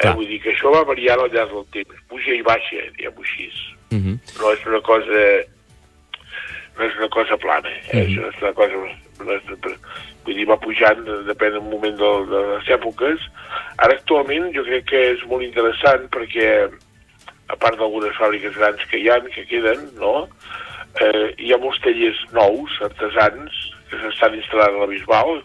Eh? 0.00 0.08
Vull 0.16 0.30
dir 0.32 0.40
que 0.40 0.54
això 0.56 0.72
va 0.72 0.86
variant 0.88 1.20
al 1.20 1.32
llarg 1.34 1.52
del 1.52 1.68
temps, 1.76 2.04
puja 2.08 2.32
i 2.32 2.44
baixa, 2.46 2.86
diguem-ho 2.96 3.20
així. 3.20 3.50
Uh 3.92 3.98
-huh. 4.00 4.16
No 4.40 4.52
és 4.56 4.64
una 4.64 4.80
cosa 4.80 5.24
no 6.78 6.86
és 6.86 6.96
una 6.98 7.08
cosa 7.12 7.36
plana, 7.36 7.68
eh? 7.68 7.82
Mhm. 7.92 8.06
Això 8.06 8.28
és 8.28 8.42
una 8.42 8.52
cosa... 8.52 8.86
No 9.22 9.34
és, 9.36 9.42
vull 10.24 10.38
dir, 10.38 10.46
va 10.46 10.56
pujant, 10.62 11.02
depèn 11.26 11.56
del 11.56 11.66
moment 11.66 11.96
de, 11.98 12.10
de 12.30 12.40
les 12.52 12.68
èpoques. 12.74 13.22
Ara, 13.76 13.96
actualment, 13.96 14.50
jo 14.54 14.64
crec 14.66 14.86
que 14.90 15.02
és 15.12 15.22
molt 15.30 15.44
interessant 15.46 16.08
perquè, 16.14 16.48
a 17.50 17.56
part 17.58 17.78
d'algunes 17.78 18.16
fàbriques 18.18 18.54
grans 18.58 18.82
que 18.90 19.00
hi 19.02 19.10
han, 19.10 19.26
que 19.34 19.46
queden, 19.50 19.88
no?, 19.98 20.28
eh, 21.00 21.32
hi 21.38 21.52
ha 21.52 21.60
molts 21.60 21.80
tallers 21.84 22.20
nous, 22.36 22.76
artesans, 22.86 23.58
que 23.90 23.98
s'estan 24.00 24.38
instal·lant 24.38 24.78
a 24.78 24.84
la 24.84 24.90
Bisbal, 24.90 25.42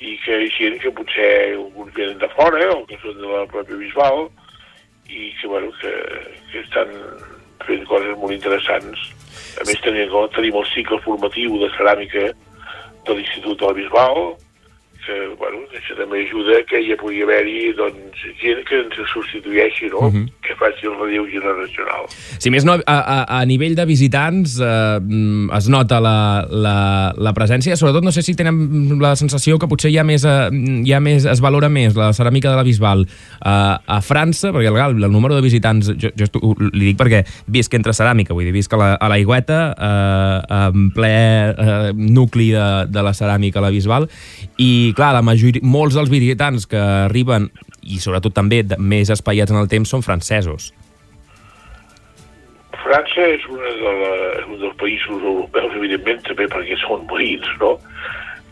i 0.00 0.16
que 0.24 0.40
hi 0.42 0.48
ha 0.50 0.56
gent 0.58 0.80
que 0.82 0.92
potser 0.92 1.30
alguns 1.54 1.94
venen 1.96 2.18
de 2.20 2.28
fora 2.34 2.66
o 2.74 2.82
que 2.88 2.98
són 3.00 3.16
de 3.22 3.30
la 3.30 3.46
pròpia 3.48 3.78
Bisbal 3.80 4.26
i 5.08 5.30
que, 5.38 5.48
bueno, 5.48 5.70
que, 5.80 5.92
que 6.50 6.60
estan 6.60 6.92
fent 7.64 7.86
coses 7.88 8.18
molt 8.20 8.34
interessants. 8.36 9.06
A 9.56 9.64
més, 9.64 9.78
tenim, 9.84 10.12
tenim 10.34 10.58
el 10.60 10.66
cicle 10.72 10.98
formatiu 11.04 11.56
de 11.62 11.70
ceràmica 11.76 12.26
de 13.06 13.14
l'Institut 13.14 13.60
de 13.60 13.70
la 13.70 13.76
Bisbal, 13.76 14.20
que, 15.06 15.16
bueno, 15.38 15.62
això 15.76 15.94
també 15.98 16.24
ajuda 16.26 16.58
que 16.68 16.80
hi 16.82 16.94
pugui 16.98 17.22
haver-hi 17.22 17.72
doncs, 17.78 18.24
gent 18.40 18.62
que 18.66 18.80
ens 18.82 18.98
substitueixi, 19.12 19.90
no? 19.92 20.10
Mhm. 20.10 20.26
que 20.46 20.54
faci 20.54 20.86
el 20.86 20.94
relleu 20.94 21.24
generacional. 21.26 22.06
Si 22.38 22.50
més 22.54 22.64
no, 22.64 22.76
a, 22.78 22.96
a, 22.96 23.16
a 23.40 23.44
nivell 23.48 23.74
de 23.74 23.84
visitants 23.86 24.60
eh, 24.62 25.00
mm, 25.00 25.50
es 25.56 25.68
nota 25.72 25.98
la, 26.00 26.46
la, 26.46 26.76
la 27.18 27.32
presència. 27.34 27.74
Sobretot 27.76 28.04
no 28.06 28.12
sé 28.14 28.22
si 28.22 28.36
tenen 28.38 29.00
la 29.02 29.16
sensació 29.18 29.58
que 29.58 29.66
potser 29.66 29.90
hi 29.90 29.98
ha 29.98 30.04
més, 30.06 30.22
eh, 30.22 30.50
hi 30.86 30.94
ha 30.94 31.00
més 31.02 31.26
es 31.26 31.42
valora 31.42 31.70
més 31.72 31.96
la 31.98 32.12
ceràmica 32.14 32.52
de 32.52 32.60
la 32.60 32.66
Bisbal 32.66 33.06
eh, 33.06 33.48
a 33.50 33.98
França, 34.06 34.52
perquè 34.54 34.70
el, 34.70 35.02
el 35.02 35.10
número 35.10 35.34
de 35.34 35.42
visitants, 35.42 35.90
jo, 35.98 36.12
jo 36.14 36.28
estu, 36.28 36.54
li 36.72 36.92
dic 36.92 37.00
perquè 37.00 37.24
visc 37.50 37.74
entre 37.74 37.94
ceràmica, 37.96 38.34
vull 38.36 38.46
dir, 38.46 38.54
visc 38.54 38.72
a 38.74 38.80
la, 38.80 38.90
a 38.94 39.10
la 39.10 39.18
Aigüeta, 39.18 39.60
eh, 39.74 40.60
en 40.60 40.90
ple 40.94 41.12
eh, 41.12 41.92
nucli 41.96 42.52
de, 42.54 42.68
de 42.90 43.02
la 43.02 43.14
ceràmica 43.16 43.60
a 43.60 43.66
la 43.66 43.74
Bisbal, 43.74 44.06
i 44.62 44.94
clar, 44.96 45.12
la 45.16 45.22
majoria, 45.24 45.62
molts 45.62 45.96
dels 45.98 46.10
visitants 46.12 46.66
que 46.70 46.80
arriben, 46.80 47.50
i 47.86 48.00
sobretot 48.02 48.34
també 48.34 48.62
més 48.78 49.12
espaiats 49.12 49.52
en 49.54 49.60
el 49.60 49.70
temps, 49.70 49.92
són 49.92 50.04
francesos. 50.06 50.72
França 52.82 53.26
és, 53.34 53.44
una 53.50 53.66
de 53.66 53.82
la, 53.82 54.14
un 54.46 54.60
dels 54.62 54.76
països 54.80 55.20
europeus, 55.22 55.74
evidentment, 55.78 56.22
també 56.28 56.48
perquè 56.52 56.78
són 56.84 57.06
veïns, 57.10 57.48
no?, 57.62 57.76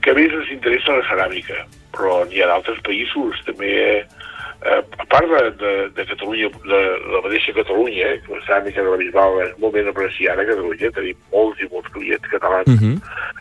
que 0.05 0.13
més 0.13 0.33
ens 0.37 0.51
interessa 0.53 0.99
la 0.99 1.05
ceràmica, 1.09 1.63
però 1.95 2.19
n'hi 2.29 2.43
ha 2.45 2.51
d'altres 2.51 2.81
països, 2.85 3.39
també, 3.47 3.71
eh, 3.81 4.24
a 4.65 5.05
part 5.07 5.29
de, 5.29 5.51
de, 5.61 5.73
de 5.97 6.07
Catalunya, 6.07 6.49
de 6.65 6.81
la 7.13 7.21
mateixa 7.25 7.53
Catalunya, 7.53 8.07
eh, 8.15 8.21
que 8.25 8.35
la 8.35 8.45
ceràmica 8.47 8.83
de 8.83 8.91
la 8.91 8.97
Bisbal 8.97 9.41
és 9.45 9.59
molt 9.59 9.75
ben 9.75 9.89
apreciada 9.89 10.43
a 10.43 10.47
Catalunya, 10.47 10.91
tenim 10.97 11.17
molts 11.33 11.61
i 11.61 11.69
molts 11.73 11.91
clients 11.93 12.29
catalans 12.33 12.69
Uh 12.69 12.79
-huh. 12.81 12.97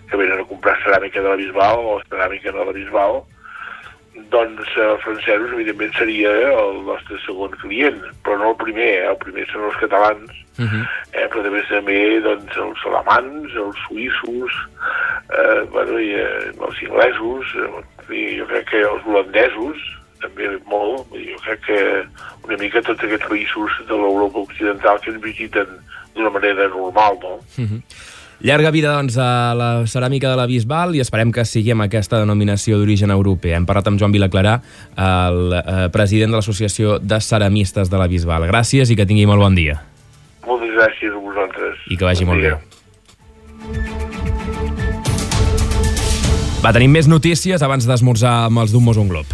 que 0.09 0.17
venen 0.17 0.39
a 0.39 0.45
comprar 0.45 0.75
ceràmica 0.83 1.21
de 1.21 1.29
la 1.29 1.35
Bisbal 1.35 1.77
o 1.79 2.01
ceràmica 2.09 2.51
de 2.51 2.65
la 2.65 2.71
Bisbal, 2.71 3.23
doncs 4.29 4.67
eh, 4.77 4.97
francesos, 5.03 5.51
evidentment, 5.53 5.93
seria 5.97 6.29
el 6.31 6.83
nostre 6.85 7.17
segon 7.25 7.51
client, 7.61 8.01
però 8.23 8.37
no 8.37 8.49
el 8.49 8.55
primer, 8.57 8.93
eh? 9.01 9.09
el 9.09 9.17
primer 9.17 9.47
són 9.51 9.63
els 9.63 9.77
catalans, 9.77 10.29
Uh 10.59 10.65
-huh. 10.65 10.83
eh? 11.13 11.27
però 11.29 11.41
també 11.41 11.61
també 11.69 12.21
doncs, 12.21 12.57
els 12.57 12.85
alemans, 12.85 13.55
els 13.55 13.77
suïssos, 13.87 14.51
eh, 15.33 15.61
bueno, 15.71 15.99
i 15.99 16.11
eh, 16.13 16.51
els 16.67 16.81
inglesos, 16.81 17.45
eh, 17.55 18.13
i 18.13 18.37
jo 18.37 18.45
crec 18.45 18.69
que 18.69 18.81
els 18.81 19.01
holandesos, 19.05 19.77
també 20.23 20.49
molt, 20.69 21.11
jo 21.13 21.37
crec 21.45 21.61
que 21.67 21.79
una 22.47 22.57
mica 22.61 22.81
tots 22.81 23.03
aquests 23.03 23.27
països 23.29 23.77
de 23.89 23.95
l'Europa 23.99 24.41
occidental 24.47 24.99
que 25.03 25.11
ens 25.13 25.21
visiten 25.23 25.77
d'una 26.15 26.31
manera 26.33 26.67
normal, 26.71 27.19
no? 27.21 27.37
Llarga 28.43 28.71
vida, 28.75 28.91
doncs, 28.91 29.15
a 29.21 29.53
la 29.55 29.69
ceràmica 29.87 30.27
de 30.27 30.35
la 30.35 30.45
Bisbal 30.49 30.97
i 30.97 30.99
esperem 30.99 31.31
que 31.31 31.45
sigui 31.47 31.71
amb 31.71 31.85
aquesta 31.85 32.19
denominació 32.19 32.75
d'origen 32.81 33.13
europea. 33.13 33.55
Hem 33.55 33.65
parlat 33.69 33.87
amb 33.87 34.01
Joan 34.01 34.11
Vilaclarà, 34.11 34.57
el 34.99 35.55
eh, 35.55 35.87
president 35.95 36.33
de 36.33 36.41
l'Associació 36.41 36.97
de 36.99 37.21
Ceramistes 37.23 37.87
de 37.93 38.01
la 38.01 38.09
Bisbal. 38.11 38.49
Gràcies 38.51 38.91
i 38.91 38.99
que 38.99 39.07
tingui 39.07 39.25
molt 39.29 39.39
bon 39.45 39.55
dia. 39.55 39.79
Moltes 40.43 40.75
gràcies 40.75 41.15
a 41.15 41.21
vosaltres. 41.23 41.87
I 41.87 41.95
que 41.95 42.09
vagi 42.09 42.27
Bon 42.27 42.33
molt 42.35 42.43
dia. 42.43 42.57
bé. 42.59 42.63
Va, 46.63 46.71
tenim 46.71 46.91
més 46.95 47.07
notícies 47.11 47.63
abans 47.63 47.87
d'esmorzar 47.87 48.45
amb 48.49 48.59
els 48.63 48.71
d'un 48.75 48.83
Mos 48.83 48.99
un 48.99 49.07
Glob. 49.11 49.27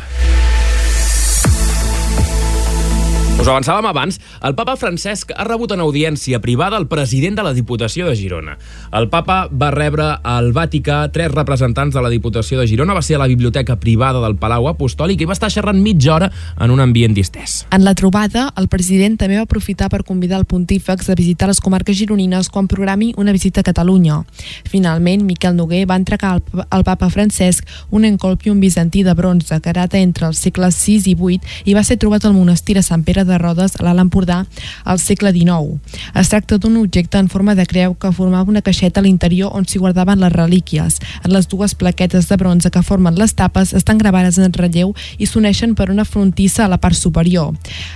Us 3.40 3.48
avançàvem 3.48 3.86
abans, 3.88 4.18
el 4.44 4.52
papa 4.52 4.74
Francesc 4.76 5.30
ha 5.32 5.46
rebut 5.48 5.72
en 5.72 5.80
audiència 5.80 6.42
privada 6.44 6.76
el 6.76 6.90
president 6.92 7.38
de 7.38 7.44
la 7.46 7.54
Diputació 7.56 8.10
de 8.10 8.16
Girona. 8.20 8.58
El 8.92 9.06
papa 9.08 9.46
va 9.48 9.70
rebre 9.72 10.10
al 10.28 10.50
Vaticà 10.52 10.98
tres 11.16 11.32
representants 11.32 11.96
de 11.96 12.04
la 12.04 12.12
Diputació 12.12 12.60
de 12.60 12.66
Girona, 12.68 12.98
va 12.98 13.02
ser 13.02 13.16
a 13.16 13.22
la 13.22 13.30
biblioteca 13.32 13.78
privada 13.80 14.20
del 14.20 14.36
Palau 14.36 14.68
Apostòlic 14.68 15.24
i 15.24 15.28
va 15.30 15.38
estar 15.38 15.48
xerrant 15.54 15.80
mitja 15.80 16.18
hora 16.18 16.28
en 16.60 16.74
un 16.76 16.82
ambient 16.84 17.16
distès. 17.16 17.62
En 17.72 17.86
la 17.88 17.94
trobada, 17.96 18.50
el 18.60 18.68
president 18.68 19.16
també 19.22 19.40
va 19.40 19.46
aprofitar 19.48 19.88
per 19.88 20.02
convidar 20.04 20.42
el 20.42 20.44
pontífex 20.44 21.08
a 21.08 21.16
visitar 21.16 21.48
les 21.48 21.64
comarques 21.64 21.96
gironines 21.96 22.52
quan 22.52 22.68
programi 22.68 23.14
una 23.16 23.32
visita 23.32 23.64
a 23.64 23.70
Catalunya. 23.70 24.20
Finalment, 24.68 25.24
Miquel 25.24 25.56
Noguer 25.56 25.86
va 25.88 25.96
entregar 25.96 26.34
al, 26.36 26.84
papa 26.84 27.08
Francesc 27.08 27.64
un 27.90 28.04
encolpium 28.04 28.60
bizantí 28.60 29.08
de 29.08 29.16
bronze 29.16 29.62
que 29.64 29.78
data 29.80 30.04
entre 30.04 30.28
els 30.28 30.44
segles 30.44 30.84
VI 30.84 31.00
i 31.14 31.16
VIII 31.16 31.72
i 31.72 31.80
va 31.80 31.88
ser 31.88 32.02
trobat 32.04 32.28
al 32.28 32.36
monestir 32.36 32.76
de 32.76 32.84
Sant 32.84 33.08
Pere 33.08 33.24
de 33.29 33.29
de 33.30 33.38
rodes 33.38 33.78
a 33.78 33.86
l'Alt 33.86 34.02
Empordà 34.04 34.42
al 34.84 35.00
segle 35.00 35.32
XIX. 35.36 35.78
Es 36.18 36.32
tracta 36.34 36.58
d'un 36.58 36.78
objecte 36.82 37.22
en 37.22 37.30
forma 37.30 37.56
de 37.56 37.68
creu 37.70 37.96
que 37.96 38.12
formava 38.12 38.50
una 38.50 38.64
caixeta 38.66 39.00
a 39.00 39.06
l'interior 39.06 39.54
on 39.56 39.68
s'hi 39.70 39.80
guardaven 39.80 40.20
les 40.20 40.34
relíquies. 40.34 41.00
En 41.24 41.34
les 41.34 41.48
dues 41.48 41.76
plaquetes 41.76 42.28
de 42.30 42.38
bronze 42.38 42.72
que 42.72 42.84
formen 42.84 43.16
les 43.16 43.36
tapes 43.38 43.74
estan 43.78 44.02
gravades 44.02 44.38
en 44.38 44.54
relleu 44.54 44.94
i 45.18 45.30
s'uneixen 45.30 45.76
per 45.76 45.90
una 45.94 46.06
frontissa 46.06 46.66
a 46.66 46.72
la 46.72 46.80
part 46.82 46.98
superior. 46.98 47.54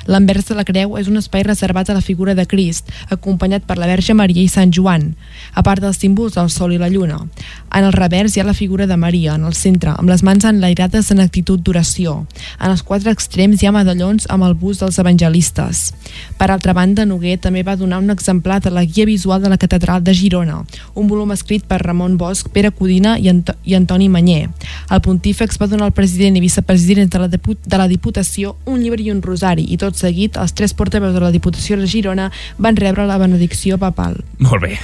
L'envers 0.08 0.48
de 0.50 0.56
la 0.56 0.66
creu 0.68 0.98
és 1.00 1.10
un 1.10 1.18
espai 1.18 1.44
reservat 1.44 1.90
a 1.90 1.98
la 1.98 2.06
figura 2.06 2.36
de 2.36 2.46
Crist, 2.46 2.92
acompanyat 3.10 3.66
per 3.68 3.78
la 3.80 3.90
Verge 3.90 4.14
Maria 4.14 4.44
i 4.44 4.52
Sant 4.52 4.74
Joan, 4.76 5.14
a 5.54 5.64
part 5.66 5.82
dels 5.82 6.00
símbols 6.00 6.38
del 6.38 6.52
Sol 6.54 6.74
i 6.76 6.80
la 6.82 6.92
Lluna. 6.94 7.20
En 7.74 7.88
el 7.88 7.94
revers 7.96 8.36
hi 8.36 8.44
ha 8.44 8.48
la 8.48 8.54
figura 8.58 8.88
de 8.88 8.98
Maria, 8.98 9.36
en 9.36 9.48
el 9.50 9.58
centre, 9.58 9.96
amb 9.98 10.12
les 10.12 10.24
mans 10.24 10.46
enlairades 10.46 11.12
en 11.12 11.24
actitud 11.24 11.62
d'oració. 11.64 12.26
En 12.60 12.70
els 12.72 12.84
quatre 12.84 13.12
extrems 13.12 13.64
hi 13.64 13.70
ha 13.70 13.76
medallons 13.76 14.28
amb 14.30 14.48
el 14.48 14.54
bust 14.60 14.84
dels 14.84 15.00
evangelistes. 15.00 15.23
Per 16.38 16.50
altra 16.52 16.74
banda, 16.74 17.06
Noguer 17.06 17.38
també 17.42 17.64
va 17.64 17.76
donar 17.80 18.00
un 18.00 18.10
exemplar 18.14 18.60
de 18.62 18.72
la 18.72 18.84
guia 18.86 19.06
visual 19.06 19.42
de 19.42 19.50
la 19.50 19.58
Catedral 19.58 20.04
de 20.04 20.14
Girona, 20.14 20.64
un 20.96 21.08
volum 21.08 21.32
escrit 21.32 21.66
per 21.68 21.82
Ramon 21.84 22.18
Bosch, 22.18 22.50
Pere 22.54 22.72
Codina 22.72 23.18
i, 23.18 23.30
Ant 23.30 23.44
i 23.64 23.76
Antoni 23.76 24.10
Manyer. 24.10 24.50
El 24.90 25.02
pontífex 25.02 25.60
va 25.62 25.68
donar 25.68 25.90
al 25.90 25.96
president 25.98 26.38
i 26.38 26.44
vicepresident 26.44 27.12
de 27.14 27.24
la, 27.24 27.30
de 27.30 27.78
la 27.78 27.88
Diputació 27.88 28.58
un 28.66 28.82
llibre 28.82 29.04
i 29.04 29.12
un 29.12 29.22
rosari 29.22 29.68
i 29.70 29.78
tot 29.78 30.00
seguit 30.00 30.38
els 30.38 30.54
tres 30.54 30.74
portaveus 30.74 31.14
de 31.16 31.24
la 31.24 31.32
Diputació 31.32 31.78
de 31.78 31.88
Girona 31.88 32.32
van 32.58 32.76
rebre 32.80 33.08
la 33.08 33.18
benedicció 33.22 33.78
papal. 33.78 34.20
Molt 34.40 34.68
bé. 34.68 34.78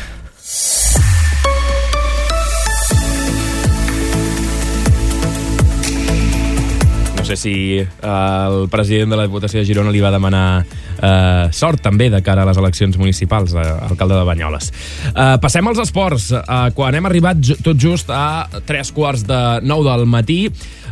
Sé 7.30 7.38
si 7.38 7.56
eh, 7.80 7.88
el 8.02 8.68
president 8.70 9.14
de 9.14 9.20
la 9.20 9.28
Diputació 9.28 9.62
de 9.62 9.68
Girona 9.68 9.94
li 9.94 10.02
va 10.02 10.12
demanar 10.14 10.64
eh, 10.64 11.50
sort 11.54 11.84
també 11.86 12.10
de 12.10 12.22
cara 12.26 12.44
a 12.44 12.50
les 12.50 12.58
eleccions 12.58 12.98
municipals, 12.98 13.54
eh, 13.54 13.66
alcalde 13.90 14.18
de 14.18 14.26
Banyoles. 14.26 14.72
Eh, 15.14 15.36
passem 15.42 15.68
als 15.70 15.82
esports. 15.86 16.32
Eh, 16.40 16.60
quan 16.78 16.98
hem 16.98 17.10
arribat 17.10 17.42
tot 17.64 17.78
just 17.80 18.10
a 18.10 18.48
tres 18.66 18.94
quarts 18.96 19.26
de 19.30 19.42
nou 19.62 19.86
del 19.86 20.08
matí, 20.10 20.48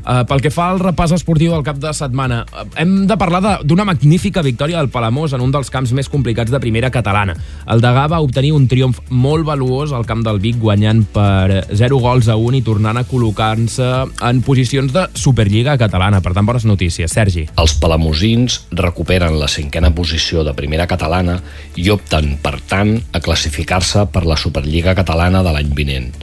eh, 0.08 0.24
pel 0.28 0.42
que 0.44 0.52
fa 0.54 0.70
al 0.72 0.82
repàs 0.82 1.14
esportiu 1.16 1.54
del 1.54 1.66
cap 1.68 1.80
de 1.82 1.92
setmana, 1.96 2.44
eh, 2.48 2.66
hem 2.82 3.06
de 3.10 3.18
parlar 3.20 3.60
d'una 3.64 3.86
magnífica 3.88 4.42
victòria 4.46 4.80
del 4.80 4.90
Palamós 4.94 5.34
en 5.34 5.44
un 5.44 5.52
dels 5.52 5.70
camps 5.74 5.92
més 5.94 6.10
complicats 6.10 6.52
de 6.52 6.62
primera 6.64 6.92
catalana. 6.94 7.36
El 7.68 7.84
Degà 7.84 8.08
va 8.10 8.22
obtenir 8.24 8.54
un 8.56 8.68
triomf 8.68 9.02
molt 9.10 9.46
valuós 9.46 9.94
al 9.94 10.06
camp 10.06 10.24
del 10.26 10.40
Vic, 10.40 10.58
guanyant 10.62 11.04
per 11.14 11.66
0 11.72 12.00
gols 12.00 12.30
a 12.30 12.38
1 12.38 12.62
i 12.62 12.64
tornant 12.66 12.98
a 12.98 13.06
col·locar-se 13.08 13.90
en 14.30 14.42
posicions 14.42 14.94
de 14.94 15.08
Superliga 15.14 15.78
catalana. 15.78 16.22
Per 16.22 16.34
tant, 16.34 16.46
bones 16.48 16.66
notícies. 16.66 17.12
Sergi. 17.12 17.48
Els 17.58 17.76
palamosins 17.82 18.62
recuperen 18.72 19.38
la 19.40 19.50
cinquena 19.52 19.92
posició 19.96 20.44
de 20.44 20.54
primera 20.58 20.88
catalana 20.88 21.40
i 21.76 21.90
opten, 21.94 22.38
per 22.42 22.58
tant, 22.70 22.96
a 23.12 23.22
classificar-se 23.24 24.08
per 24.14 24.26
la 24.26 24.38
Superliga 24.38 24.96
catalana 24.96 25.44
de 25.44 25.54
l'any 25.54 25.74
vinent. 25.76 26.14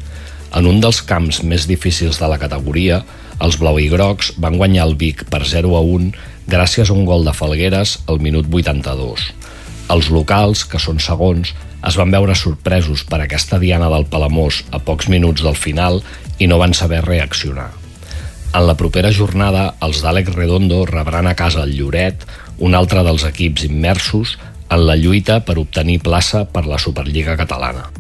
En 0.55 0.69
un 0.71 0.79
dels 0.81 1.01
camps 1.03 1.43
més 1.43 1.67
difícils 1.67 2.21
de 2.21 2.29
la 2.31 2.39
categoria, 2.39 3.03
els 3.43 3.59
blau 3.59 3.79
i 3.83 3.89
grocs 3.91 4.33
van 4.39 4.59
guanyar 4.61 4.87
el 4.89 4.95
Vic 5.01 5.25
per 5.31 5.43
0 5.49 5.75
a 5.75 5.83
1 5.83 6.13
gràcies 6.51 6.91
a 6.91 6.95
un 6.95 7.05
gol 7.09 7.25
de 7.27 7.35
Falgueres 7.35 7.99
al 8.07 8.21
minut 8.21 8.47
82. 8.51 9.31
Els 9.95 10.11
locals, 10.11 10.65
que 10.65 10.81
són 10.81 11.01
segons, 11.01 11.55
es 11.85 11.97
van 12.01 12.13
veure 12.13 12.37
sorpresos 12.39 13.05
per 13.09 13.21
aquesta 13.21 13.59
diana 13.61 13.91
del 13.93 14.07
Palamós 14.09 14.63
a 14.73 14.81
pocs 14.81 15.11
minuts 15.13 15.45
del 15.45 15.57
final 15.59 16.01
i 16.39 16.49
no 16.49 16.61
van 16.61 16.73
saber 16.75 17.03
reaccionar. 17.05 17.71
En 18.55 18.69
la 18.69 18.77
propera 18.79 19.11
jornada, 19.13 19.75
els 19.83 20.01
d'Àlex 20.05 20.37
Redondo 20.37 20.85
rebran 20.87 21.27
a 21.27 21.35
casa 21.35 21.65
el 21.67 21.75
Lloret, 21.75 22.23
un 22.63 22.77
altre 22.79 23.03
dels 23.03 23.27
equips 23.27 23.67
immersos 23.67 24.39
en 24.71 24.87
la 24.87 24.97
lluita 24.97 25.41
per 25.45 25.59
obtenir 25.59 26.01
plaça 26.07 26.45
per 26.47 26.65
la 26.71 26.79
Superliga 26.79 27.37
catalana. 27.37 27.91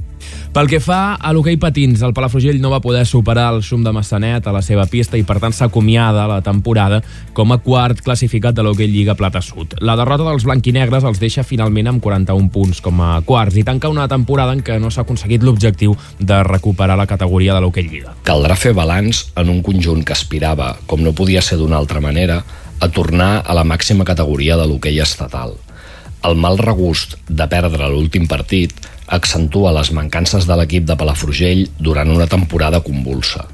Pel 0.54 0.68
que 0.70 0.78
fa 0.78 1.16
a 1.18 1.32
l'hoquei 1.34 1.56
patins, 1.58 1.98
el 2.06 2.12
Palafrugell 2.14 2.60
no 2.62 2.70
va 2.70 2.78
poder 2.78 3.00
superar 3.10 3.48
el 3.50 3.56
xum 3.66 3.82
de 3.82 3.90
Massanet 3.90 4.44
a 4.46 4.52
la 4.54 4.60
seva 4.62 4.84
pista 4.86 5.18
i 5.18 5.24
per 5.26 5.40
tant 5.42 5.50
s'acomiada 5.50 6.28
la 6.30 6.36
temporada 6.46 7.00
com 7.34 7.50
a 7.50 7.56
quart 7.58 7.98
classificat 8.06 8.54
de 8.54 8.62
l'hoquei 8.62 8.86
Lliga 8.86 9.16
Plata 9.18 9.42
Sud. 9.42 9.74
La 9.82 9.96
derrota 9.98 10.28
dels 10.28 10.46
blanquinegres 10.46 11.02
els 11.10 11.18
deixa 11.18 11.42
finalment 11.42 11.90
amb 11.90 12.04
41 12.04 12.52
punts 12.54 12.78
com 12.86 13.02
a 13.02 13.16
quarts 13.26 13.58
i 13.58 13.66
tanca 13.66 13.90
una 13.90 14.06
temporada 14.06 14.54
en 14.54 14.62
què 14.62 14.78
no 14.78 14.94
s'ha 14.94 15.02
aconseguit 15.02 15.42
l'objectiu 15.42 15.98
de 16.20 16.40
recuperar 16.46 17.00
la 17.02 17.10
categoria 17.10 17.58
de 17.58 17.66
l'hoquei 17.66 17.90
Lliga. 17.90 18.14
Caldrà 18.22 18.54
fer 18.54 18.76
balanç 18.78 19.26
en 19.34 19.50
un 19.50 19.58
conjunt 19.58 20.06
que 20.06 20.14
aspirava, 20.14 20.76
com 20.86 21.02
no 21.02 21.18
podia 21.18 21.42
ser 21.42 21.58
d'una 21.58 21.82
altra 21.82 21.98
manera, 21.98 22.44
a 22.78 22.92
tornar 22.94 23.40
a 23.42 23.58
la 23.58 23.66
màxima 23.66 24.06
categoria 24.06 24.54
de 24.54 24.70
l'hoquei 24.70 25.02
estatal. 25.02 25.58
El 26.24 26.38
mal 26.38 26.62
regust 26.62 27.18
de 27.28 27.44
perdre 27.50 27.90
l'últim 27.90 28.30
partit 28.30 28.93
accentua 29.06 29.72
les 29.76 29.90
mancances 29.92 30.46
de 30.48 30.56
l'equip 30.56 30.86
de 30.88 30.96
Palafrugell 30.96 31.66
durant 31.78 32.10
una 32.10 32.26
temporada 32.26 32.80
convulsa. 32.80 33.44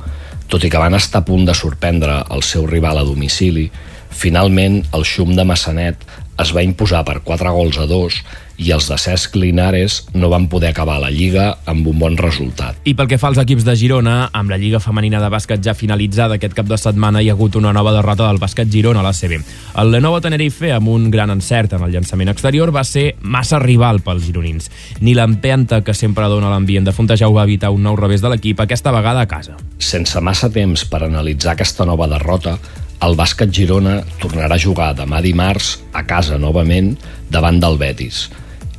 Tot 0.51 0.65
i 0.67 0.71
que 0.71 0.83
van 0.83 0.97
estar 0.99 1.23
a 1.23 1.27
punt 1.27 1.47
de 1.47 1.55
sorprendre 1.55 2.21
el 2.35 2.43
seu 2.43 2.67
rival 2.67 2.99
a 2.99 3.07
domicili, 3.07 3.69
finalment 4.11 4.81
el 4.97 5.07
xum 5.07 5.35
de 5.37 5.45
Massanet 5.47 6.03
es 6.41 6.55
va 6.57 6.65
imposar 6.65 7.05
per 7.05 7.21
4 7.25 7.53
gols 7.53 7.79
a 7.81 7.87
2 7.91 8.21
i 8.61 8.71
els 8.75 8.87
de 8.91 8.97
Cesc 9.01 9.37
Linares 9.41 10.03
no 10.13 10.29
van 10.29 10.47
poder 10.53 10.71
acabar 10.71 10.99
la 11.01 11.09
Lliga 11.13 11.47
amb 11.71 11.87
un 11.89 11.99
bon 12.01 12.17
resultat. 12.21 12.77
I 12.85 12.93
pel 12.97 13.09
que 13.09 13.19
fa 13.21 13.31
als 13.31 13.41
equips 13.41 13.65
de 13.65 13.75
Girona, 13.77 14.17
amb 14.37 14.53
la 14.53 14.59
Lliga 14.61 14.83
Femenina 14.85 15.21
de 15.23 15.31
Bàsquet 15.33 15.63
ja 15.65 15.75
finalitzada 15.77 16.37
aquest 16.37 16.55
cap 16.57 16.69
de 16.69 16.77
setmana, 16.81 17.23
hi 17.23 17.31
ha 17.31 17.37
hagut 17.37 17.57
una 17.57 17.73
nova 17.73 17.95
derrota 17.97 18.27
del 18.29 18.41
bàsquet 18.43 18.69
Girona 18.73 19.01
a 19.01 19.07
la 19.07 19.15
CB. 19.17 19.41
El 19.81 19.95
Lenovo 19.95 20.21
Tenerife, 20.21 20.75
amb 20.77 20.93
un 20.93 21.09
gran 21.11 21.33
encert 21.33 21.73
en 21.79 21.87
el 21.87 21.95
llançament 21.97 22.33
exterior, 22.33 22.75
va 22.75 22.85
ser 22.85 23.15
massa 23.23 23.59
rival 23.63 24.03
pels 24.05 24.29
gironins. 24.29 24.69
Ni 25.01 25.17
l'empenta 25.17 25.81
que 25.85 25.97
sempre 25.97 26.29
dona 26.29 26.53
l'ambient 26.53 26.85
de 26.85 26.93
Fontejau 26.93 27.33
va 27.33 27.49
evitar 27.49 27.73
un 27.73 27.83
nou 27.89 27.97
revés 27.97 28.21
de 28.21 28.29
l'equip, 28.29 28.61
aquesta 28.61 28.93
vegada 28.93 29.25
a 29.25 29.31
casa. 29.31 29.57
Sense 29.79 30.21
massa 30.21 30.53
temps 30.53 30.85
per 30.85 31.05
analitzar 31.07 31.57
aquesta 31.57 31.89
nova 31.89 32.11
derrota, 32.13 32.59
el 33.05 33.17
bàsquet 33.17 33.53
Girona 33.55 34.01
tornarà 34.21 34.57
a 34.57 34.61
jugar 34.61 34.93
demà 34.97 35.23
dimarts 35.25 35.79
a 35.97 36.05
casa 36.09 36.39
novament 36.39 36.93
davant 37.33 37.61
del 37.63 37.79
Betis. 37.81 38.29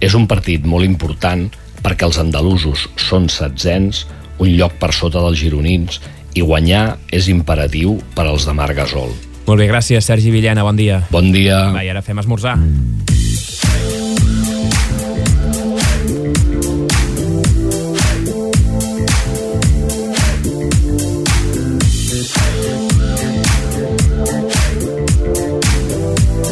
És 0.01 0.15
un 0.17 0.27
partit 0.29 0.65
molt 0.65 0.85
important 0.85 1.47
perquè 1.81 2.05
els 2.05 2.19
andalusos 2.21 2.87
són 3.01 3.27
setzents, 3.29 4.05
un 4.41 4.53
lloc 4.57 4.77
per 4.81 4.91
sota 4.93 5.21
dels 5.25 5.41
gironins, 5.41 6.01
i 6.37 6.45
guanyar 6.45 6.97
és 7.11 7.27
imperatiu 7.33 7.97
per 8.15 8.27
als 8.29 8.45
de 8.47 8.53
Marc 8.55 8.77
Gasol. 8.77 9.11
Molt 9.47 9.57
bé, 9.57 9.67
gràcies, 9.67 10.05
Sergi 10.05 10.31
Villena, 10.31 10.63
bon 10.63 10.77
dia. 10.77 11.01
Bon 11.11 11.33
dia. 11.33 11.65
Va, 11.73 11.83
i 11.83 11.89
ara 11.91 12.05
fem 12.05 12.21
esmorzar. 12.21 12.55
Ja 12.61 13.20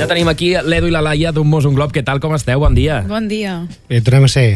tenim 0.10 0.30
aquí 0.32 0.54
l'Edu 0.66 0.90
i 0.90 0.94
la 0.94 1.04
Laia 1.06 1.34
d'un 1.36 1.48
Mos 1.48 1.68
un 1.70 1.76
Glob. 1.78 1.94
Què 1.94 2.04
tal, 2.06 2.22
com 2.24 2.34
esteu? 2.36 2.62
Bon 2.64 2.76
dia. 2.76 3.04
Bon 3.08 3.30
dia. 3.30 3.62
Bé, 3.90 4.02
tornem 4.02 4.26
a 4.26 4.32
ser. 4.32 4.48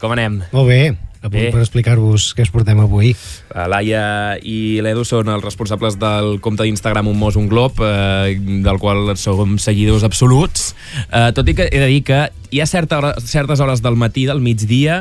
Com 0.00 0.14
anem? 0.16 0.40
Molt 0.54 0.70
bé. 0.70 0.84
A 1.24 1.30
punt 1.32 1.40
Bé. 1.40 1.50
per 1.54 1.62
explicar-vos 1.62 2.34
què 2.36 2.44
us 2.44 2.50
portem 2.52 2.80
avui. 2.82 3.14
La 3.54 3.64
Laia 3.72 4.02
i 4.44 4.82
l'Edu 4.84 5.06
són 5.08 5.30
els 5.32 5.44
responsables 5.44 5.96
del 5.96 6.34
compte 6.44 6.66
d'Instagram 6.66 7.08
Un 7.08 7.16
Mos 7.16 7.38
un 7.40 7.48
Glob, 7.48 7.80
eh, 7.80 8.36
del 8.36 8.80
qual 8.80 9.14
som 9.16 9.56
seguidors 9.56 10.04
absoluts. 10.04 10.74
Eh, 11.08 11.30
tot 11.32 11.48
i 11.48 11.54
que 11.56 11.70
he 11.70 11.80
de 11.80 11.88
dir 11.88 12.02
que 12.04 12.26
hi 12.54 12.60
ha 12.62 12.66
certa 12.70 12.98
hora, 13.00 13.14
certes 13.18 13.58
hores 13.58 13.82
del 13.82 13.96
matí, 13.98 14.26
del 14.30 14.40
migdia, 14.40 15.00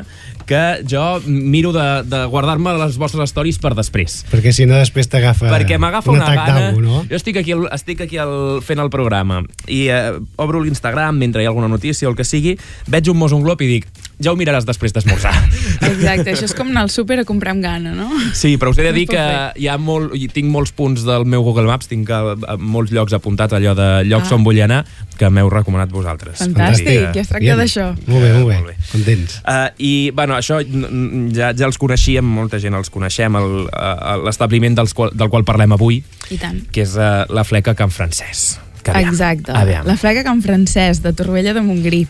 que 0.50 0.82
jo 0.90 1.22
miro 1.28 1.72
de, 1.72 1.86
de 2.10 2.26
guardar-me 2.26 2.74
les 2.82 2.98
vostres 3.00 3.30
stories 3.30 3.60
per 3.62 3.76
després. 3.78 4.24
Perquè 4.32 4.52
si 4.56 4.66
no 4.68 4.76
després 4.80 5.08
t'agafa 5.12 5.52
perquè 5.54 5.78
m'agafa 5.80 6.12
un 6.12 6.18
una 6.20 6.34
gana... 6.34 6.72
no? 6.74 7.04
Jo 7.08 7.20
estic 7.20 7.38
aquí, 7.44 7.54
estic 7.78 8.02
aquí 8.08 8.18
al, 8.20 8.60
fent 8.66 8.82
el 8.84 8.90
programa 8.92 9.44
i 9.72 9.86
eh, 9.94 10.18
obro 10.42 10.64
l'Instagram 10.66 11.16
mentre 11.22 11.44
hi 11.44 11.48
ha 11.48 11.54
alguna 11.54 11.70
notícia 11.72 12.10
o 12.10 12.12
el 12.12 12.18
que 12.18 12.26
sigui, 12.28 12.58
veig 12.90 13.14
un 13.14 13.22
mos 13.22 13.32
un 13.38 13.46
glob 13.46 13.62
i 13.64 13.70
dic 13.78 13.88
ja 14.24 14.32
ho 14.32 14.38
miraràs 14.40 14.64
després 14.64 14.94
d'esmorzar. 14.96 15.34
Exacte, 15.90 16.32
això 16.32 16.46
és 16.48 16.54
com 16.56 16.70
anar 16.70 16.86
al 16.86 16.92
súper 16.94 17.18
a 17.22 17.26
comprar 17.28 17.56
amb 17.56 17.64
gana, 17.66 17.92
no? 17.98 18.08
Sí, 18.38 18.54
però 18.62 18.72
us 18.72 18.80
he 18.80 18.86
de 18.86 18.94
dir 18.96 19.08
que 19.10 19.24
hi 19.60 19.68
ha 19.68 19.78
molt, 19.82 20.14
tinc 20.36 20.48
molts 20.54 20.72
punts 20.76 21.04
del 21.08 21.26
meu 21.28 21.44
Google 21.44 21.66
Maps, 21.68 21.90
tinc 21.92 22.12
a, 22.14 22.22
a 22.36 22.56
molts 22.58 22.94
llocs 22.96 23.16
apuntats 23.18 23.58
allò 23.58 23.74
de 23.78 23.90
llocs 24.08 24.32
Ah. 24.32 24.38
on 24.38 24.46
vull 24.46 24.62
anar 24.64 24.84
que 25.20 25.28
m'heu 25.34 25.50
recomanat 25.52 25.92
vosaltres. 25.92 26.40
Fantàstic, 26.40 27.10
ja 27.14 27.22
es 27.22 27.32
tracta 27.34 27.43
d'això. 27.60 27.90
Molt 28.08 28.24
bé, 28.24 28.32
molt 28.34 28.48
bé. 28.48 28.56
Molt 28.56 28.68
bé. 28.72 28.76
Contents. 28.92 29.38
Uh, 29.44 29.70
I, 29.78 29.94
bueno, 30.16 30.36
això 30.40 30.62
n- 30.64 30.88
n- 30.90 31.32
ja, 31.36 31.52
ja 31.58 31.66
els 31.68 31.78
coneixíem, 31.78 32.24
molta 32.26 32.60
gent 32.64 32.74
els 32.80 32.90
coneixem, 32.90 33.36
el- 33.36 33.68
eh, 33.68 34.18
l'establiment 34.26 34.76
del 34.80 35.30
qual 35.30 35.44
parlem 35.44 35.72
avui, 35.76 36.04
I 36.32 36.38
tant. 36.38 36.62
que 36.72 36.82
és 36.88 36.96
uh, 36.96 37.26
la 37.30 37.44
fleca 37.44 37.76
Can 37.76 37.92
Francès 37.92 38.60
Que 38.84 38.92
aviam, 38.92 39.14
Exacte. 39.14 39.52
aviam. 39.56 39.86
La 39.88 39.96
fleca 39.98 40.24
Can 40.24 40.42
Francesc, 40.44 41.02
de 41.04 41.14
Torroella 41.16 41.54
de 41.56 41.62
Montgrí. 41.64 42.04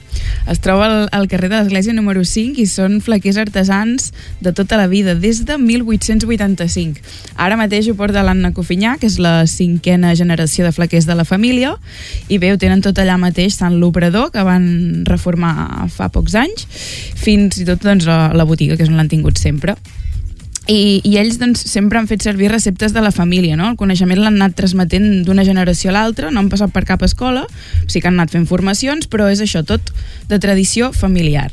Es 0.50 0.60
troba 0.60 0.88
al, 0.88 0.96
al 1.14 1.28
carrer 1.30 1.52
de 1.52 1.60
l'Església 1.62 1.94
número 1.94 2.24
5 2.26 2.58
i 2.60 2.66
són 2.68 2.98
flequers 3.06 3.38
artesans 3.38 4.10
de 4.42 4.54
tota 4.58 4.80
la 4.82 4.88
vida, 4.90 5.14
des 5.14 5.44
de 5.46 5.58
1885. 5.62 7.04
Ara 7.38 7.58
mateix 7.60 7.88
ho 7.88 7.96
porta 8.00 8.26
l'Anna 8.26 8.52
Cofinyà, 8.58 8.98
que 8.98 9.08
és 9.08 9.20
la 9.22 9.46
cinquena 9.48 10.16
generació 10.18 10.66
de 10.66 10.74
flequers 10.74 11.06
de 11.06 11.16
la 11.16 11.28
família, 11.30 11.76
i 12.28 12.42
bé, 12.42 12.52
ho 12.54 12.60
tenen 12.60 12.82
tot 12.82 12.98
allà 12.98 13.20
mateix, 13.22 13.60
tant 13.62 13.78
l'obrador, 13.78 14.32
que 14.34 14.44
van 14.44 15.06
reformar 15.06 15.88
fa 15.94 16.10
pocs 16.10 16.34
anys, 16.42 16.66
fins 17.22 17.62
i 17.62 17.70
tot 17.70 17.86
doncs, 17.86 18.10
la, 18.10 18.34
la 18.34 18.50
botiga, 18.50 18.78
que 18.80 18.88
és 18.88 18.90
on 18.90 18.98
l'han 18.98 19.14
tingut 19.14 19.38
sempre. 19.38 19.78
I, 20.68 21.02
i 21.04 21.18
ells 21.20 21.36
doncs, 21.42 21.60
sempre 21.68 22.00
han 22.00 22.08
fet 22.08 22.24
servir 22.24 22.48
receptes 22.52 22.94
de 22.96 23.02
la 23.04 23.12
família, 23.12 23.58
no? 23.60 23.68
El 23.74 23.80
coneixement 23.80 24.22
l'han 24.22 24.38
anat 24.40 24.56
transmetent 24.56 25.26
d'una 25.28 25.44
generació 25.44 25.92
a 25.92 25.98
l'altra, 25.98 26.32
no 26.32 26.40
han 26.40 26.52
passat 26.54 26.72
per 26.72 26.86
cap 26.88 27.04
escola, 27.04 27.44
sí 27.92 28.00
que 28.00 28.08
han 28.08 28.16
anat 28.16 28.32
fent 28.32 28.48
formacions, 28.48 29.10
però 29.12 29.28
és 29.32 29.44
això, 29.44 29.66
tot 29.68 29.92
de 30.32 30.40
tradició 30.40 30.94
familiar. 30.96 31.50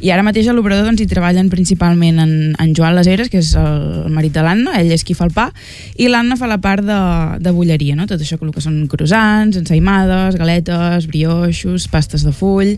I 0.00 0.10
ara 0.14 0.24
mateix 0.26 0.48
a 0.48 0.54
l'obrador 0.56 0.86
doncs, 0.88 1.02
hi 1.02 1.08
treballen 1.10 1.50
principalment 1.52 2.20
en, 2.22 2.32
en 2.58 2.74
Joan 2.76 2.96
Leseres, 2.96 3.30
que 3.32 3.40
és 3.42 3.52
el 3.58 4.10
marit 4.12 4.34
de 4.34 4.44
l'Anna, 4.44 4.76
ell 4.80 4.92
és 4.94 5.04
qui 5.04 5.16
fa 5.18 5.26
el 5.28 5.34
pa, 5.34 5.48
i 5.96 6.08
l'Anna 6.08 6.36
fa 6.40 6.48
la 6.50 6.58
part 6.62 6.84
de, 6.86 6.98
de 7.42 7.54
bulleria, 7.54 7.96
no? 7.98 8.06
tot 8.10 8.20
això 8.20 8.38
que, 8.38 8.46
el 8.48 8.54
que 8.54 8.64
són 8.64 8.82
croissants, 8.90 9.58
ensaïmades, 9.60 10.36
galetes, 10.40 11.08
brioixos, 11.10 11.88
pastes 11.92 12.26
de 12.26 12.32
full... 12.32 12.76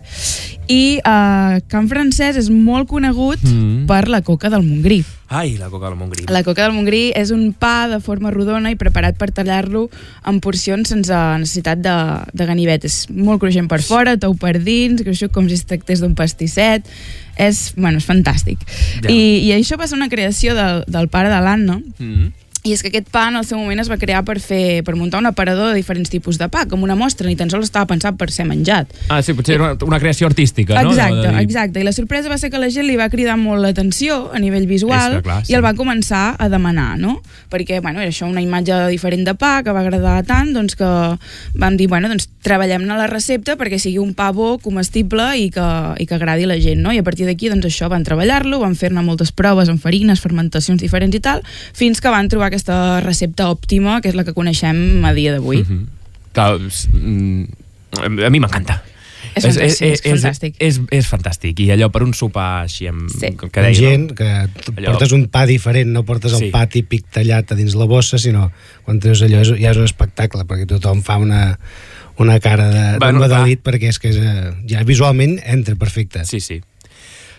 I 0.64 0.96
eh, 0.96 1.56
Can 1.68 1.90
Francesc 1.90 2.38
és 2.40 2.46
molt 2.48 2.88
conegut 2.88 3.42
Mm. 3.44 3.84
per 3.86 4.08
la 4.08 4.22
coca 4.22 4.48
del 4.48 4.62
Montgrí. 4.64 5.02
Ai, 5.28 5.56
la 5.56 5.68
coca 5.68 5.88
del 5.88 5.96
Montgrí. 5.98 6.26
La 6.28 6.42
coca 6.44 6.62
del 6.62 6.72
Montgrí 6.76 7.10
és 7.16 7.30
un 7.34 7.52
pa 7.52 7.88
de 7.90 7.98
forma 8.00 8.30
rodona 8.30 8.70
i 8.70 8.76
preparat 8.78 9.16
per 9.18 9.30
tallar-lo 9.34 9.88
en 10.28 10.38
porcions 10.44 10.88
sense 10.88 11.16
necessitat 11.40 11.80
de, 11.82 11.94
de 12.32 12.46
ganivet. 12.46 12.84
És 12.86 13.04
molt 13.10 13.42
cruixent 13.42 13.68
per 13.68 13.80
fora, 13.82 14.16
tou 14.20 14.36
per 14.38 14.58
dins, 14.62 15.02
gruixut 15.02 15.32
com 15.34 15.48
si 15.48 15.56
es 15.58 15.64
tractés 15.66 16.04
d'un 16.04 16.14
pastisset. 16.14 16.83
És, 17.36 17.72
bueno, 17.76 17.98
és 17.98 18.06
fantàstic. 18.06 18.60
Ja. 19.02 19.10
I, 19.10 19.18
I 19.48 19.52
això 19.56 19.78
va 19.80 19.88
ser 19.90 19.96
una 19.98 20.08
creació 20.12 20.54
del, 20.54 20.84
del 20.86 21.08
pare 21.10 21.32
de 21.32 21.40
l'Anna, 21.42 21.80
Mm. 21.98 22.32
I 22.64 22.72
és 22.72 22.80
que 22.80 22.88
aquest 22.88 23.10
pa 23.12 23.26
en 23.28 23.36
el 23.36 23.44
seu 23.44 23.58
moment 23.60 23.76
es 23.82 23.90
va 23.92 23.98
crear 24.00 24.22
per 24.24 24.38
fer 24.40 24.80
per 24.86 24.94
muntar 24.96 25.18
un 25.20 25.26
aparador 25.28 25.68
de 25.68 25.74
diferents 25.76 26.08
tipus 26.08 26.38
de 26.40 26.46
pa, 26.48 26.62
com 26.64 26.80
una 26.86 26.94
mostra, 26.96 27.28
ni 27.28 27.36
tan 27.36 27.50
sols 27.52 27.66
estava 27.68 27.84
pensat 27.90 28.16
per 28.16 28.30
ser 28.32 28.46
menjat. 28.48 28.88
Ah, 29.12 29.18
sí, 29.20 29.34
potser 29.36 29.58
era 29.58 29.66
una, 29.66 29.76
una 29.84 29.98
creació 30.00 30.30
artística, 30.30 30.78
no? 30.80 30.94
Exacte, 30.94 31.26
dir- 31.28 31.42
exacte. 31.42 31.82
I 31.82 31.84
la 31.84 31.92
sorpresa 31.92 32.32
va 32.32 32.38
ser 32.40 32.48
que 32.48 32.56
la 32.62 32.70
gent 32.72 32.88
li 32.88 32.96
va 32.96 33.10
cridar 33.12 33.36
molt 33.36 33.60
l'atenció 33.60 34.30
a 34.32 34.40
nivell 34.40 34.64
visual 34.70 35.18
clar, 35.26 35.42
sí. 35.44 35.52
i 35.52 35.58
el 35.58 35.64
va 35.66 35.74
començar 35.76 36.22
a 36.40 36.48
demanar, 36.48 36.94
no? 36.96 37.18
Perquè, 37.52 37.82
bueno, 37.84 38.00
era 38.00 38.08
això 38.08 38.30
una 38.30 38.40
imatge 38.40 38.80
diferent 38.94 39.28
de 39.28 39.36
pa 39.36 39.58
que 39.62 39.76
va 39.76 39.84
agradar 39.84 40.22
tant, 40.24 40.54
doncs 40.56 40.72
que 40.80 40.88
vam 41.60 41.76
dir, 41.76 41.90
bueno, 41.92 42.08
doncs 42.08 42.30
treballem-ne 42.48 42.96
la 42.96 43.10
recepta 43.12 43.58
perquè 43.60 43.76
sigui 43.80 44.00
un 44.00 44.14
pa 44.16 44.30
bo, 44.32 44.54
comestible 44.56 45.34
i 45.36 45.50
que, 45.52 45.68
i 46.00 46.08
que 46.08 46.16
agradi 46.16 46.48
a 46.48 46.52
la 46.54 46.58
gent, 46.64 46.80
no? 46.80 46.96
I 46.96 47.04
a 47.04 47.04
partir 47.04 47.28
d'aquí, 47.28 47.52
doncs 47.52 47.68
això, 47.68 47.92
van 47.92 48.08
treballar-lo, 48.08 48.62
van 48.64 48.72
fer-ne 48.72 49.04
moltes 49.04 49.36
proves 49.36 49.68
amb 49.68 49.84
farines, 49.84 50.24
fermentacions 50.24 50.80
diferents 50.80 51.12
i 51.12 51.20
tal, 51.20 51.44
fins 51.76 52.00
que 52.00 52.08
van 52.08 52.32
trobar 52.32 52.53
aquesta 52.54 53.00
recepta 53.04 53.50
òptima, 53.50 54.00
que 54.00 54.08
és 54.08 54.16
la 54.16 54.24
que 54.24 54.32
coneixem 54.36 55.04
a 55.04 55.12
dia 55.12 55.34
d'avui. 55.34 55.64
Clar, 56.34 56.56
s- 56.70 56.88
mm, 56.94 57.44
a 58.00 58.30
mi 58.30 58.40
m'encanta. 58.40 58.80
És 59.34 59.42
fantàstic, 59.48 59.88
és 59.90 60.02
fantàstic. 60.04 60.54
És, 60.62 60.76
és, 60.78 60.80
és 60.94 61.06
fantàstic. 61.10 61.58
I 61.64 61.70
allò 61.74 61.88
per 61.90 62.04
un 62.04 62.12
sopar 62.14 62.62
així 62.68 62.86
amb... 62.86 63.08
Sí. 63.10 63.32
Que 63.34 63.48
deia, 63.64 63.74
gent 63.74 64.10
no? 64.12 64.14
que 64.14 64.28
Allò- 64.76 64.92
portes 64.92 65.10
un 65.16 65.24
pa 65.32 65.42
diferent, 65.48 65.90
no 65.90 66.04
portes 66.06 66.36
el 66.36 66.38
Sí. 66.44 66.50
pa 66.54 66.66
típic 66.70 67.08
tallat 67.10 67.50
a 67.50 67.56
dins 67.58 67.74
la 67.74 67.86
bossa, 67.90 68.18
sinó 68.18 68.52
quan 68.84 69.00
treus 69.02 69.22
allò 69.26 69.40
és, 69.42 69.50
ja 69.58 69.72
és 69.72 69.80
un 69.80 69.88
espectacle, 69.88 70.44
perquè 70.46 70.68
tothom 70.70 71.02
fa 71.02 71.16
una, 71.18 71.58
una 72.22 72.38
cara 72.38 72.68
de, 72.70 72.84
Bueno, 73.02 73.24
perquè 73.64 73.88
és 73.90 73.98
que 73.98 74.10
és, 74.12 74.16
eh, 74.22 74.52
ja 74.70 74.84
visualment 74.86 75.40
entra 75.42 75.74
perfecte. 75.74 76.22
Sí, 76.30 76.38
sí. 76.38 76.60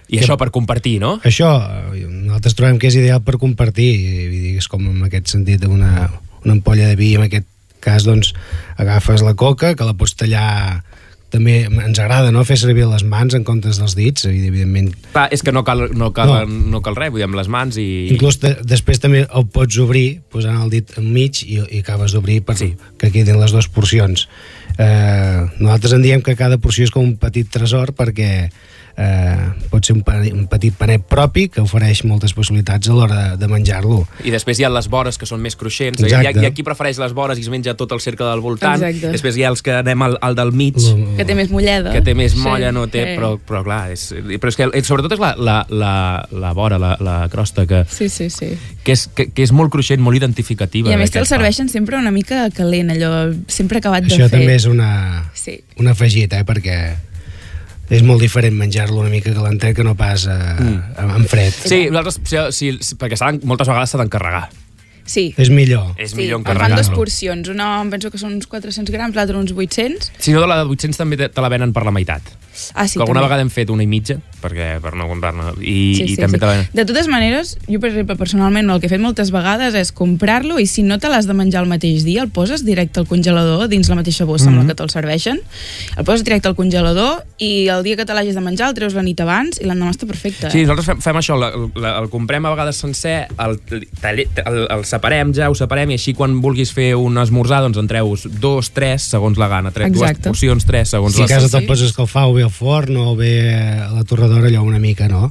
I 0.09 0.19
això 0.21 0.37
per 0.37 0.51
compartir, 0.53 0.99
no? 1.01 1.15
Això, 1.25 1.49
eh, 1.95 2.05
nosaltres 2.05 2.57
trobem 2.57 2.77
que 2.81 2.91
és 2.91 2.97
ideal 2.99 3.23
per 3.25 3.39
compartir, 3.41 3.89
i, 3.95 4.27
vull 4.29 4.43
dir, 4.49 4.55
és 4.61 4.69
com 4.69 4.85
en 4.91 5.03
aquest 5.07 5.33
sentit 5.33 5.65
una, 5.65 6.09
una 6.43 6.57
ampolla 6.57 6.91
de 6.91 6.99
vi, 6.99 7.15
en 7.17 7.25
aquest 7.25 7.47
cas, 7.85 8.05
doncs, 8.05 8.33
agafes 8.81 9.23
la 9.25 9.35
coca, 9.37 9.73
que 9.77 9.87
la 9.87 9.97
pots 9.97 10.17
tallar 10.17 10.83
també 11.35 11.55
ens 11.65 11.99
agrada 11.99 12.31
no? 12.31 12.43
fer 12.47 12.57
servir 12.59 12.85
les 12.87 13.03
mans 13.07 13.33
en 13.35 13.43
comptes 13.47 13.79
dels 13.81 13.95
dits, 13.97 14.27
evidentment 14.29 14.91
Clar, 15.11 15.25
és 15.35 15.43
que 15.43 15.51
no 15.55 15.65
cal, 15.67 15.87
no 15.97 16.11
cal, 16.15 16.31
no. 16.47 16.59
no 16.75 16.81
cal 16.85 16.97
res, 16.97 17.11
vull 17.11 17.21
dir, 17.21 17.27
amb 17.27 17.37
les 17.39 17.49
mans 17.51 17.79
i... 17.81 17.87
Inclús 18.13 18.39
de, 18.43 18.53
després 18.67 19.01
també 19.03 19.25
el 19.25 19.47
pots 19.51 19.79
obrir 19.83 20.21
posant 20.31 20.61
el 20.61 20.71
dit 20.73 20.93
enmig 21.01 21.41
i, 21.43 21.59
i 21.65 21.81
acabes 21.83 22.15
d'obrir 22.15 22.41
per 22.47 22.57
sí. 22.61 22.71
que 23.01 23.11
quedin 23.13 23.41
les 23.41 23.55
dues 23.55 23.67
porcions. 23.73 24.27
Eh, 24.77 25.41
nosaltres 25.59 25.97
en 25.97 26.05
diem 26.05 26.23
que 26.23 26.37
cada 26.39 26.59
porció 26.61 26.87
és 26.87 26.93
com 26.93 27.03
un 27.03 27.17
petit 27.19 27.49
tresor 27.51 27.95
perquè 27.97 28.29
eh, 28.97 29.51
pot 29.69 29.83
ser 29.85 29.95
un, 29.95 30.03
un 30.33 30.47
petit 30.47 30.73
panet 30.77 31.03
propi 31.09 31.47
que 31.51 31.61
ofereix 31.61 32.03
moltes 32.07 32.33
possibilitats 32.33 32.89
a 32.89 32.93
l'hora 32.95 33.15
de, 33.31 33.37
de 33.41 33.47
menjar-lo. 33.51 34.05
I 34.23 34.31
després 34.31 34.59
hi 34.59 34.65
ha 34.65 34.69
les 34.71 34.87
vores 34.91 35.17
que 35.19 35.25
són 35.27 35.41
més 35.43 35.55
cruixents. 35.59 35.99
Hi 36.01 36.11
ha, 36.13 36.21
Exacte. 36.21 36.41
hi 36.41 36.45
ha 36.47 36.53
qui 36.55 36.63
prefereix 36.63 36.99
les 37.01 37.13
vores 37.13 37.37
i 37.39 37.43
es 37.45 37.49
menja 37.51 37.73
tot 37.75 37.91
el 37.91 37.99
cercle 38.03 38.27
del 38.29 38.41
voltant. 38.43 38.81
Exacte. 38.81 39.11
Després 39.15 39.37
hi 39.37 39.43
ha 39.43 39.49
els 39.53 39.61
que 39.65 39.73
anem 39.81 40.01
al, 40.07 40.17
al 40.21 40.35
del 40.35 40.51
mig, 40.55 40.75
Que 41.17 41.25
té 41.25 41.35
més 41.35 41.49
molleda. 41.51 41.91
que 41.91 42.01
té 42.01 42.13
més 42.15 42.33
Sí, 42.35 42.39
molla, 42.43 42.71
no 42.71 42.87
té, 42.87 43.03
sí. 43.05 43.17
però, 43.19 43.35
però 43.39 43.63
clar, 43.63 43.91
és, 43.91 44.09
però 44.41 44.49
és 44.51 44.55
que 44.59 44.69
eh, 44.71 44.83
sobretot 44.83 45.13
és 45.15 45.19
la, 45.19 45.33
la, 45.37 45.57
la, 45.69 45.93
la 46.31 46.53
vora, 46.53 46.77
la, 46.81 46.95
la 46.99 47.17
crosta, 47.31 47.65
que, 47.67 47.83
Sí, 47.89 48.09
sí, 48.09 48.29
sí. 48.29 48.53
que, 48.83 48.91
és, 48.95 49.07
que, 49.15 49.29
que 49.31 49.43
és 49.45 49.51
molt 49.55 49.71
cruixent, 49.71 50.01
molt 50.03 50.17
identificativa. 50.17 50.89
I 50.91 50.95
a 50.95 50.97
més 51.01 51.11
te'l 51.11 51.23
pa. 51.27 51.29
serveixen 51.35 51.69
sempre 51.69 51.97
una 51.97 52.11
mica 52.11 52.49
calent, 52.55 52.91
allò 52.95 53.11
sempre 53.47 53.79
acabat 53.79 54.03
de 54.07 54.13
Això 54.13 54.29
fer. 54.29 54.39
també 54.39 54.55
és 54.55 54.65
una, 54.65 55.29
Sí. 55.33 55.59
un 55.77 55.87
afegit, 55.87 56.33
eh, 56.33 56.43
perquè 56.45 56.77
és 57.89 58.03
molt 58.05 58.23
diferent 58.23 58.55
menjar-lo 58.57 59.03
una 59.03 59.11
mica 59.13 59.33
calentet 59.35 59.75
que 59.77 59.85
no 59.85 59.95
pas 59.97 60.27
eh, 60.27 60.35
mm. 60.35 61.09
en 61.19 61.27
fred. 61.29 61.53
Sí, 61.53 61.85
nosaltres, 61.93 62.19
sí, 62.25 62.45
sí, 62.51 62.71
sí, 62.81 62.99
perquè 62.99 63.19
moltes 63.43 63.69
vegades 63.69 63.93
s'ha 63.93 64.01
d'encarregar. 64.01 64.47
Sí. 65.05 65.33
És 65.37 65.49
millor. 65.49 65.93
És 65.97 66.11
Sí, 66.11 66.17
millor 66.17 66.39
en 66.39 66.45
fan 66.45 66.55
encarregar. 66.57 66.77
dues 66.81 66.89
porcions. 66.89 67.47
Una 67.49 67.81
em 67.81 67.89
penso 67.91 68.09
que 68.11 68.17
són 68.17 68.33
uns 68.33 68.47
400 68.47 68.91
grams, 68.91 69.15
l'altra 69.15 69.37
uns 69.37 69.51
800. 69.53 70.11
Si 70.17 70.31
no, 70.33 70.41
de 70.41 70.47
la 70.47 70.57
de 70.63 70.69
800 70.69 70.97
també 70.97 71.17
te 71.17 71.29
te 71.29 71.41
la 71.41 71.49
venen 71.49 71.71
per 71.73 71.83
la 71.85 71.91
meitat. 71.91 72.21
Ah, 72.73 72.87
sí, 72.87 72.93
que 72.95 73.01
alguna 73.03 73.19
també. 73.19 73.25
vegada 73.27 73.41
hem 73.41 73.49
fet 73.49 73.69
una 73.69 73.83
i 73.83 73.87
mitja, 73.87 74.15
perquè 74.41 74.79
per 74.79 74.93
no 74.95 75.09
comprar-ne, 75.09 75.43
i, 75.61 75.95
Sí, 75.97 76.03
i 76.03 76.07
sí, 76.07 76.15
també 76.15 76.37
sí. 76.37 76.39
te 76.39 76.45
la 76.45 76.51
venen. 76.53 76.69
De 76.71 76.85
totes 76.85 77.07
maneres, 77.11 77.57
jo 77.67 77.81
per 77.81 77.89
exemple, 77.89 78.15
personalment 78.15 78.69
el 78.71 78.79
que 78.79 78.85
he 78.87 78.89
fet 78.89 79.01
moltes 79.01 79.29
vegades 79.31 79.75
és 79.75 79.91
comprar-lo 79.91 80.57
i 80.57 80.65
si 80.65 80.81
no 80.81 80.97
te 80.97 81.09
l'has 81.09 81.27
de 81.27 81.33
menjar 81.33 81.63
el 81.63 81.67
mateix 81.69 82.05
dia, 82.05 82.21
el 82.23 82.29
poses 82.29 82.63
directe 82.63 83.01
al 83.01 83.07
congelador 83.07 83.67
dins 83.67 83.89
la 83.89 83.95
mateixa 83.95 84.23
bossa 84.23 84.47
amb 84.47 84.55
Mhm. 84.57 84.63
la 84.63 84.67
que 84.73 84.75
te'l 84.75 84.89
serveixen, 84.89 85.41
el 85.97 86.05
poses 86.05 86.23
directe 86.23 86.47
al 86.47 86.55
congelador 86.55 87.25
i 87.37 87.67
el 87.67 87.83
dia 87.83 87.97
que 87.97 88.05
te 88.05 88.13
l'hagis 88.13 88.35
de 88.35 88.41
menjar 88.41 88.69
el 88.69 88.73
treus 88.73 88.93
la 88.93 89.03
nit 89.03 89.19
abans 89.19 89.59
i 89.59 89.65
l'endemà 89.65 89.91
està 89.91 90.07
perfecte. 90.07 90.49
Sí, 90.49 90.59
Eh? 90.59 90.65
nosaltres 90.65 90.85
fem, 90.85 91.01
fem 91.01 91.15
això, 91.17 91.37
la, 91.37 91.51
la, 91.75 91.99
el 91.99 92.09
comprem 92.09 92.45
a 92.45 92.51
vegades 92.51 92.77
sencer, 92.77 93.27
el, 93.37 93.59
taller, 93.99 94.29
el, 94.45 94.67
el 94.71 94.85
separem 94.95 95.33
ja, 95.35 95.49
ho 95.51 95.55
separem, 95.57 95.91
i 95.93 95.99
així 95.99 96.15
quan 96.17 96.39
vulguis 96.43 96.71
fer 96.75 96.93
un 96.97 97.19
esmorzar, 97.21 97.61
doncs 97.67 97.77
en 97.81 97.87
treus 97.91 98.25
dos, 98.41 98.71
tres, 98.75 99.05
segons 99.13 99.37
la 99.41 99.47
gana, 99.51 99.71
tres, 99.75 99.91
dues 99.93 100.07
Exacte. 100.09 100.31
porcions, 100.31 100.65
tres, 100.65 100.95
segons 100.95 101.13
Si 101.15 101.21
a 101.23 101.27
la 101.27 101.35
casa 101.35 101.51
te'l 101.51 101.67
pots 101.69 101.83
escalfar 101.89 102.25
o 102.31 102.33
bé 102.37 102.47
al 102.47 102.53
forn 102.55 102.97
o 103.03 103.13
bé 103.19 103.35
a 103.53 103.91
la 103.93 104.03
torradora 104.07 104.47
allò 104.49 104.63
una 104.65 104.79
mica, 104.79 105.07
no? 105.11 105.29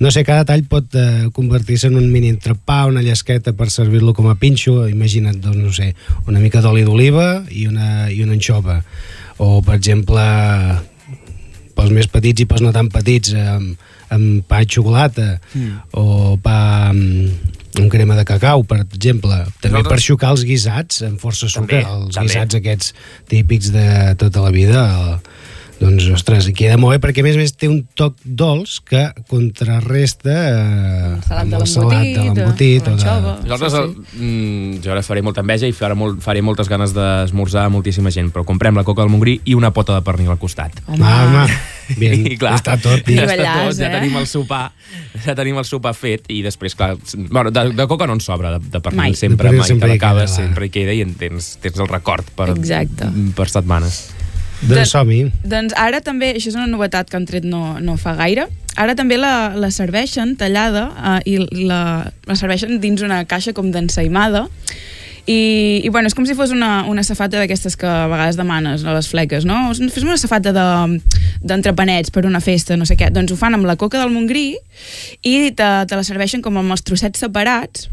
No 0.00 0.08
sé, 0.12 0.22
cada 0.24 0.46
tall 0.48 0.62
pot 0.64 0.94
eh, 0.96 1.28
convertir-se 1.36 1.88
en 1.90 1.96
un 2.00 2.06
mini 2.12 2.30
entrepà, 2.32 2.86
una 2.88 3.02
llesqueta 3.04 3.52
per 3.56 3.68
servir-lo 3.72 4.14
com 4.16 4.30
a 4.32 4.34
pinxo, 4.40 4.86
imagina't, 4.88 5.40
doncs, 5.44 5.60
no 5.60 5.72
sé, 5.76 5.90
una 6.26 6.40
mica 6.40 6.62
d'oli 6.64 6.86
d'oliva 6.88 7.44
i 7.52 7.66
una, 7.68 8.08
i 8.08 8.22
una 8.24 8.32
anxova. 8.36 8.78
O, 9.40 9.60
per 9.64 9.76
exemple, 9.76 10.24
pels 11.76 11.92
més 11.96 12.08
petits 12.12 12.44
i 12.44 12.48
pels 12.48 12.64
no 12.64 12.72
tan 12.76 12.88
petits, 12.92 13.32
amb, 13.36 13.76
amb 14.12 14.44
pa 14.48 14.60
de 14.64 14.68
xocolata 14.72 15.28
Mm. 15.54 15.76
o 15.92 16.36
pa 16.42 16.56
amb, 16.90 17.59
amb 17.80 17.90
crema 17.92 18.16
de 18.18 18.24
cacau, 18.28 18.64
per 18.64 18.80
exemple. 18.84 19.34
També 19.60 19.78
Nosaltres- 19.78 19.90
per 19.92 20.00
xucar 20.04 20.30
els 20.36 20.44
guisats 20.44 21.02
amb 21.06 21.18
força 21.20 21.48
sucre, 21.48 21.82
També, 21.82 22.04
els 22.06 22.14
també. 22.14 22.28
guisats 22.28 22.54
aquests 22.60 22.94
típics 23.28 23.72
de 23.72 24.14
tota 24.20 24.40
la 24.44 24.50
vida, 24.54 24.84
el, 25.00 25.18
doncs, 25.80 26.06
ostres, 26.12 26.46
i 26.50 26.54
queda 26.56 26.76
molt 26.80 26.96
bé 26.96 27.00
perquè 27.02 27.22
a 27.22 27.26
més 27.26 27.38
a 27.38 27.40
més 27.40 27.54
té 27.56 27.68
un 27.70 27.80
toc 27.96 28.18
dolç 28.24 28.78
que 28.86 29.06
contrarresta 29.30 30.34
eh, 30.34 31.14
salat 31.24 31.46
amb 31.46 31.54
de 31.54 31.60
el 31.60 31.66
salat 31.70 32.04
de 32.04 32.24
l'embotit, 32.26 32.84
de... 32.84 32.90
l'anxova. 32.90 33.36
Nosaltres, 33.46 33.78
Sí, 33.80 34.04
sí, 34.12 34.20
mm, 34.20 34.80
jo 34.84 34.92
ara 34.92 35.02
faré 35.06 35.22
molta 35.24 35.40
enveja 35.44 35.68
i 35.70 35.74
faré, 35.76 35.96
molt, 35.96 36.20
faré 36.24 36.42
moltes 36.44 36.68
ganes 36.68 36.92
d'esmorzar 36.96 37.64
a 37.68 37.72
moltíssima 37.72 38.12
gent, 38.12 38.28
però 38.34 38.44
comprem 38.44 38.76
la 38.76 38.84
coca 38.84 39.02
del 39.04 39.12
Montgrí 39.12 39.38
i 39.48 39.56
una 39.56 39.72
pota 39.72 39.96
de 39.96 40.04
pernil 40.04 40.30
al 40.34 40.38
costat. 40.42 40.82
Home. 40.86 41.00
Ah, 41.00 41.24
home, 41.26 41.46
bien, 42.02 42.26
I 42.28 42.36
clar, 42.40 42.58
està 42.60 42.76
tot 42.80 43.00
dit. 43.06 43.16
Ja 43.16 43.26
està 43.30 43.56
tot, 43.64 43.80
ja 43.80 43.88
eh? 43.88 43.92
tenim 43.96 44.20
el 44.20 44.28
sopar, 44.28 44.62
ja 45.24 45.36
tenim 45.38 45.58
el 45.60 45.68
sopar 45.68 45.94
fet 45.96 46.28
i 46.28 46.42
després, 46.44 46.76
clar, 46.76 46.92
bueno, 47.30 47.50
de, 47.54 47.70
de 47.72 47.88
coca 47.90 48.08
no 48.10 48.18
en 48.18 48.24
sobra, 48.24 48.58
de, 48.58 48.68
de 48.68 48.84
pernil 48.84 49.06
Mai. 49.06 49.16
sempre, 49.18 49.48
De 49.48 49.48
pernil 49.48 49.64
mai, 49.64 49.72
sempre 49.72 49.88
te 49.88 49.96
hi 49.96 49.98
queda, 49.98 50.12
l'acabes, 50.12 50.36
sempre 50.36 50.68
hi 50.68 50.74
queda 50.76 50.96
i 50.96 51.04
en 51.06 51.16
tens, 51.20 51.54
tens 51.64 51.80
el 51.80 51.88
record 51.88 52.28
per, 52.36 52.52
Exacte. 52.52 53.08
per 53.36 53.48
setmanes. 53.48 54.19
Doncs 54.62 54.92
som-hi. 54.92 55.22
Doncs 55.44 55.72
ara 55.78 56.00
també, 56.04 56.34
això 56.36 56.50
és 56.52 56.56
una 56.58 56.66
novetat 56.68 57.08
que 57.10 57.16
han 57.16 57.26
tret 57.26 57.44
no, 57.48 57.78
no 57.80 57.96
fa 57.96 58.12
gaire, 58.18 58.46
ara 58.76 58.94
també 58.96 59.16
la, 59.18 59.52
la 59.56 59.70
serveixen 59.74 60.36
tallada 60.40 60.88
eh, 61.24 61.32
i 61.32 61.64
la, 61.66 61.82
la 62.28 62.36
serveixen 62.38 62.78
dins 62.80 63.02
una 63.02 63.24
caixa 63.28 63.52
com 63.56 63.70
d'ensaïmada 63.72 64.46
I, 65.30 65.80
i 65.84 65.88
bueno, 65.92 66.08
és 66.08 66.14
com 66.16 66.24
si 66.26 66.34
fos 66.34 66.50
una, 66.50 66.84
una 66.88 67.02
safata 67.06 67.38
d'aquestes 67.38 67.76
que 67.78 67.86
a 67.86 68.06
vegades 68.10 68.38
demanes 68.40 68.82
a 68.88 68.94
les 68.96 69.06
fleques, 69.10 69.44
no? 69.46 69.58
Fes-me 69.76 70.08
una 70.10 70.18
safata 70.18 70.50
de- 70.56 71.00
d'entrepanets 71.44 72.10
per 72.10 72.24
una 72.26 72.40
festa, 72.40 72.76
no 72.76 72.86
sé 72.88 72.96
què. 72.98 73.10
Doncs 73.12 73.30
ho 73.32 73.36
fan 73.38 73.54
amb 73.54 73.68
la 73.68 73.76
coca 73.76 74.00
del 74.00 74.10
Montgrí 74.10 74.56
i 75.22 75.34
te, 75.52 75.68
te 75.86 75.96
la 75.98 76.02
serveixen 76.08 76.42
com 76.42 76.56
amb 76.58 76.72
els 76.74 76.82
trossets 76.82 77.20
separats 77.20 77.88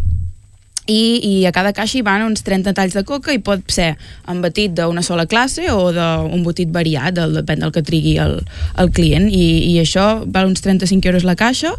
i, 0.88 1.20
i 1.24 1.34
a 1.46 1.52
cada 1.56 1.74
caixa 1.76 2.00
hi 2.00 2.04
van 2.06 2.24
uns 2.26 2.44
30 2.48 2.74
talls 2.78 2.96
de 2.96 3.04
coca 3.08 3.34
i 3.36 3.42
pot 3.44 3.64
ser 3.72 3.92
embetit 4.32 4.74
d'una 4.78 5.04
sola 5.04 5.28
classe 5.30 5.68
o 5.74 5.92
d'un 5.96 6.44
botit 6.46 6.72
variat, 6.74 7.14
del, 7.18 7.36
depèn 7.42 7.64
del 7.64 7.74
que 7.76 7.84
trigui 7.86 8.16
el, 8.24 8.40
el 8.80 8.92
client 8.96 9.28
i, 9.30 9.74
i 9.74 9.76
això 9.84 10.24
val 10.26 10.48
uns 10.50 10.64
35 10.64 11.12
euros 11.12 11.28
la 11.28 11.36
caixa 11.40 11.74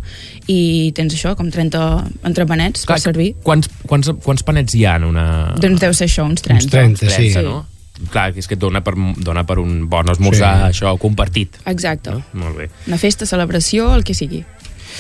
i 0.47 0.93
tens 0.97 1.17
això, 1.17 1.35
com 1.39 1.51
30 1.51 1.83
entrepanets 2.29 2.85
per 2.89 3.01
servir. 3.03 3.33
Quants, 3.45 3.71
quants, 3.89 4.13
quants 4.25 4.45
panets 4.47 4.77
hi 4.77 4.85
ha 4.87 4.99
en 5.01 5.09
una... 5.11 5.27
Doncs 5.59 5.81
deu 5.83 5.97
ser 5.97 6.09
això, 6.11 6.29
uns 6.29 6.45
30. 6.45 6.87
Uns 6.93 7.03
30, 7.03 7.17
sí. 7.17 7.33
no? 7.49 7.65
Clar, 8.13 8.29
és 8.39 8.47
que 8.47 8.55
et 8.55 8.61
dona 8.63 8.79
per, 8.87 8.93
dona 9.19 9.43
per 9.47 9.57
un 9.59 9.89
bon 9.91 10.07
esmorzar, 10.13 10.53
Sí. 10.69 10.79
això, 10.79 10.93
compartit. 11.03 11.57
Exacte. 11.67 12.13
No? 12.15 12.23
Molt 12.45 12.57
bé. 12.61 12.69
Una 12.87 12.99
festa, 13.01 13.27
celebració, 13.27 13.91
el 13.97 14.05
que 14.07 14.15
sigui. 14.15 14.45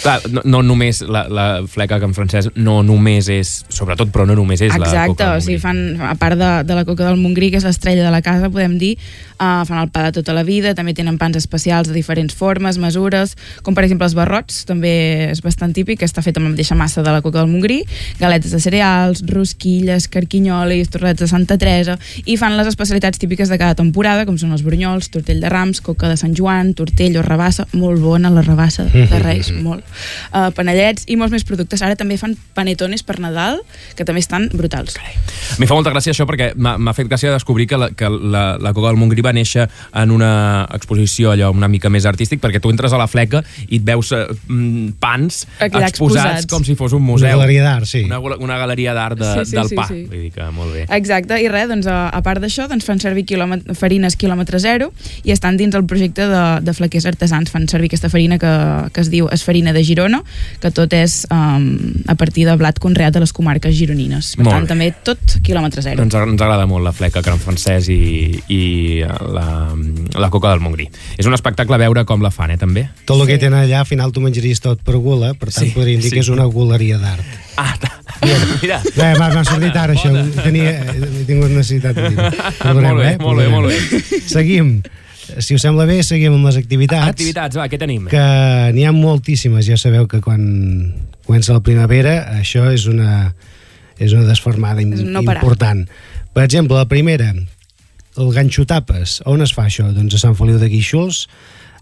Clar, 0.03 0.19
no, 0.31 0.43
no 0.45 0.63
només 0.63 1.01
la, 1.03 1.25
la 1.29 1.47
fleca 1.67 1.99
que 1.99 2.07
en 2.07 2.15
francès 2.15 2.51
no 2.55 2.81
només 2.87 3.29
és, 3.33 3.53
sobretot, 3.73 4.13
però 4.15 4.27
no 4.29 4.37
només 4.39 4.63
és 4.63 4.73
la 4.75 4.87
Exacte, 4.87 5.17
coca. 5.17 5.31
o 5.37 5.43
sigui, 5.43 5.59
fan, 5.63 5.99
a 6.01 6.15
part 6.21 6.39
de, 6.39 6.51
de 6.69 6.77
la 6.77 6.85
coca 6.87 7.07
del 7.09 7.19
Montgrí, 7.21 7.51
que 7.53 7.59
és 7.61 7.67
l'estrella 7.67 8.05
de 8.07 8.13
la 8.15 8.23
casa, 8.23 8.51
podem 8.53 8.77
dir, 8.79 8.95
uh, 9.39 9.65
fan 9.69 9.83
el 9.83 9.91
pa 9.95 10.07
de 10.09 10.13
tota 10.21 10.35
la 10.37 10.45
vida, 10.47 10.75
també 10.79 10.95
tenen 10.95 11.19
pans 11.19 11.39
especials 11.41 11.91
de 11.91 11.97
diferents 11.97 12.35
formes, 12.35 12.79
mesures, 12.79 13.35
com 13.67 13.75
per 13.75 13.85
exemple 13.87 14.07
els 14.07 14.15
barrots, 14.19 14.63
també 14.69 14.93
és 15.33 15.43
bastant 15.45 15.75
típic, 15.75 16.01
que 16.03 16.09
està 16.09 16.23
fet 16.25 16.39
amb 16.39 16.49
la 16.49 16.55
mateixa 16.55 16.79
massa 16.79 17.03
de 17.03 17.15
la 17.15 17.23
coca 17.25 17.41
del 17.41 17.51
Montgrí, 17.51 17.81
galetes 18.21 18.55
de 18.55 18.63
cereals, 18.63 19.25
rosquilles, 19.27 20.09
carquinyolis, 20.13 20.93
torrets 20.95 21.25
de 21.25 21.31
Santa 21.31 21.59
Teresa, 21.59 21.99
i 22.25 22.39
fan 22.39 22.57
les 22.59 22.71
especialitats 22.71 23.19
típiques 23.19 23.51
de 23.51 23.59
cada 23.59 23.75
temporada, 23.79 24.27
com 24.29 24.39
són 24.39 24.55
els 24.55 24.63
brunyols, 24.67 25.11
tortell 25.15 25.43
de 25.43 25.51
rams, 25.53 25.83
coca 25.83 26.11
de 26.11 26.19
Sant 26.21 26.37
Joan, 26.39 26.75
tortell 26.79 27.19
o 27.19 27.27
rabassa, 27.27 27.67
molt 27.75 28.03
bona 28.05 28.31
la 28.31 28.47
rabassa 28.47 28.87
de 28.93 29.23
Reis, 29.23 29.51
molt. 29.65 29.88
Uh, 30.33 30.49
panellets 30.57 31.07
i 31.09 31.17
molts 31.21 31.33
més 31.35 31.45
productes. 31.49 31.83
Ara 31.85 31.97
també 31.99 32.19
fan 32.21 32.37
panetones 32.57 33.05
per 33.07 33.19
Nadal, 33.23 33.61
que 33.97 34.07
també 34.09 34.23
estan 34.25 34.49
brutals. 34.53 34.97
Mi 35.59 35.67
fa 35.69 35.77
molta 35.77 35.93
gràcia 35.95 36.13
això 36.15 36.27
perquè 36.29 36.53
m'ha 36.57 36.95
fet 36.97 37.09
gràcia 37.11 37.33
descobrir 37.35 37.69
que, 37.71 37.79
la, 37.81 37.91
que 37.97 38.09
la, 38.09 38.45
la 38.61 38.73
Coca 38.77 38.91
del 38.91 39.01
Montgrí 39.01 39.25
va 39.25 39.33
néixer 39.37 39.69
en 39.69 40.13
una 40.15 40.31
exposició 40.75 41.33
allò 41.33 41.51
una 41.55 41.69
mica 41.69 41.91
més 41.93 42.07
artístic 42.09 42.41
perquè 42.43 42.61
tu 42.63 42.71
entres 42.73 42.93
a 42.93 43.01
la 43.01 43.07
fleca 43.11 43.43
i 43.69 43.79
et 43.81 43.85
veus 43.87 44.13
eh, 44.17 44.25
mm, 44.49 44.99
pans 45.01 45.43
exposats, 45.59 45.89
exposats. 45.91 46.47
com 46.51 46.65
si 46.67 46.77
fos 46.79 46.95
un 46.97 47.03
museu. 47.05 47.29
Una 47.29 47.45
galeria 47.45 47.65
d'art, 47.65 47.89
sí. 47.89 48.05
Una, 48.07 48.21
una 48.21 48.59
galeria 48.61 48.95
d'art 48.97 49.19
de, 49.19 49.33
Sí, 49.39 49.51
sí, 49.51 49.57
del 49.57 49.69
sí, 49.71 49.77
pa. 49.79 49.87
sí. 49.89 50.03
Vull 50.09 50.25
dir 50.27 50.33
que 50.35 50.49
molt 50.55 50.73
bé. 50.75 50.85
Exacte, 50.97 51.39
i 51.43 51.49
res, 51.53 51.69
doncs, 51.71 51.87
a, 51.91 52.09
a 52.15 52.23
part 52.25 52.43
d'això, 52.43 52.69
doncs, 52.71 52.87
fan 52.89 53.01
servir 53.03 53.25
quilòmet 53.29 53.73
farines 53.79 54.17
quilòmetre 54.19 54.61
zero 54.63 54.91
i 55.25 55.33
estan 55.35 55.59
dins 55.61 55.77
el 55.79 55.85
projecte 55.89 56.27
de, 56.31 56.45
de 56.65 56.75
flequers 56.77 57.07
artesans. 57.11 57.53
Fan 57.53 57.69
servir 57.71 57.91
aquesta 57.93 58.11
farina 58.13 58.39
que, 58.41 58.53
que 58.93 59.05
es 59.05 59.11
diu 59.13 59.29
Esfarina 59.33 59.73
de 59.77 59.78
Girona, 59.87 60.23
que 60.63 60.71
tot 60.75 60.93
és 60.97 61.21
um, 61.35 61.67
a 62.09 62.15
partir 62.19 62.47
de 62.49 62.57
blat 62.61 62.79
conreat 62.83 63.17
a 63.17 63.23
les 63.23 63.33
comarques 63.33 63.75
gironines. 63.77 64.35
Per 64.37 64.45
Molt 64.47 64.55
tant, 64.57 64.67
bé. 64.67 64.69
també 64.73 64.89
tot 65.07 65.39
quilòmetre 65.45 65.83
zero. 65.85 66.03
Ens, 66.03 66.15
ens 66.15 66.41
agrada 66.43 66.67
molt 66.71 66.85
la 66.87 66.93
fleca 66.97 67.23
que 67.23 67.33
en 67.35 67.43
francès 67.43 67.89
i, 67.93 67.99
i 68.49 68.61
la, 69.05 69.49
la 70.19 70.31
coca 70.31 70.51
del 70.53 70.61
Montgrí. 70.65 70.89
És 71.19 71.27
un 71.27 71.35
espectacle 71.37 71.79
veure 71.81 72.05
com 72.09 72.23
la 72.25 72.31
fan, 72.35 72.53
eh, 72.55 72.59
també? 72.61 72.89
Tot 73.09 73.21
el 73.21 73.27
que 73.31 73.39
tenen 73.39 73.61
allà, 73.65 73.83
al 73.85 73.89
final 73.91 74.13
tu 74.13 74.23
menjaries 74.25 74.61
tot 74.65 74.83
per 74.85 74.97
gula, 74.97 75.35
per 75.35 75.51
tant 75.53 75.65
Sí, 75.65 75.71
sí, 75.71 75.75
podríem 75.77 76.01
dir 76.01 76.11
sí. 76.11 76.17
que 76.19 76.25
és 76.25 76.31
una 76.33 76.47
guleria 76.47 76.99
d'art. 77.03 77.37
Ah, 77.59 77.75
mira. 78.63 78.79
Bé, 78.95 79.09
m'ha 79.19 79.29
m'ha 79.35 79.43
sortit 79.47 79.75
ara 79.77 79.95
això, 79.97 80.13
tenia, 80.43 80.77
he 80.95 81.25
tingut 81.27 81.51
necessitat 81.51 81.97
de 81.99 82.13
dir-ho. 82.15 82.31
Molt 82.79 83.01
bé, 83.01 83.13
eh? 83.13 83.19
molt 83.19 83.39
bé, 83.41 83.49
molt 83.51 83.69
bé. 83.73 84.23
Seguim. 84.29 84.79
Si 85.39 85.55
us 85.55 85.63
sembla 85.63 85.85
bé, 85.89 86.01
seguim 86.07 86.35
amb 86.39 86.49
les 86.49 86.57
activitats. 86.61 87.09
Activitats, 87.11 87.57
va, 87.61 87.69
què 87.69 87.79
tenim? 87.81 88.07
que 88.09 88.25
n'hi 88.75 88.87
ha 88.89 88.93
moltíssimes. 88.97 89.67
Ja 89.69 89.77
sabeu 89.81 90.09
que 90.09 90.21
quan 90.25 90.95
comença 91.27 91.53
la 91.53 91.61
primavera 91.65 92.17
això 92.39 92.67
és 92.73 92.87
una, 92.89 93.35
és 94.01 94.15
una 94.17 94.25
desformada 94.29 94.81
És 94.83 95.05
no 95.05 95.23
parar. 95.23 95.43
important. 95.43 95.85
Per 96.33 96.45
exemple, 96.45 96.77
la 96.77 96.89
primera, 96.89 97.35
el 98.17 98.33
ganxo 98.35 98.65
tapes. 98.67 99.21
On 99.27 99.43
es 99.45 99.53
fa 99.55 99.67
això? 99.69 99.93
Doncs 99.95 100.15
a 100.15 100.23
Sant 100.25 100.37
Feliu 100.39 100.59
de 100.59 100.69
Guíxols, 100.73 101.27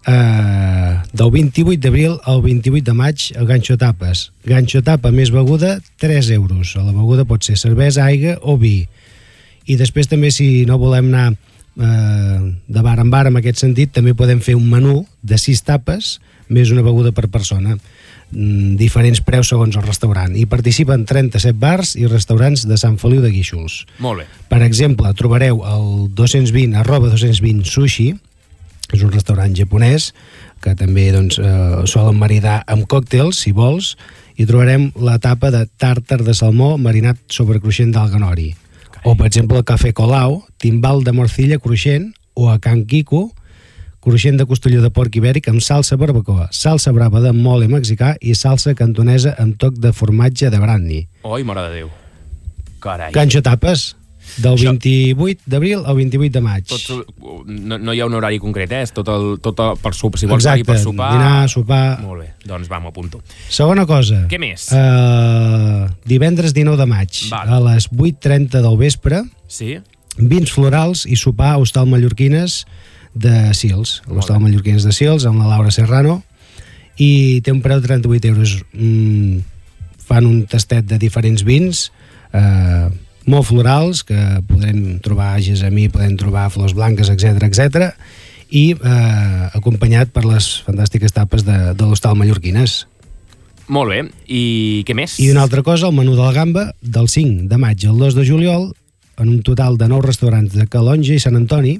eh, 0.07 0.93
del 1.13 1.31
28 1.31 1.79
d'abril 1.81 2.17
al 2.23 2.41
28 2.41 2.83
de 2.85 2.93
maig, 2.93 3.31
el 3.35 3.45
ganxo 3.47 3.77
tapes. 3.77 4.31
Ganxo 4.45 4.81
tapa 4.83 5.11
més 5.11 5.31
beguda, 5.31 5.79
3 5.99 6.29
euros. 6.31 6.75
La 6.75 6.91
beguda 6.91 7.25
pot 7.25 7.43
ser 7.43 7.57
cervesa, 7.57 8.05
aigua 8.05 8.37
o 8.41 8.57
vi. 8.57 8.87
I 9.67 9.75
després 9.75 10.07
també, 10.07 10.31
si 10.31 10.65
no 10.65 10.77
volem 10.79 11.09
anar 11.13 11.33
eh, 11.79 12.55
de 12.67 12.81
bar 12.81 12.99
en 12.99 13.11
bar 13.13 13.27
en 13.27 13.37
aquest 13.39 13.61
sentit, 13.63 13.93
també 13.93 14.15
podem 14.17 14.41
fer 14.41 14.57
un 14.57 14.67
menú 14.69 15.05
de 15.21 15.37
6 15.37 15.63
tapes 15.67 16.17
més 16.49 16.71
una 16.71 16.83
beguda 16.85 17.11
per 17.11 17.27
persona. 17.29 17.77
Mm, 18.31 18.75
diferents 18.75 19.21
preus 19.23 19.47
segons 19.47 19.75
el 19.79 19.85
restaurant. 19.85 20.35
I 20.35 20.45
participen 20.51 21.05
37 21.07 21.55
bars 21.59 21.95
i 21.95 22.07
restaurants 22.11 22.65
de 22.67 22.77
Sant 22.79 22.97
Feliu 22.99 23.21
de 23.23 23.31
Guíxols. 23.31 23.85
Molt 23.99 24.23
bé. 24.23 24.25
per 24.49 24.61
exemple, 24.63 25.13
trobareu 25.13 25.63
el 25.63 26.13
220 26.15 26.75
arroba 26.75 27.09
220 27.09 27.65
sushi. 27.65 28.15
És 28.93 29.03
un 29.03 29.11
restaurant 29.11 29.51
japonès 29.51 30.13
que 30.63 30.73
també 30.73 31.11
doncs, 31.11 31.39
eh, 31.39 31.83
solen 31.85 32.15
maridar 32.15 32.63
amb 32.67 32.87
còctels, 32.87 33.35
si 33.35 33.51
vols, 33.51 33.97
i 34.37 34.45
trobarem 34.45 34.91
la 34.95 35.17
tapa 35.19 35.51
de 35.51 35.67
tàrtar 35.77 36.23
de 36.23 36.33
salmó 36.33 36.77
marinat 36.77 37.17
sobre 37.27 37.59
cruixent 37.59 37.91
d'alga 37.91 38.19
nori. 38.19 38.55
O, 39.03 39.15
per 39.15 39.27
exemple, 39.27 39.59
el 39.59 39.65
cafè 39.67 39.91
Colau, 39.93 40.41
timbal 40.61 41.03
de 41.03 41.13
morcilla 41.13 41.59
cruixent, 41.59 42.13
o 42.37 42.49
a 42.51 42.59
Can 42.61 42.85
Quico, 42.85 43.31
cruixent 43.99 44.37
de 44.39 44.45
costelló 44.47 44.79
de 44.79 44.91
porc 44.93 45.17
ibèric 45.19 45.49
amb 45.51 45.59
salsa 45.59 45.97
barbacoa, 45.99 46.47
salsa 46.55 46.93
brava 46.95 47.19
de 47.19 47.33
mole 47.35 47.67
mexicà 47.67 48.13
i 48.21 48.37
salsa 48.39 48.71
cantonesa 48.77 49.33
amb 49.41 49.57
toc 49.59 49.81
de 49.83 49.91
formatge 49.91 50.47
de 50.53 50.61
brandy. 50.61 51.01
Oi, 51.27 51.43
mare 51.43 51.65
de 51.67 51.81
Déu. 51.81 51.89
Carai. 52.79 53.11
Ganxo 53.11 53.41
tapes, 53.43 53.96
del 54.37 54.57
28 54.59 55.47
d'abril 55.49 55.83
al 55.85 55.95
28 55.97 56.33
de 56.35 56.41
maig. 56.43 56.65
Tot, 56.69 57.13
no, 57.47 57.77
no 57.79 57.93
hi 57.95 58.01
ha 58.01 58.07
un 58.09 58.13
horari 58.17 58.39
concret, 58.43 58.71
eh? 58.75 58.83
És 58.85 58.93
tot 58.95 59.07
el, 59.13 59.37
tot 59.43 59.59
el, 59.63 59.77
per 59.81 59.93
sopar. 59.97 60.19
Si 60.21 60.29
vols 60.29 60.43
Exacte, 60.45 60.67
per 60.71 60.77
sopar... 60.83 61.11
dinar, 61.15 61.49
sopar... 61.51 61.83
Molt 62.03 62.23
bé, 62.25 62.29
doncs 62.45 62.69
va, 62.71 62.79
m'ho 62.83 62.91
apunto. 62.93 63.21
Segona 63.49 63.87
cosa. 63.89 64.23
Què 64.31 64.39
més? 64.41 64.67
Uh, 64.75 65.87
divendres 66.07 66.53
19 66.53 66.77
de 66.81 66.89
maig, 66.89 67.21
Val. 67.31 67.53
a 67.57 67.61
les 67.71 67.89
8.30 67.91 68.61
del 68.61 68.77
vespre, 68.79 69.23
Sí? 69.47 69.77
vins 70.17 70.49
florals 70.51 71.05
i 71.05 71.15
sopar 71.15 71.53
a 71.53 71.57
Hostal 71.61 71.85
Mallorquines 71.87 72.63
de 73.17 73.53
Sils. 73.57 74.01
A 74.07 74.13
l'Hostal 74.13 74.39
Mallorquines 74.41 74.85
de 74.85 74.93
Sils, 74.93 75.25
amb 75.29 75.41
la 75.41 75.51
Laura 75.55 75.71
Serrano, 75.73 76.21
i 76.97 77.41
té 77.45 77.53
un 77.53 77.61
preu 77.61 77.79
de 77.81 77.87
38 77.87 78.31
euros. 78.31 78.57
Mm, 78.73 79.43
fan 80.07 80.25
un 80.25 80.39
tastet 80.49 80.85
de 80.87 80.97
diferents 81.01 81.43
vins, 81.45 81.91
eh, 82.33 82.87
molt 83.27 83.47
florals, 83.49 84.03
que 84.07 84.17
podrem 84.47 84.99
trobar 85.03 85.35
gessamí, 85.43 85.89
podem 85.89 86.15
trobar 86.17 86.49
flors 86.49 86.73
blanques, 86.73 87.09
etc 87.11 87.43
etc 87.43 87.93
i 88.49 88.71
eh, 88.71 89.57
acompanyat 89.57 90.13
per 90.15 90.23
les 90.25 90.47
fantàstiques 90.65 91.13
tapes 91.15 91.43
de, 91.47 91.57
de 91.75 91.87
l'Hostal 91.87 92.15
Mallorquines. 92.15 92.85
Molt 93.67 93.91
bé. 93.91 93.99
I 94.31 94.83
què 94.87 94.95
més? 94.95 95.17
I 95.19 95.31
una 95.33 95.43
altra 95.43 95.63
cosa, 95.65 95.89
el 95.89 95.95
menú 95.97 96.15
de 96.15 96.23
la 96.23 96.31
gamba, 96.35 96.69
del 96.81 97.09
5 97.11 97.49
de 97.51 97.59
maig 97.59 97.83
al 97.87 97.99
2 97.99 98.15
de 98.15 98.25
juliol, 98.27 98.69
en 99.17 99.29
un 99.33 99.41
total 99.43 99.77
de 99.77 99.89
9 99.91 100.05
restaurants 100.05 100.55
de 100.55 100.67
Calonja 100.71 101.17
i 101.17 101.19
Sant 101.19 101.35
Antoni, 101.35 101.75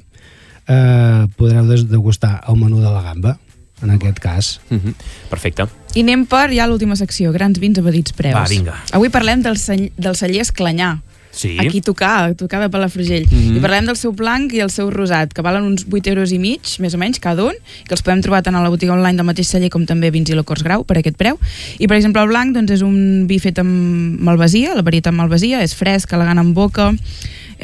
eh, 0.67 1.23
podreu 1.39 1.69
degustar 1.87 2.41
el 2.49 2.59
menú 2.59 2.81
de 2.83 2.91
la 2.91 3.03
gamba, 3.05 3.37
en 3.81 3.93
aquest 3.93 4.19
cas. 4.19 4.59
Mm 4.69 4.77
-hmm. 4.77 4.93
Perfecte. 5.29 5.67
I 5.95 6.01
anem 6.01 6.25
per 6.25 6.51
ja 6.51 6.67
l'última 6.67 6.95
secció, 6.95 7.31
grans 7.31 7.59
vins 7.59 7.77
a 7.79 7.81
petits 7.81 8.11
preus. 8.11 8.35
Va, 8.35 8.45
vinga. 8.49 8.75
Avui 8.91 9.09
parlem 9.09 9.41
del, 9.41 9.57
cell, 9.57 9.91
del 9.97 10.15
celler 10.15 10.41
Esclanyà. 10.41 11.01
Sí. 11.31 11.57
Aquí 11.59 11.81
tocar, 11.81 12.33
tocar 12.35 12.61
de 12.61 12.69
Palafrugell. 12.69 13.27
Mhm. 13.29 13.57
I 13.57 13.59
parlem 13.61 13.85
del 13.85 13.95
seu 13.95 14.11
blanc 14.11 14.53
i 14.53 14.59
el 14.59 14.71
seu 14.73 14.89
rosat, 14.89 15.33
que 15.33 15.41
valen 15.41 15.63
uns 15.63 15.85
8 15.89 16.07
euros 16.09 16.31
i 16.31 16.39
mig, 16.39 16.61
més 16.79 16.93
o 16.93 16.97
menys, 16.97 17.19
cada 17.19 17.43
un, 17.45 17.53
que 17.85 17.93
els 17.93 18.01
podem 18.01 18.21
trobar 18.21 18.41
tant 18.43 18.55
a 18.55 18.63
la 18.63 18.69
botiga 18.69 18.93
online 18.93 19.17
del 19.17 19.25
mateix 19.25 19.47
celler 19.47 19.69
com 19.69 19.85
també 19.85 20.07
a 20.07 20.11
Vins 20.11 20.29
i 20.29 20.35
Licors 20.35 20.63
Grau, 20.63 20.83
per 20.83 20.97
aquest 20.97 21.17
preu. 21.17 21.37
I, 21.77 21.87
per 21.87 21.97
exemple, 21.97 22.21
el 22.21 22.27
blanc 22.29 22.55
doncs, 22.55 22.71
és 22.71 22.81
un 22.81 23.27
vi 23.27 23.39
fet 23.39 23.59
amb 23.59 24.19
malvasia, 24.19 24.75
la 24.75 24.81
varietat 24.81 25.13
malvasia, 25.13 25.61
és 25.61 25.75
fresc, 25.75 26.13
elegant 26.13 26.39
en 26.39 26.53
boca, 26.53 26.93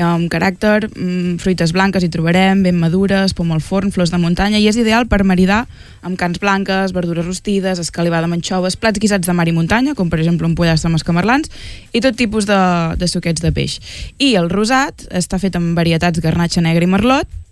amb 0.02 0.30
caràcter, 0.32 0.90
mm, 0.90 1.38
fruites 1.44 1.74
blanques 1.74 2.04
hi 2.04 2.10
trobarem, 2.10 2.64
ben 2.64 2.80
madures, 2.80 3.34
pom 3.34 3.52
al 3.52 3.62
forn, 3.62 3.92
flors 3.92 4.12
de 4.12 4.18
muntanya, 4.18 4.60
i 4.60 4.68
és 4.68 4.78
ideal 4.78 5.08
per 5.08 5.24
maridar 5.24 5.68
amb 6.02 6.18
cans 6.18 6.40
blanques, 6.40 6.94
verdures 6.94 7.26
rostides, 7.26 7.80
escalivada 7.80 8.26
amb 8.26 8.34
anxoves, 8.34 8.76
plats 8.76 9.00
guisats 9.00 9.28
de 9.28 9.34
mar 9.34 9.48
i 9.48 9.52
muntanya, 9.52 9.94
com 9.94 10.10
per 10.10 10.20
exemple 10.20 10.48
un 10.48 10.56
pollastre 10.56 10.88
amb 10.88 10.98
escamarlans, 10.98 11.50
i 11.94 12.02
tot 12.02 12.16
tipus 12.16 12.46
de, 12.46 12.60
de 12.98 13.08
suquets 13.08 13.42
de 13.42 13.52
peix. 13.52 13.80
I 14.20 14.36
el 14.36 14.50
rosat 14.50 15.08
està 15.12 15.40
fet 15.40 15.56
amb 15.56 15.78
varietats 15.78 16.20
garnatxa 16.20 16.62
negra 16.62 16.84
i 16.84 16.90
merlot, 16.90 17.43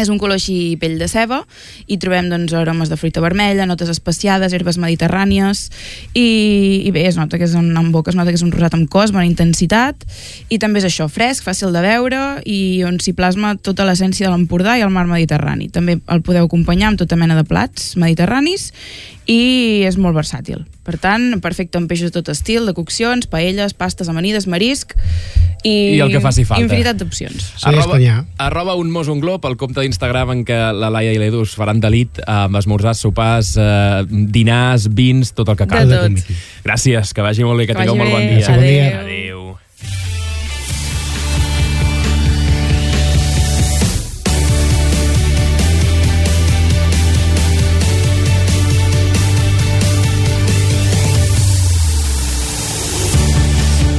És 0.00 0.08
un 0.08 0.18
color 0.20 0.38
així 0.38 0.76
pell 0.80 0.96
de 1.00 1.08
ceba 1.10 1.42
i 1.86 1.98
trobem 2.00 2.30
doncs, 2.32 2.54
aromes 2.56 2.88
de 2.88 2.96
fruita 3.00 3.20
vermella, 3.20 3.66
notes 3.68 3.90
especiades, 3.92 4.54
herbes 4.56 4.78
mediterrànies 4.80 5.66
i, 6.14 6.82
i 6.86 6.90
bé, 6.94 7.04
es 7.10 7.18
nota 7.20 7.38
que 7.38 7.46
és 7.48 7.56
un, 7.58 7.70
en 7.76 7.92
boca 7.92 8.12
es 8.12 8.18
nota 8.18 8.32
que 8.32 8.40
és 8.40 8.46
un 8.46 8.52
rosat 8.54 8.76
amb 8.78 8.88
cos, 8.90 9.12
bona 9.12 9.28
intensitat 9.28 10.06
i 10.48 10.60
també 10.62 10.80
és 10.80 10.88
això, 10.88 11.08
fresc, 11.12 11.44
fàcil 11.46 11.74
de 11.76 11.84
veure 11.84 12.22
i 12.48 12.82
on 12.88 13.00
s'hi 13.02 13.14
plasma 13.16 13.54
tota 13.60 13.86
l'essència 13.88 14.28
de 14.28 14.34
l'Empordà 14.34 14.78
i 14.78 14.84
el 14.86 14.92
mar 14.94 15.06
Mediterrani. 15.10 15.68
També 15.72 15.98
el 16.00 16.24
podeu 16.24 16.48
acompanyar 16.48 16.92
amb 16.92 17.00
tota 17.02 17.18
mena 17.20 17.36
de 17.38 17.44
plats 17.48 17.94
mediterranis 18.00 18.70
i 19.26 19.82
és 19.86 19.96
molt 20.00 20.16
versàtil. 20.16 20.64
Per 20.86 20.96
tant, 20.98 21.40
perfecte 21.44 21.78
amb 21.78 21.90
peixos 21.90 22.10
de 22.10 22.16
tot 22.18 22.30
estil, 22.32 22.64
de 22.66 22.74
coccions, 22.74 23.28
paelles, 23.30 23.74
pastes, 23.78 24.08
amanides, 24.10 24.46
marisc 24.50 24.96
i, 25.62 25.96
I 25.96 26.00
el 26.00 26.10
que 26.10 26.22
faci 26.24 26.46
falta. 26.48 26.64
infinitat 26.64 26.96
d'opcions. 26.98 27.50
arroba, 27.68 27.98
arroba 28.38 28.74
un 28.80 28.90
mos 28.90 29.08
un 29.12 29.20
glob, 29.20 29.44
el 29.46 29.56
compte 29.60 29.84
d'Instagram 29.84 30.32
en 30.32 30.44
què 30.48 30.58
la 30.72 30.90
Laia 30.90 31.12
i 31.12 31.20
l'Edu 31.20 31.44
us 31.44 31.54
faran 31.54 31.80
delit 31.84 32.22
amb 32.26 32.56
esmorzars, 32.56 33.02
sopars, 33.04 33.56
eh, 33.60 34.04
dinars, 34.08 34.88
vins, 34.94 35.34
tot 35.36 35.52
el 35.52 35.60
que 35.60 35.68
cal. 35.68 35.88
De 35.88 36.00
tot. 36.08 36.32
Gràcies, 36.64 37.12
que 37.14 37.22
vagi 37.22 37.44
molt 37.44 37.60
bé, 37.60 37.68
que, 37.68 37.74
Que 37.74 37.84
tingueu 37.84 37.96
molt 38.00 38.10
bon 38.10 38.26
dia. 38.26 38.46
Adéu. 38.56 39.00
Adéu. 39.04 39.39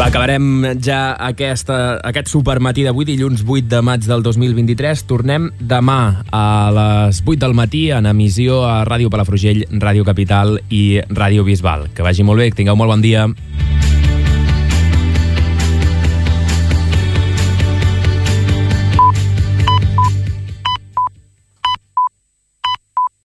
Va, 0.02 0.08
acabarem 0.10 0.64
ja 0.82 1.12
aquesta, 1.22 1.76
aquest 2.10 2.32
supermatí 2.32 2.82
d'avui, 2.82 3.06
dilluns 3.06 3.44
8 3.46 3.68
de 3.70 3.82
maig 3.86 4.08
del 4.10 4.24
2023. 4.26 5.04
Tornem 5.06 5.44
demà 5.62 6.24
a 6.34 6.46
les 6.74 7.20
8 7.22 7.38
del 7.44 7.54
matí 7.54 7.84
en 7.94 8.10
emissió 8.10 8.64
a 8.66 8.80
Ràdio 8.90 9.12
Palafrugell, 9.14 9.62
Ràdio 9.70 10.02
Capital 10.08 10.58
i 10.74 11.04
Ràdio 11.06 11.46
Bisbal. 11.46 11.92
Que 11.94 12.02
vagi 12.02 12.26
molt 12.26 12.42
bé, 12.42 12.50
que 12.50 12.58
tingueu 12.64 12.80
molt 12.82 12.96
bon 12.96 13.06
dia. 13.06 13.28